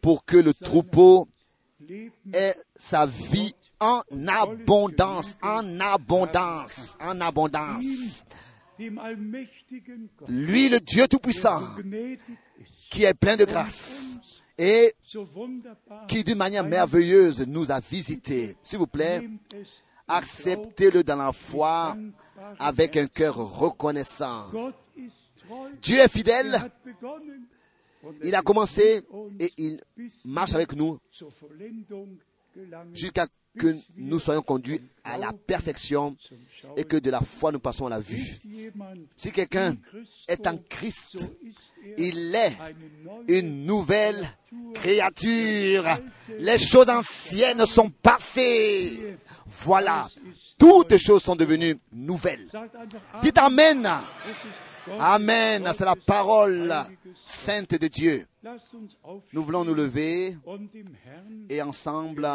[0.01, 1.27] pour que le troupeau
[2.33, 8.23] ait sa vie en abondance, en abondance, en abondance.
[10.27, 11.61] Lui, le Dieu Tout-Puissant,
[12.89, 14.17] qui est plein de grâce
[14.57, 14.93] et
[16.07, 18.55] qui d'une manière merveilleuse nous a visités.
[18.63, 19.27] S'il vous plaît,
[20.07, 21.95] acceptez-le dans la foi
[22.59, 24.45] avec un cœur reconnaissant.
[25.81, 26.57] Dieu est fidèle,
[28.23, 29.01] il a commencé
[29.39, 29.79] et il
[30.25, 30.97] marche avec nous
[32.93, 33.27] jusqu'à
[33.57, 36.15] que nous soyons conduits à la perfection
[36.75, 38.39] et que de la foi nous passons à la vue.
[39.15, 39.75] Si quelqu'un
[40.27, 41.27] est en Christ, ist
[41.97, 42.55] il est
[43.27, 44.27] une nouvelle
[44.73, 45.85] créature.
[46.39, 49.17] Les choses anciennes sont passées.
[49.47, 50.09] Voilà,
[50.57, 52.47] toutes choses sont devenues nouvelles.
[53.21, 53.87] Dites Amen.
[54.99, 56.73] Amen, c'est la parole
[57.23, 58.25] sainte de Dieu.
[59.33, 60.37] Nous voulons nous lever
[61.49, 62.27] et ensemble,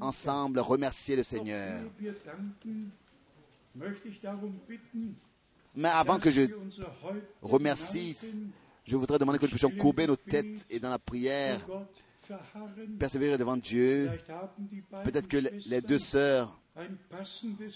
[0.00, 1.80] ensemble remercier le Seigneur.
[5.74, 6.42] Mais avant que je
[7.40, 8.16] remercie,
[8.84, 11.58] je voudrais demander que nous puissions courber nos têtes et dans la prière,
[12.98, 14.10] persévérer devant Dieu.
[15.04, 16.60] Peut-être que les- deux sœurs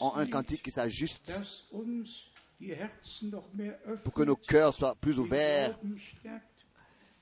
[0.00, 1.32] ont un cantique qui s'ajuste
[4.04, 5.78] pour que nos cœurs soient plus ouverts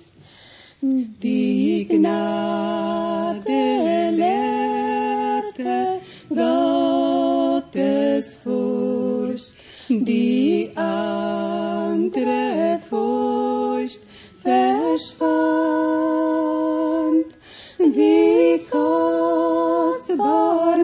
[0.81, 3.41] die Gnade
[4.11, 9.55] lehrte Gottes Furcht,
[9.89, 14.01] die andere Furcht
[14.43, 15.13] verschwand,
[17.79, 20.83] wie kostbar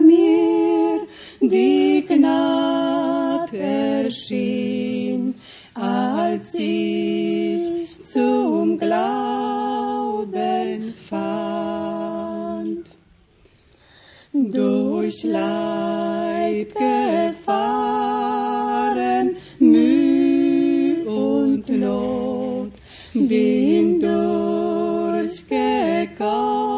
[4.09, 5.35] erschien,
[5.75, 12.87] als ich zum Glauben fand.
[14.33, 17.37] Durch Leid, Gefahren,
[19.59, 22.71] Mühe und Not
[23.13, 26.68] bin durchgekommen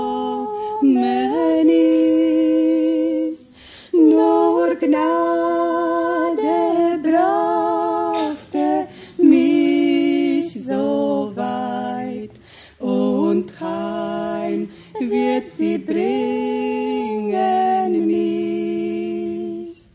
[15.57, 17.31] sie bringen
[18.07, 19.87] mich.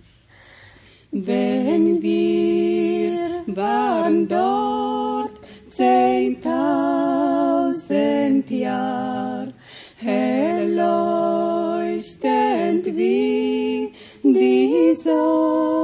[1.11, 5.31] Wenn wir waren dort
[5.71, 9.49] zehntausend Jahr,
[9.97, 13.91] hell leuchtend wie
[14.23, 15.76] die Sonne.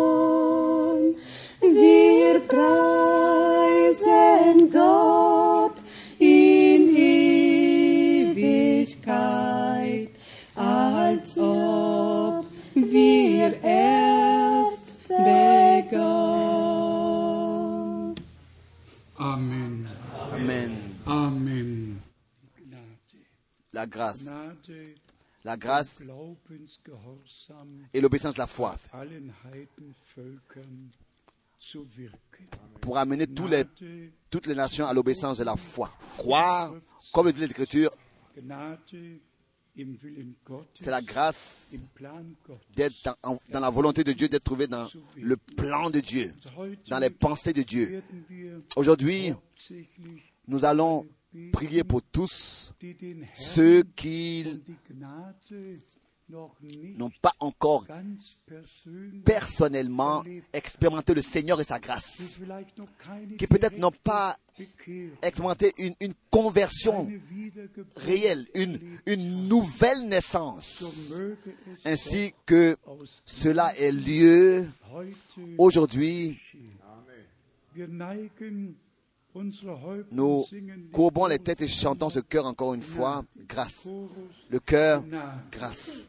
[23.82, 24.28] La grâce,
[25.42, 26.00] la grâce
[27.92, 28.76] et l'obéissance de la foi
[32.80, 35.92] pour amener tous les, Gnade, toutes les nations à l'obéissance de la foi.
[36.16, 36.72] Croire,
[37.12, 37.90] comme le dit l'Écriture,
[40.78, 41.72] c'est la grâce
[42.76, 43.16] d'être
[43.50, 46.32] dans, la volonté de Dieu, d'être trouvé dans le plan de Dieu,
[46.88, 48.00] dans les pensées de Dieu.
[48.76, 49.32] Aujourd'hui,
[50.46, 51.04] nous allons
[51.52, 52.72] prier pour tous
[53.34, 54.60] ceux qui
[56.96, 57.86] n'ont pas encore
[59.24, 62.38] personnellement expérimenté le Seigneur et sa grâce,
[63.38, 64.36] qui peut-être n'ont pas
[65.22, 67.10] expérimenté une, une conversion
[67.96, 71.20] réelle, une, une nouvelle naissance,
[71.84, 72.76] ainsi que
[73.24, 74.68] cela ait lieu
[75.59, 76.38] aujourd'hui.
[80.10, 80.46] Nous
[80.92, 83.88] courbons les têtes et chantons ce cœur encore une fois, grâce.
[84.50, 85.04] Le cœur,
[85.50, 86.06] grâce.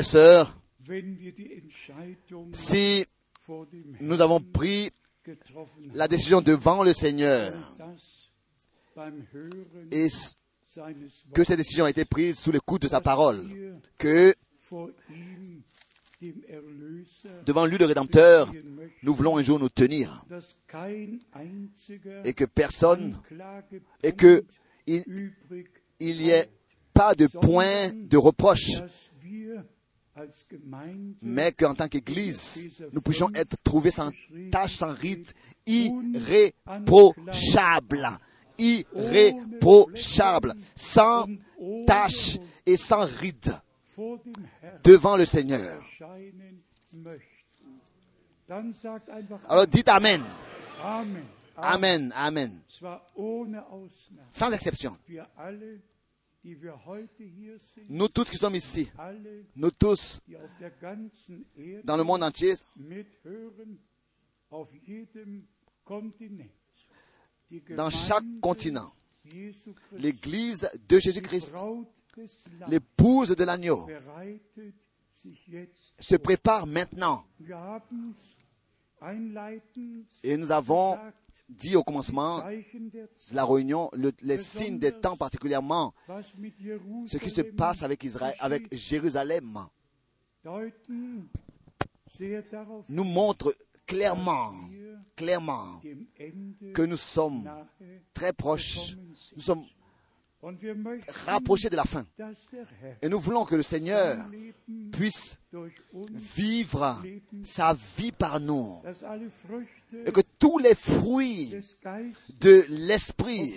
[0.00, 0.56] Et sœurs,
[2.52, 3.04] si
[4.00, 4.90] nous avons pris
[5.92, 7.52] la décision devant le Seigneur
[9.92, 10.08] et
[11.34, 13.40] que cette décision a été prise sous l'écoute de sa parole,
[13.98, 14.34] que
[17.44, 18.50] devant lui le Rédempteur,
[19.02, 20.24] nous voulons un jour nous tenir.
[22.24, 23.20] et que personne,
[24.02, 24.44] et que
[24.86, 26.50] il n'y ait
[26.94, 28.80] pas de point de reproche,
[31.22, 34.10] mais qu'en tant qu'Église, nous puissions être trouvés sans
[34.50, 35.34] tâche, sans rite,
[35.66, 38.06] irréprochables,
[38.58, 41.24] irréprochables, sans
[41.86, 43.58] tâche et sans ride
[44.82, 45.82] devant le Seigneur.
[49.48, 50.22] Alors dites Amen,
[51.62, 52.12] Amen.
[52.16, 52.60] Amen,
[54.30, 54.96] sans exception.
[57.88, 58.90] Nous tous qui sommes ici,
[59.56, 60.20] nous tous
[61.84, 62.54] dans le monde entier,
[67.76, 68.90] dans chaque continent,
[69.92, 71.52] l'Église de Jésus-Christ,
[72.68, 73.86] l'épouse de l'agneau,
[75.98, 77.26] se prépare maintenant.
[80.22, 80.98] Et nous avons
[81.48, 85.94] dit au commencement de la réunion le- les signes des temps particulièrement,
[87.06, 89.58] ce qui se passe avec Israël, avec Jérusalem,
[92.88, 93.54] nous montre
[93.86, 94.52] clairement,
[95.16, 95.80] clairement
[96.74, 97.48] que nous sommes
[98.14, 98.96] très proches,
[99.36, 99.64] nous sommes
[101.26, 102.06] rapprochés de la fin.
[103.02, 104.16] Et nous voulons que le Seigneur
[104.92, 105.38] puisse
[106.12, 107.02] vivre
[107.42, 108.80] sa vie par nous.
[110.06, 111.54] Et que tous les fruits
[112.40, 113.56] de l'Esprit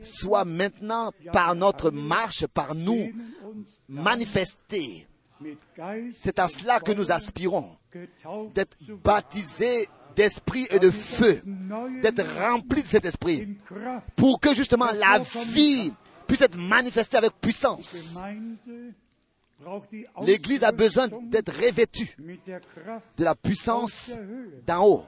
[0.00, 3.12] soient maintenant par notre marche, par nous,
[3.88, 5.06] manifestés.
[6.12, 7.76] C'est à cela que nous aspirons,
[8.54, 11.40] d'être baptisés d'esprit et de feu,
[12.02, 13.56] d'être remplis de cet esprit,
[14.16, 15.92] pour que justement la vie
[16.28, 18.16] puisse être manifestée avec puissance.
[20.22, 22.16] L'Église a besoin d'être revêtue
[23.16, 24.12] de la puissance
[24.64, 25.04] d'en haut,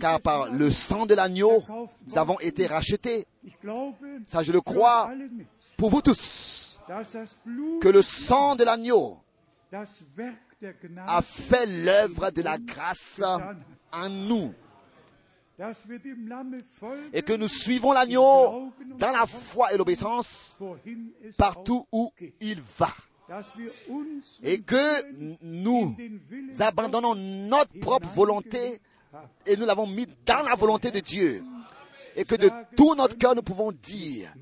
[0.00, 1.62] car par le sang de l'agneau,
[2.06, 3.26] nous avons été rachetés.
[4.26, 5.10] Ça, je le crois.
[5.76, 6.80] Pour vous tous,
[7.80, 9.18] que le sang de l'agneau
[11.06, 13.22] a fait l'œuvre de la grâce
[13.92, 14.54] en nous
[17.12, 20.58] et que nous suivons l'agneau dans la foi et l'obéissance
[21.36, 22.90] partout où il va.
[24.42, 25.94] Et que nous
[26.60, 28.80] abandonnons notre propre volonté
[29.46, 31.42] et nous l'avons mis dans la volonté de Dieu.
[32.16, 34.32] Et que de tout notre cœur nous pouvons dire,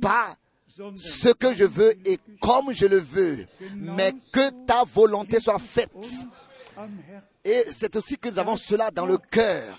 [0.00, 0.36] pas
[0.94, 5.90] ce que je veux et comme je le veux, mais que ta volonté soit faite.
[7.46, 9.78] Et c'est aussi que nous avons cela dans le cœur.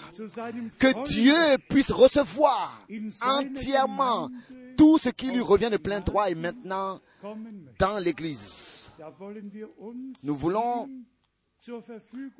[0.80, 2.88] Que Dieu puisse recevoir
[3.22, 4.30] entièrement
[4.78, 7.02] tout ce qui lui revient de plein droit et maintenant
[7.78, 8.90] dans l'Église.
[10.24, 10.90] Nous voulons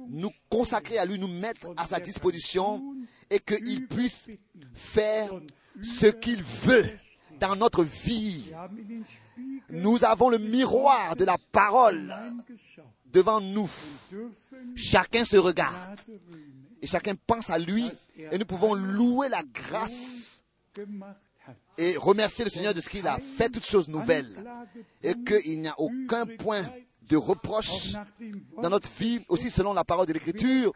[0.08, 2.96] nous consacrer à lui, nous mettre à sa disposition
[3.30, 4.30] et qu'il puisse
[4.74, 5.34] faire
[5.82, 6.90] ce qu'il veut
[7.38, 8.54] dans notre vie.
[9.70, 12.14] Nous avons le miroir de la parole
[13.12, 13.70] devant nous.
[14.76, 16.00] Chacun se regarde
[16.82, 20.44] et chacun pense à lui et nous pouvons louer la grâce
[21.78, 24.46] et remercier le Seigneur de ce qu'il a fait toutes choses nouvelles
[25.04, 26.64] et qu'il n'y a aucun point
[27.08, 27.94] de reproche
[28.62, 30.74] dans notre vie, aussi selon la parole de l'Écriture,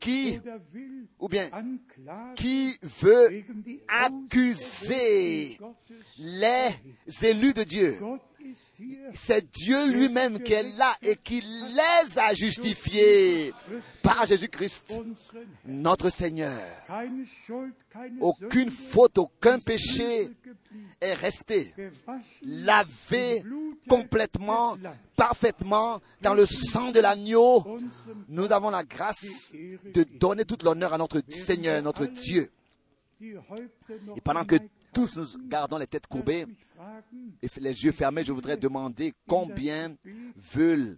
[0.00, 0.40] qui
[1.18, 1.48] ou bien
[2.34, 3.44] qui veut
[3.86, 5.58] accuser
[6.18, 6.70] les
[7.22, 7.98] élus de Dieu.
[9.14, 13.52] C'est Dieu lui-même qui est là et qui les a justifiés
[14.02, 15.02] par Jésus-Christ,
[15.66, 16.60] notre Seigneur.
[18.20, 20.30] Aucune faute, aucun péché
[21.00, 21.74] est resté.
[22.42, 23.44] Lavé
[23.88, 24.76] complètement,
[25.16, 27.78] parfaitement dans le sang de l'agneau.
[28.28, 32.50] Nous avons la grâce de donner toute l'honneur à notre Seigneur, notre Dieu.
[33.20, 34.56] Et pendant que
[34.92, 36.46] tous nous gardons les têtes courbées
[37.42, 39.94] et les yeux fermés, je voudrais demander combien
[40.36, 40.96] veulent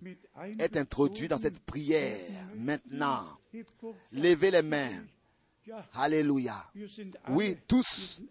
[0.59, 2.17] être introduits dans cette prière
[2.57, 3.23] maintenant.
[4.13, 5.05] Levez les mains.
[5.95, 6.71] Alléluia.
[7.31, 8.23] Oui, tous,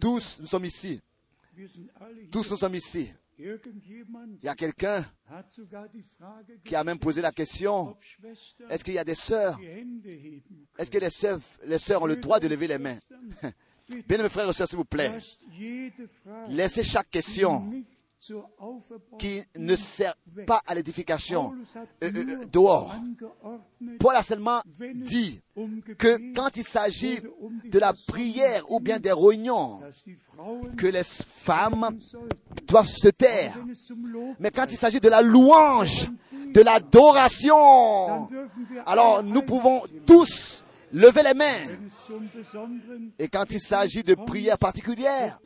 [0.00, 1.00] tous, nous sommes ici.
[2.30, 3.12] Tous, nous sommes ici.
[3.38, 5.04] Il y a quelqu'un
[6.64, 7.96] qui a même posé la question,
[8.68, 9.58] est-ce qu'il y a des sœurs?
[10.78, 12.98] Est-ce que les sœurs, les sœurs ont le droit de lever les mains?
[14.08, 15.10] Bien, mes frères et sœurs, s'il vous plaît,
[16.48, 17.70] laissez chaque question
[19.18, 20.14] qui ne sert
[20.46, 22.94] pas à l'édification euh, euh, nur dehors.
[23.98, 24.60] Paul a seulement
[24.94, 25.40] dit
[25.98, 27.20] que quand il s'agit
[27.64, 29.80] de la prière ou bien des réunions,
[30.76, 31.98] que les femmes
[32.68, 33.54] doivent se taire.
[34.38, 36.08] Mais quand il s'agit de la louange,
[36.54, 38.28] de l'adoration,
[38.86, 41.56] alors nous pouvons tous lever les mains.
[43.18, 45.40] Et quand il s'agit de prières particulières,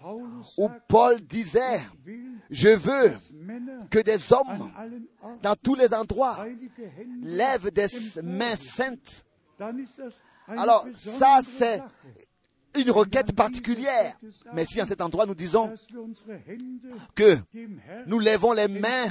[0.59, 1.81] où Paul disait,
[2.51, 3.13] je veux
[3.91, 4.71] que des hommes
[5.43, 6.47] dans tous les endroits
[7.23, 7.87] lèvent des
[8.23, 9.25] mains saintes.
[10.49, 11.83] Alors ça, c'est
[12.77, 14.17] une requête particulière.
[14.53, 15.73] Mais si en cet endroit nous disons
[17.15, 17.37] que
[18.07, 19.09] nous lèvons les mains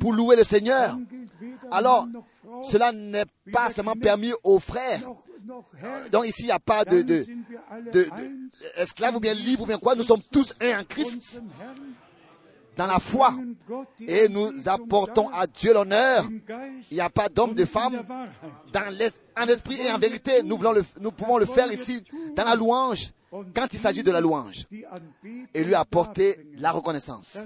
[0.00, 0.96] pour louer le Seigneur,
[1.70, 2.06] alors
[2.70, 5.00] cela n'est pas seulement permis aux frères.
[6.10, 7.24] Donc ici, il n'y a pas de, de,
[9.14, 9.94] ou bien libres ou bien quoi.
[9.94, 11.42] Nous sommes tous un en Christ
[12.76, 13.34] dans la foi.
[14.00, 16.26] Et nous apportons à Dieu l'honneur.
[16.90, 18.02] Il n'y a pas d'homme, de femme
[18.72, 20.42] dans l'es- en esprit et en vérité.
[20.42, 20.58] Nous,
[21.00, 22.02] nous pouvons le faire ici
[22.36, 23.12] dans la louange
[23.54, 24.66] quand il s'agit de la louange
[25.54, 27.38] et lui apporter la reconnaissance.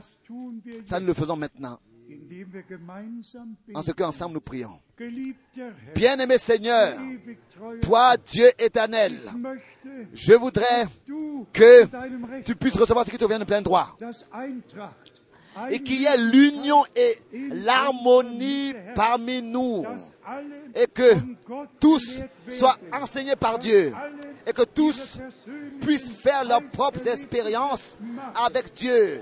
[0.84, 1.78] Ça, nous le faisons maintenant.
[3.74, 4.80] En ce qu'ensemble nous prions.
[5.94, 6.94] Bien-aimé Seigneur,
[7.82, 9.18] toi Dieu éternel,
[10.14, 10.86] je voudrais
[11.52, 13.96] que tu puisses recevoir ce qui te vient de plein droit
[15.70, 19.84] et qu'il y ait l'union et l'harmonie parmi nous.
[20.74, 21.14] Et que
[21.80, 22.20] tous
[22.50, 23.92] soient enseignés par Dieu.
[24.46, 25.18] Et que tous
[25.80, 27.96] puissent faire leurs propres expériences
[28.34, 29.20] avec Dieu.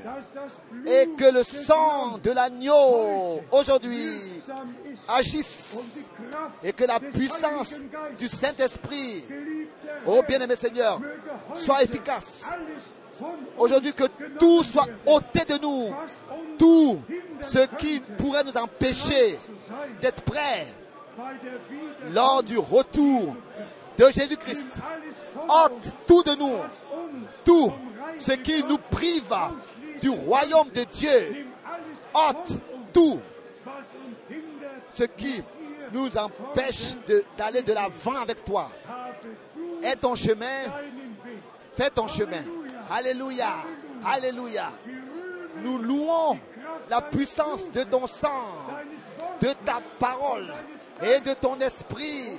[0.86, 4.20] Et que le sang de l'agneau aujourd'hui
[5.08, 6.08] agisse.
[6.62, 7.74] Et que la puissance
[8.18, 9.24] du Saint-Esprit,
[10.06, 11.00] ô Herr, bien-aimé Seigneur,
[11.54, 12.42] soit efficace.
[13.58, 14.04] Aujourd'hui que
[14.38, 15.94] tout soit ôté de nous,
[16.58, 17.00] tout
[17.42, 19.38] ce qui pourrait nous empêcher
[20.00, 20.66] d'être prêts
[22.12, 23.36] lors du retour
[23.96, 24.66] de Jésus-Christ.
[25.48, 26.56] Ôte tout de nous,
[27.44, 27.72] tout
[28.18, 29.34] ce qui nous prive
[30.00, 31.46] du royaume de Dieu.
[32.14, 32.60] Ôte
[32.92, 33.20] tout
[34.90, 35.42] ce qui
[35.92, 36.96] nous empêche
[37.38, 38.68] d'aller de l'avant avec toi.
[39.82, 40.64] Aie ton chemin,
[41.72, 42.42] fais ton chemin.
[42.90, 43.62] Alléluia,
[44.04, 44.70] Alléluia.
[45.62, 46.38] Nous louons
[46.90, 48.48] la puissance de ton sang,
[49.40, 50.52] de ta parole
[51.02, 52.38] et de ton esprit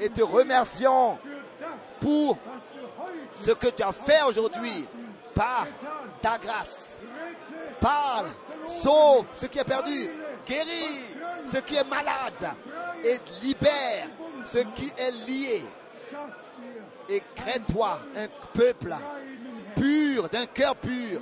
[0.00, 1.18] et te remercions
[2.00, 2.38] pour
[3.40, 4.86] ce que tu as fait aujourd'hui
[5.34, 5.66] par
[6.20, 6.98] ta grâce.
[7.80, 8.26] Parle,
[8.68, 10.10] sauve ce qui est perdu,
[10.46, 11.04] guéris
[11.44, 12.52] ce qui est malade
[13.04, 14.08] et libère
[14.46, 15.62] ce qui est lié.
[17.08, 18.26] Et crée-toi un
[18.56, 18.94] peuple
[19.74, 21.20] pur, d'un cœur pur.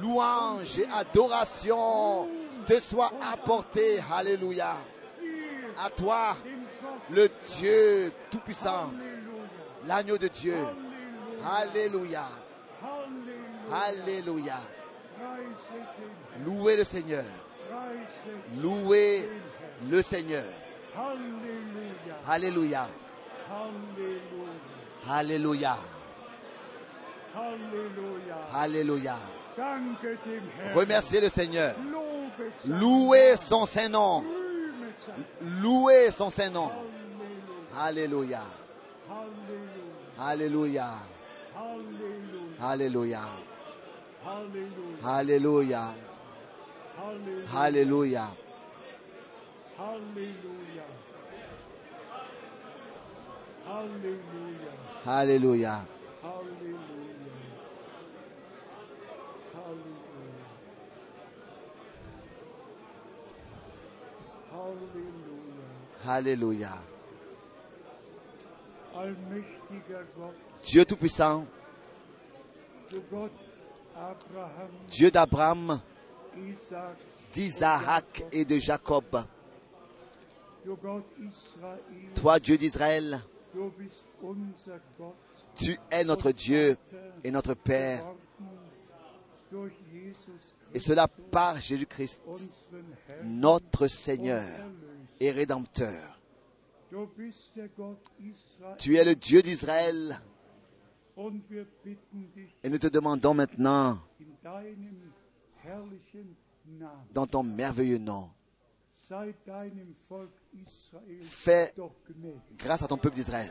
[0.00, 2.28] Louange et adoration
[2.66, 4.00] te soient apportées.
[4.12, 4.76] Alléluia.
[5.84, 6.36] À toi,
[7.10, 7.28] le
[7.58, 8.92] Dieu Tout-Puissant,
[9.86, 10.56] l'agneau de Dieu.
[11.42, 12.24] Alléluia.
[13.72, 14.58] Alléluia.
[16.44, 17.24] Louez le Seigneur.
[18.62, 19.30] Louez
[19.88, 20.44] le Seigneur.
[22.26, 22.86] Alléluia.
[25.08, 25.76] Alléluia.
[28.54, 29.16] Alléluia.
[30.74, 31.74] Remerciez le Seigneur.
[32.66, 34.22] Louez son Saint-Nom.
[35.62, 36.70] Louez son Saint-Nom.
[37.78, 38.40] Alléluia.
[40.18, 40.86] Alléluia.
[42.60, 43.20] Alléluia.
[45.04, 45.04] Alléluia.
[45.04, 45.82] Alléluia.
[47.52, 48.28] Halleluja,
[55.06, 55.86] Alléluia.
[66.06, 66.70] Alléluia.
[70.66, 71.46] Dieu Tout-Puissant,
[74.88, 75.80] Dieu d'Abraham,
[76.36, 76.96] Isaac,
[77.34, 79.04] d'Isaac et de Jacob,
[82.14, 83.20] toi Dieu d'Israël,
[85.54, 86.76] tu es notre Dieu
[87.24, 88.04] et notre Père,
[90.74, 92.20] et cela par Jésus-Christ,
[93.24, 94.46] notre Seigneur
[95.18, 96.20] et Rédempteur.
[98.78, 100.20] Tu es le Dieu d'Israël
[102.62, 103.98] et nous te demandons maintenant,
[107.12, 108.30] dans ton merveilleux nom,
[111.22, 111.74] fais
[112.56, 113.50] grâce à ton peuple d'Israël.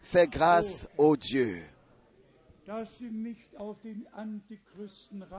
[0.00, 1.62] Fais grâce au Dieu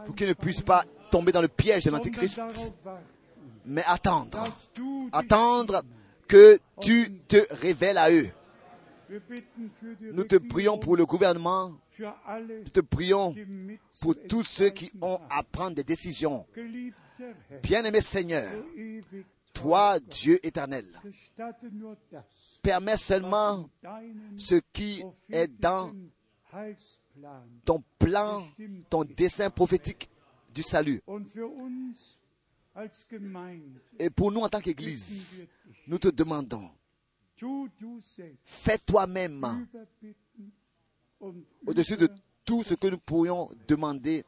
[0.06, 2.42] pour qu'ils ne puissent pas tomber dans le piège de l'Antichrist,
[3.66, 4.44] mais attendre.
[5.12, 5.84] Attendre
[6.28, 8.30] que tu te révèles à eux.
[10.02, 13.36] Nous te prions pour le gouvernement, nous te prions
[14.02, 16.46] pour tous ceux qui ont à prendre des décisions.
[17.62, 18.52] Bien-aimé Seigneur,
[19.54, 20.86] toi, Dieu éternel,
[22.64, 23.70] permets seulement
[24.36, 25.94] ce qui est dans
[27.66, 28.44] ton plan,
[28.90, 30.10] ton dessein prophétique
[30.54, 31.02] du salut.
[34.00, 35.46] Et pour nous en tant qu'Église,
[35.88, 36.70] nous te demandons,
[38.46, 39.68] fais toi-même
[41.66, 42.10] au-dessus de
[42.46, 44.26] tout ce que nous pourrions demander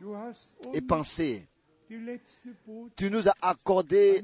[0.73, 1.47] et penser.
[2.95, 4.23] Tu nous as accordé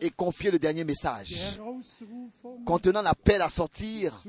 [0.00, 1.58] et confié le dernier message
[2.66, 4.22] contenant l'appel à sortir,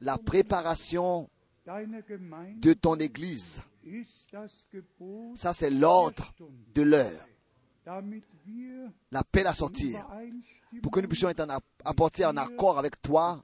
[0.00, 1.28] la préparation
[1.66, 3.62] de ton Église.
[5.34, 6.34] Ça, c'est l'ordre
[6.74, 7.26] de l'heure.
[8.46, 10.06] wir L'appel à sortir
[10.82, 13.42] pour que nous puissions être en, apporter en accord avec toi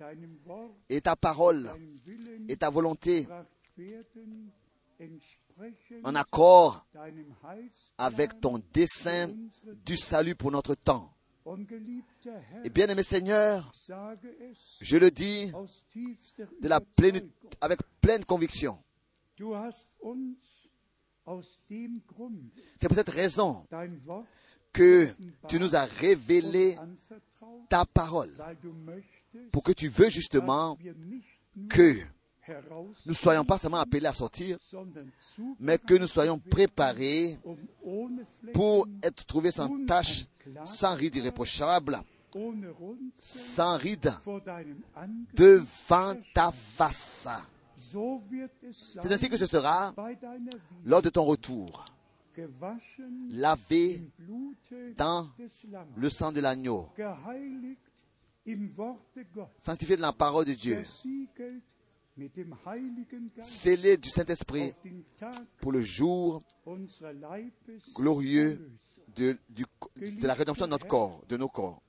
[0.89, 1.69] et ta parole
[2.49, 3.27] et ta volonté
[6.05, 6.87] en accord
[7.99, 9.29] avec ton dessein
[9.85, 11.13] du salut pour notre temps.
[12.65, 13.73] Et bien-aimé Seigneur,
[14.81, 15.51] je le dis
[16.61, 17.29] de la pleine,
[17.61, 18.79] avec pleine conviction.
[22.77, 23.67] C'est pour cette raison
[24.73, 25.07] que
[25.49, 26.77] tu nous as révélé
[27.69, 28.31] ta parole,
[29.53, 30.79] pour que tu veux justement
[31.69, 31.95] que
[33.07, 34.59] nous ne soyons pas seulement appelés à sortir,
[35.61, 37.39] mais que nous soyons préparés
[38.53, 40.27] pour être trouvés sans tache,
[40.65, 41.99] sans ride irréprochable,
[43.17, 44.13] sans ride
[45.35, 47.29] devant ta face.
[47.77, 49.95] C'est ainsi que ce sera
[50.85, 51.85] lors de ton retour,
[53.31, 54.03] lavé
[54.97, 55.29] dans
[55.97, 56.89] le sang de l'agneau,
[59.61, 60.83] sanctifié de la parole de Dieu,
[62.19, 64.73] versiegelt mit dem Heiligen Geist scellé du Saint-Esprit
[65.61, 66.43] pour le jour
[67.95, 68.71] glorieux
[69.15, 69.65] de, du-
[69.97, 71.83] de la rédemption de notre corps, de nos corps.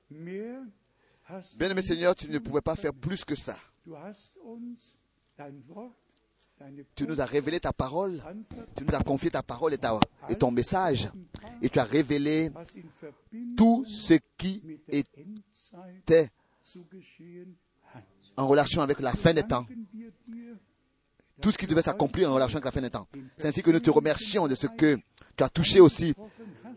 [1.58, 3.58] Bien-aimé Seigneur, tu ne pouvais pas faire plus que ça.
[6.96, 8.22] Tu nous as révélé ta parole,
[8.76, 11.10] tu nous as confié ta parole et, ta- et ton message,
[11.62, 12.50] et tu as révélé
[13.56, 16.30] tout ce qui était
[18.38, 19.66] En relation avec la fin des temps,
[21.42, 23.08] tout ce qui devait s'accomplir en relation avec la fin des temps.
[23.38, 24.98] C'est ainsi que nous te remercions de ce que
[25.36, 26.14] tu as touché aussi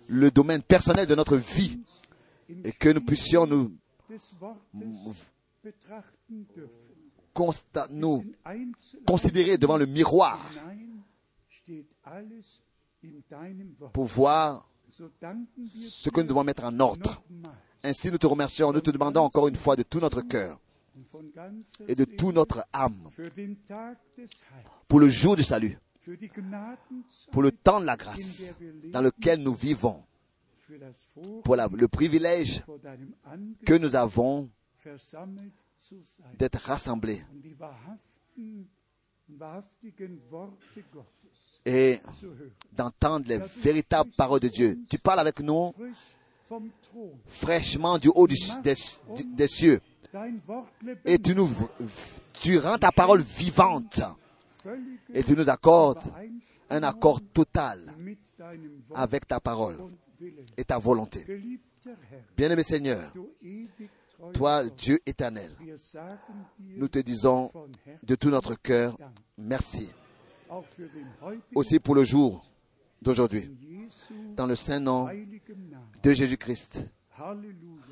[0.08, 1.80] le domaine personnel de notre vie
[2.64, 3.72] et que nous puissions nous,
[9.04, 10.38] considérer devant le miroir
[13.92, 17.22] pour voir ce que nous devons mettre en ordre.
[17.84, 20.58] Ainsi, nous te remercions, nous te demandons encore une fois de tout notre cœur
[21.88, 23.08] et de toute notre âme.
[24.88, 25.78] Pour le jour du salut,
[27.30, 28.52] pour le temps de la grâce
[28.92, 30.04] dans lequel nous vivons,
[31.44, 32.62] pour la- le privilège
[33.64, 34.48] que nous avons
[36.38, 37.22] d'être rassemblés.
[41.64, 41.98] Et
[42.72, 44.78] d'entendre les véritables paroles de Dieu.
[44.90, 45.72] Tu parles avec nous
[47.26, 48.34] fraîchement du haut du-
[49.36, 49.80] des, cieux
[51.04, 51.48] et tu nous
[52.60, 54.00] rends ta parole vivante
[55.12, 56.00] et tu nous accordes
[56.70, 57.94] un accord total
[58.94, 59.78] avec ta parole
[60.56, 61.26] et ta volonté.
[62.36, 63.12] Bien-aimé Seigneur,
[64.32, 65.50] toi, Dieu éternel,
[66.58, 67.50] nous te disons
[68.02, 68.96] de tout notre cœur
[69.38, 69.90] merci.
[71.54, 72.44] Aussi pour le jour
[73.00, 73.50] d'aujourd'hui,
[74.36, 75.08] dans le saint nom
[76.02, 76.84] de Jésus-Christ.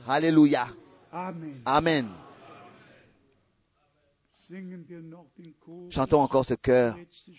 [0.07, 0.67] Alléluia.
[1.13, 2.09] Amen.
[5.91, 6.97] Chantons encore ce cœur.
[6.97, 7.31] Letzte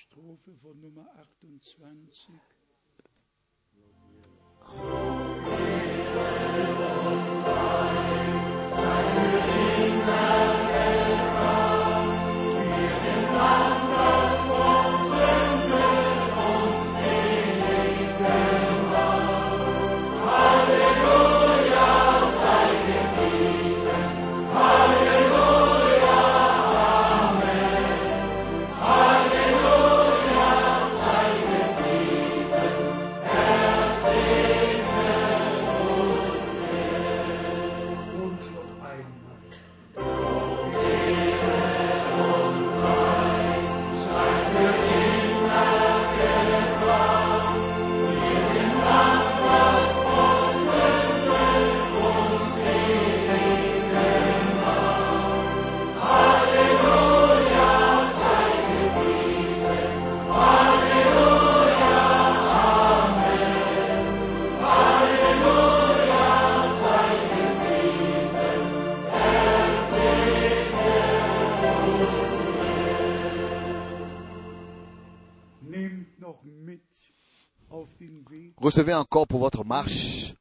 [78.71, 80.33] Recevez encore pour votre marche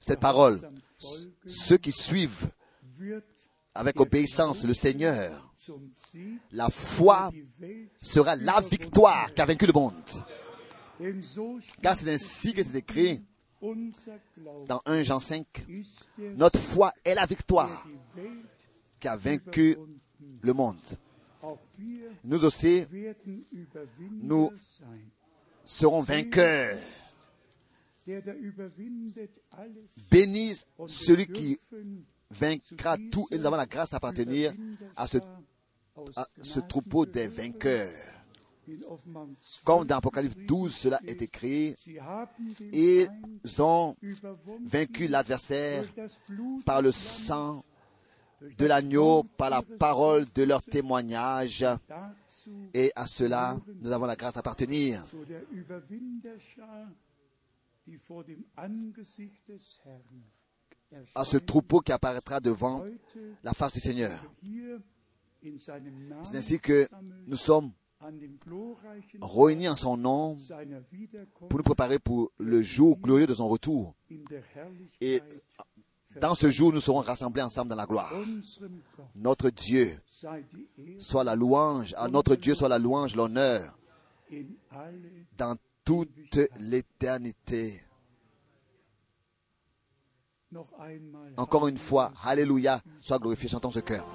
[0.00, 0.58] cette parole.
[1.44, 2.48] Ceux qui suivent
[3.74, 5.52] avec obéissance le Seigneur,
[6.50, 7.30] la foi
[8.00, 9.92] sera la victoire qui a vaincu le monde.
[11.82, 13.22] Car c'est ainsi que c'est écrit
[14.66, 15.44] dans 1 Jean 5.
[15.68, 17.86] ist der, Notre foi est la victoire
[18.98, 19.76] qui a vaincu
[20.40, 20.76] le monde.
[22.24, 22.86] Nous aussi
[24.22, 24.50] Nous-
[25.68, 25.80] sein.
[25.80, 26.78] serons vainqueurs.
[28.06, 29.84] Der da überwindet alles.
[30.10, 31.58] Bénis Und celui qui
[32.30, 34.52] vaincra tout et nous avons la grâce d'appartenir
[34.96, 35.18] à ce,
[35.94, 37.88] aus à ce troupeau des vainqueurs.
[38.68, 41.74] in Offenbarung 2, Comme dans Apocalypse 12, cela est écrit,
[42.72, 43.08] ils
[43.60, 43.96] ont
[44.66, 45.84] vaincu l'adversaire
[46.64, 47.64] par le sang
[48.58, 51.64] de l'agneau, par la parole de leur témoignage.
[52.74, 55.04] Et à cela, nous avons la grâce d'appartenir.
[61.14, 62.84] À ce troupeau qui apparaîtra devant
[63.42, 64.18] la face du Seigneur.
[66.24, 66.88] C'est ainsi que
[67.26, 67.72] nous sommes
[69.20, 70.36] réunis en son nom
[71.48, 73.94] pour nous préparer pour le jour glorieux de son retour.
[75.00, 75.20] Et
[76.16, 78.12] dans ce jour, nous serons rassemblés ensemble dans la gloire.
[79.14, 80.00] Notre Dieu
[80.98, 83.78] soit la louange, à notre Dieu soit la louange, l'honneur
[85.36, 87.82] dans toute l'éternité.
[91.36, 94.06] Encore une fois, Alléluia, sois glorifié, chantons ce cœur.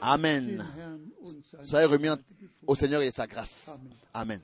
[0.00, 0.64] Amen.
[1.62, 2.08] Soyez remis
[2.66, 3.78] au Seigneur et sa grâce.
[4.14, 4.40] Amen.